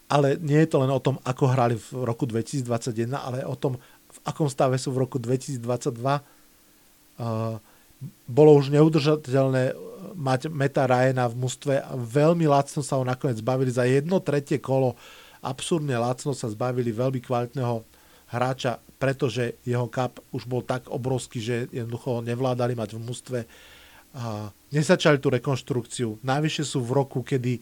Ale 0.05 0.37
nie 0.37 0.61
je 0.61 0.69
to 0.69 0.85
len 0.85 0.93
o 0.93 1.01
tom, 1.01 1.17
ako 1.25 1.49
hrali 1.49 1.81
v 1.81 2.05
roku 2.05 2.29
2021, 2.29 3.09
ale 3.17 3.41
o 3.41 3.57
tom, 3.57 3.81
v 4.05 4.19
akom 4.21 4.45
stave 4.45 4.77
sú 4.77 4.93
v 4.93 5.01
roku 5.01 5.17
2022. 5.17 5.65
Uh, 7.17 7.57
bolo 8.29 8.51
už 8.53 8.69
neudržateľné 8.69 9.73
mať 10.15 10.47
Meta 10.49 10.87
Ryana 10.87 11.27
v 11.27 11.35
mústve. 11.35 11.83
Veľmi 11.93 12.47
lacno 12.47 12.81
sa 12.81 12.97
ho 12.97 13.03
nakoniec 13.03 13.43
zbavili 13.43 13.69
za 13.69 13.83
jedno 13.83 14.23
tretie 14.23 14.57
kolo. 14.63 14.95
Absurdne 15.43 15.99
lacno 15.99 16.33
sa 16.33 16.49
zbavili 16.49 16.89
veľmi 16.89 17.21
kvalitného 17.21 17.85
hráča, 18.31 18.81
pretože 18.97 19.59
jeho 19.61 19.85
kap 19.91 20.17
už 20.33 20.49
bol 20.49 20.65
tak 20.65 20.89
obrovský, 20.89 21.37
že 21.43 21.55
jednoducho 21.69 22.19
ho 22.19 22.25
nevládali 22.25 22.73
mať 22.73 22.97
v 22.97 23.03
mústve. 23.03 23.39
A 24.15 24.49
tú 25.19 25.27
rekonštrukciu. 25.27 26.23
Najvyššie 26.23 26.65
sú 26.65 26.79
v 26.79 26.95
roku, 26.95 27.19
kedy 27.19 27.59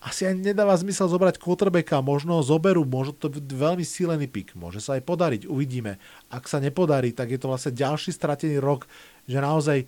asi 0.00 0.24
aj 0.24 0.32
nedáva 0.40 0.72
zmysel 0.80 1.12
zobrať 1.12 1.36
quarterbacka, 1.36 2.00
možno 2.00 2.40
zoberú, 2.40 2.88
možno 2.88 3.12
to 3.12 3.28
veľmi 3.36 3.84
sílený 3.84 4.32
pik, 4.32 4.56
môže 4.56 4.80
sa 4.80 4.96
aj 4.96 5.04
podariť, 5.04 5.42
uvidíme. 5.44 6.00
Ak 6.32 6.48
sa 6.48 6.56
nepodarí, 6.56 7.12
tak 7.12 7.28
je 7.28 7.36
to 7.36 7.52
vlastne 7.52 7.76
ďalší 7.76 8.08
stratený 8.16 8.56
rok, 8.64 8.88
že 9.28 9.36
naozaj 9.44 9.84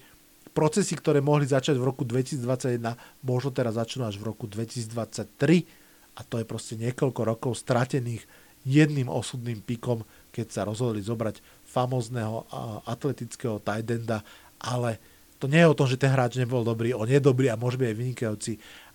procesy, 0.53 0.94
ktoré 0.96 1.24
mohli 1.24 1.48
začať 1.48 1.80
v 1.80 1.84
roku 1.88 2.05
2021, 2.05 2.78
možno 3.24 3.50
teraz 3.50 3.76
začnú 3.76 4.05
až 4.05 4.20
v 4.20 4.28
roku 4.28 4.44
2023 4.48 6.16
a 6.16 6.20
to 6.22 6.36
je 6.40 6.44
proste 6.44 6.76
niekoľko 6.76 7.20
rokov 7.24 7.53
stratených 7.57 8.24
jedným 8.62 9.11
osudným 9.11 9.64
pikom, 9.64 10.07
keď 10.30 10.46
sa 10.53 10.62
rozhodli 10.68 11.03
zobrať 11.03 11.40
famozného 11.66 12.46
atletického 12.86 13.59
tajdenda, 13.59 14.22
ale 14.62 15.00
to 15.42 15.50
nie 15.50 15.59
je 15.59 15.72
o 15.72 15.74
tom, 15.74 15.90
že 15.90 15.98
ten 15.98 16.12
hráč 16.14 16.38
nebol 16.38 16.62
dobrý, 16.62 16.94
on 16.94 17.11
je 17.11 17.18
dobrý 17.18 17.50
a 17.50 17.59
môže 17.59 17.80
byť 17.80 17.88
aj 17.90 17.98
vynikajúci, 17.98 18.53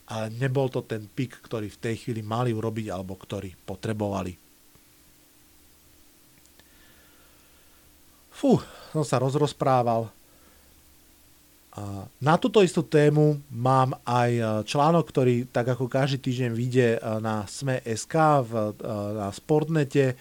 ale 0.08 0.32
nebol 0.40 0.72
to 0.72 0.80
ten 0.88 1.04
pik, 1.04 1.44
ktorý 1.44 1.68
v 1.68 1.82
tej 1.84 1.96
chvíli 2.08 2.24
mali 2.24 2.56
urobiť 2.56 2.88
alebo 2.88 3.20
ktorý 3.20 3.52
potrebovali. 3.68 4.40
Fú, 8.32 8.62
som 8.94 9.04
sa 9.04 9.18
rozrozprával. 9.20 10.14
Na 12.18 12.34
túto 12.42 12.66
istú 12.66 12.82
tému 12.82 13.38
mám 13.54 13.94
aj 14.02 14.32
e, 14.34 14.44
článok, 14.66 15.06
ktorý 15.14 15.46
tak 15.46 15.78
ako 15.78 15.86
každý 15.86 16.18
týždeň 16.26 16.50
vyjde 16.50 16.88
e, 16.98 17.00
na 17.22 17.46
Sme.sk, 17.46 18.16
v, 18.42 18.52
e, 18.74 18.94
na 19.14 19.30
Sportnete, 19.30 20.18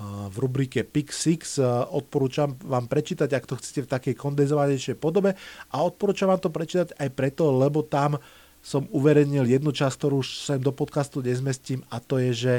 v 0.00 0.36
rubrike 0.40 0.80
Pick 0.80 1.12
6. 1.12 1.60
Odporúčam 1.92 2.56
vám 2.64 2.88
prečítať, 2.88 3.28
ak 3.36 3.44
to 3.44 3.60
chcete 3.60 3.84
v 3.84 3.92
takej 3.92 4.14
kondenzovanejšej 4.16 4.96
podobe 4.96 5.36
a 5.68 5.76
odporúčam 5.84 6.32
vám 6.32 6.40
to 6.40 6.48
prečítať 6.48 6.96
aj 6.96 7.08
preto, 7.12 7.52
lebo 7.52 7.84
tam 7.84 8.16
som 8.64 8.88
uverejnil 8.96 9.44
jednu 9.44 9.72
časť, 9.76 9.96
ktorú 10.00 10.24
už 10.24 10.28
sem 10.48 10.60
do 10.60 10.72
podcastu 10.72 11.20
nezmestím 11.20 11.84
a 11.92 12.00
to 12.00 12.16
je, 12.16 12.32
že 12.32 12.54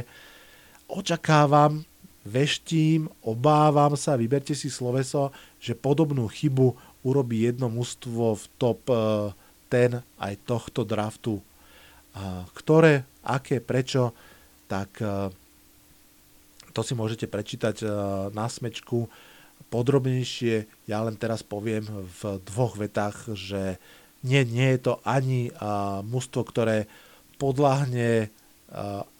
očakávam, 0.86 1.82
veštím, 2.22 3.10
obávam 3.26 3.98
sa, 3.98 4.14
vyberte 4.14 4.54
si 4.54 4.70
sloveso, 4.70 5.34
že 5.58 5.74
podobnú 5.74 6.30
chybu 6.30 6.78
urobí 7.02 7.46
jedno 7.46 7.70
mužstvo 7.70 8.38
v 8.38 8.46
top 8.62 8.82
10 8.88 9.74
eh, 9.74 10.02
aj 10.22 10.34
tohto 10.46 10.86
draftu. 10.86 11.42
Ktoré, 12.52 13.08
aké, 13.24 13.64
prečo, 13.64 14.12
tak 14.68 15.00
eh, 15.00 15.32
to 16.72 16.82
si 16.84 16.94
môžete 16.94 17.26
prečítať 17.28 17.76
eh, 17.84 17.90
na 18.36 18.46
smečku 18.46 19.08
podrobnejšie. 19.72 20.68
Ja 20.92 21.00
len 21.08 21.16
teraz 21.16 21.42
poviem 21.42 21.88
v 21.88 22.22
dvoch 22.44 22.76
vetách, 22.76 23.32
že 23.34 23.80
nie, 24.22 24.44
nie 24.44 24.78
je 24.78 24.92
to 24.92 24.94
ani 25.08 25.50
mužstvo, 26.04 26.44
ktoré 26.46 26.92
podľahne 27.42 28.30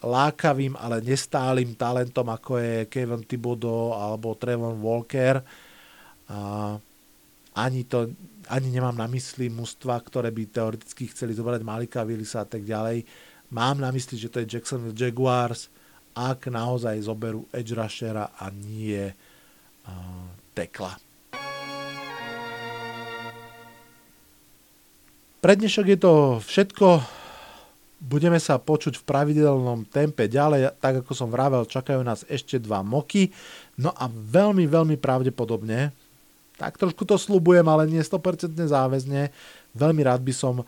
lákavým, 0.04 0.76
ale 0.76 1.00
nestálym 1.00 1.72
talentom, 1.72 2.28
ako 2.28 2.60
je 2.60 2.76
Kevin 2.92 3.24
Thibodeau 3.24 3.96
alebo 3.96 4.36
Trevor 4.36 4.76
Walker. 4.76 5.40
A 6.28 6.76
ani 7.52 7.84
to 7.84 8.12
ani 8.50 8.68
nemám 8.74 8.96
na 8.96 9.06
mysli 9.06 9.46
mužstva, 9.48 10.02
ktoré 10.02 10.34
by 10.34 10.50
teoreticky 10.50 11.06
chceli 11.08 11.32
zobrať 11.32 11.62
Malika 11.62 12.02
Willisa 12.02 12.42
a 12.42 12.48
tak 12.48 12.66
ďalej. 12.66 13.06
Mám 13.54 13.80
na 13.80 13.94
mysli, 13.94 14.18
že 14.18 14.32
to 14.32 14.42
je 14.42 14.58
Jacksonville 14.58 14.96
Jaguars, 14.96 15.70
ak 16.12 16.50
naozaj 16.50 17.06
zoberú 17.06 17.46
edge 17.54 17.72
rushera 17.72 18.34
a 18.36 18.50
nie 18.50 19.08
uh, 19.08 20.28
tekla. 20.52 20.96
Pre 25.42 25.54
dnešok 25.58 25.86
je 25.90 25.98
to 25.98 26.12
všetko. 26.38 26.86
Budeme 28.02 28.38
sa 28.38 28.58
počuť 28.58 28.98
v 28.98 29.06
pravidelnom 29.06 29.86
tempe 29.90 30.30
ďalej. 30.30 30.78
Tak 30.78 31.02
ako 31.06 31.12
som 31.14 31.30
vravel, 31.30 31.66
čakajú 31.66 32.02
nás 32.02 32.22
ešte 32.30 32.62
dva 32.62 32.82
moky. 32.86 33.30
No 33.78 33.90
a 33.94 34.06
veľmi, 34.10 34.66
veľmi 34.70 34.96
pravdepodobne, 34.98 35.90
tak 36.62 36.78
trošku 36.78 37.02
to 37.02 37.18
slubujem, 37.18 37.66
ale 37.66 37.90
nie 37.90 37.98
100% 37.98 38.54
záväzne. 38.54 39.34
Veľmi 39.74 40.06
rád 40.06 40.22
by 40.22 40.30
som 40.30 40.62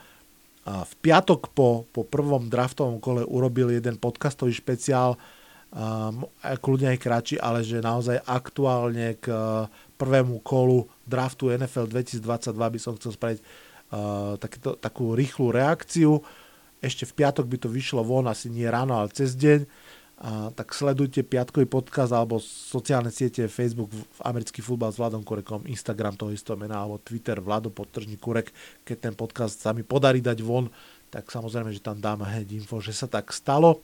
v 0.64 0.92
piatok 1.04 1.52
po, 1.52 1.84
po 1.92 2.08
prvom 2.08 2.48
draftovom 2.48 2.96
kole 2.96 3.20
urobil 3.28 3.68
jeden 3.68 4.00
podcastový 4.00 4.56
špeciál, 4.56 5.12
um, 5.68 6.24
kľudne 6.40 6.96
aj 6.96 6.98
kratší, 7.04 7.36
ale 7.36 7.60
že 7.60 7.84
naozaj 7.84 8.24
aktuálne 8.24 9.20
k 9.20 9.28
prvému 10.00 10.40
kolu 10.40 10.88
draftu 11.04 11.52
NFL 11.52 11.92
2022 11.92 12.56
by 12.56 12.78
som 12.80 12.96
chcel 12.96 13.12
spraviť 13.12 13.38
uh, 13.44 14.40
takýto, 14.40 14.80
takú 14.80 15.12
rýchlu 15.12 15.52
reakciu. 15.52 16.24
Ešte 16.80 17.04
v 17.04 17.12
piatok 17.12 17.44
by 17.44 17.56
to 17.60 17.68
vyšlo 17.68 18.00
von, 18.00 18.24
asi 18.24 18.48
nie 18.48 18.64
ráno, 18.64 18.96
ale 18.96 19.12
cez 19.12 19.36
deň 19.36 19.68
a, 20.14 20.54
tak 20.54 20.70
sledujte 20.70 21.26
piatkový 21.26 21.66
podcast 21.66 22.14
alebo 22.14 22.38
sociálne 22.38 23.10
siete 23.10 23.50
Facebook 23.50 23.90
v 23.90 24.20
americký 24.22 24.62
futbal 24.62 24.94
s 24.94 25.02
Vladom 25.02 25.26
Kurekom, 25.26 25.66
Instagram 25.66 26.14
toho 26.14 26.30
istého 26.30 26.54
mena 26.54 26.78
alebo 26.78 27.02
Twitter 27.02 27.42
Vlado 27.42 27.74
podtržní 27.74 28.14
Kurek. 28.22 28.54
Keď 28.86 28.96
ten 29.10 29.14
podcast 29.18 29.58
sa 29.58 29.74
mi 29.74 29.82
podarí 29.82 30.22
dať 30.22 30.38
von, 30.38 30.70
tak 31.10 31.26
samozrejme, 31.30 31.74
že 31.74 31.82
tam 31.82 31.98
dám 31.98 32.22
hneď 32.22 32.62
info, 32.62 32.78
že 32.78 32.94
sa 32.94 33.10
tak 33.10 33.34
stalo. 33.34 33.82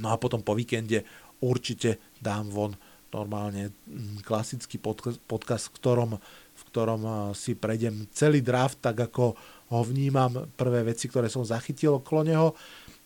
No 0.00 0.08
a 0.08 0.16
potom 0.16 0.40
po 0.40 0.56
víkende 0.56 1.04
určite 1.44 2.00
dám 2.18 2.48
von 2.48 2.72
normálne 3.14 3.70
mm, 3.86 4.26
klasický 4.26 4.80
podcast, 4.82 5.22
podcast 5.28 5.70
v 5.70 5.74
ktorom, 5.78 6.10
v 6.54 6.62
ktorom 6.72 7.30
si 7.36 7.54
prejdem 7.54 8.10
celý 8.10 8.42
draft, 8.42 8.82
tak 8.82 8.98
ako 8.98 9.38
ho 9.70 9.80
vnímam, 9.86 10.50
prvé 10.58 10.82
veci, 10.82 11.06
ktoré 11.06 11.30
som 11.30 11.46
zachytil 11.46 12.02
okolo 12.02 12.20
neho. 12.26 12.48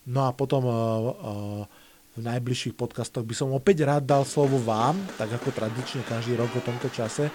No 0.09 0.25
a 0.25 0.33
potom 0.33 0.65
uh, 0.65 0.73
uh, 0.73 1.63
v 2.19 2.27
najbližších 2.27 2.75
podcastoch 2.75 3.23
by 3.23 3.35
som 3.35 3.55
opäť 3.55 3.87
rád 3.87 4.03
dal 4.03 4.27
slovo 4.27 4.59
vám, 4.59 4.99
tak 5.15 5.31
ako 5.31 5.55
tradične 5.55 6.03
každý 6.03 6.35
rok 6.35 6.51
o 6.51 6.63
tomto 6.67 6.91
čase 6.91 7.31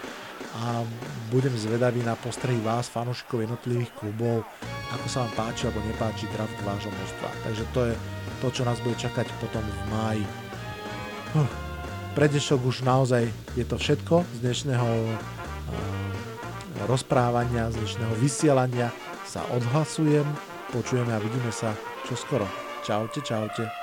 a 0.60 0.84
budem 1.32 1.56
zvedavý 1.56 2.04
na 2.04 2.20
postrehy 2.20 2.60
vás, 2.60 2.92
fanúšikov 2.92 3.48
jednotlivých 3.48 3.96
klubov, 3.96 4.44
ako 4.92 5.08
sa 5.08 5.24
vám 5.24 5.34
páči 5.40 5.72
alebo 5.72 5.82
nepáči 5.88 6.28
draft 6.36 6.60
vášho 6.68 6.92
množstva. 6.92 7.30
Takže 7.48 7.64
to 7.72 7.82
je 7.88 7.94
to, 8.44 8.48
čo 8.52 8.62
nás 8.68 8.78
bude 8.84 9.00
čakať 9.00 9.26
potom 9.40 9.64
v 9.64 9.82
máji. 9.88 10.26
Huh. 11.32 11.50
Pre 12.14 12.28
dnešok 12.30 12.60
už 12.62 12.86
naozaj 12.86 13.26
je 13.58 13.66
to 13.66 13.80
všetko 13.80 14.22
z 14.22 14.38
dnešného 14.46 14.86
uh, 14.86 15.12
rozprávania, 16.86 17.74
z 17.74 17.82
dnešného 17.82 18.14
vysielania 18.22 18.94
sa 19.26 19.42
odhlasujem, 19.50 20.28
počujeme 20.70 21.10
a 21.10 21.24
vidíme 21.24 21.50
sa 21.50 21.74
čoskoro. 22.06 22.46
Čaute, 22.86 23.24
čaute. 23.24 23.83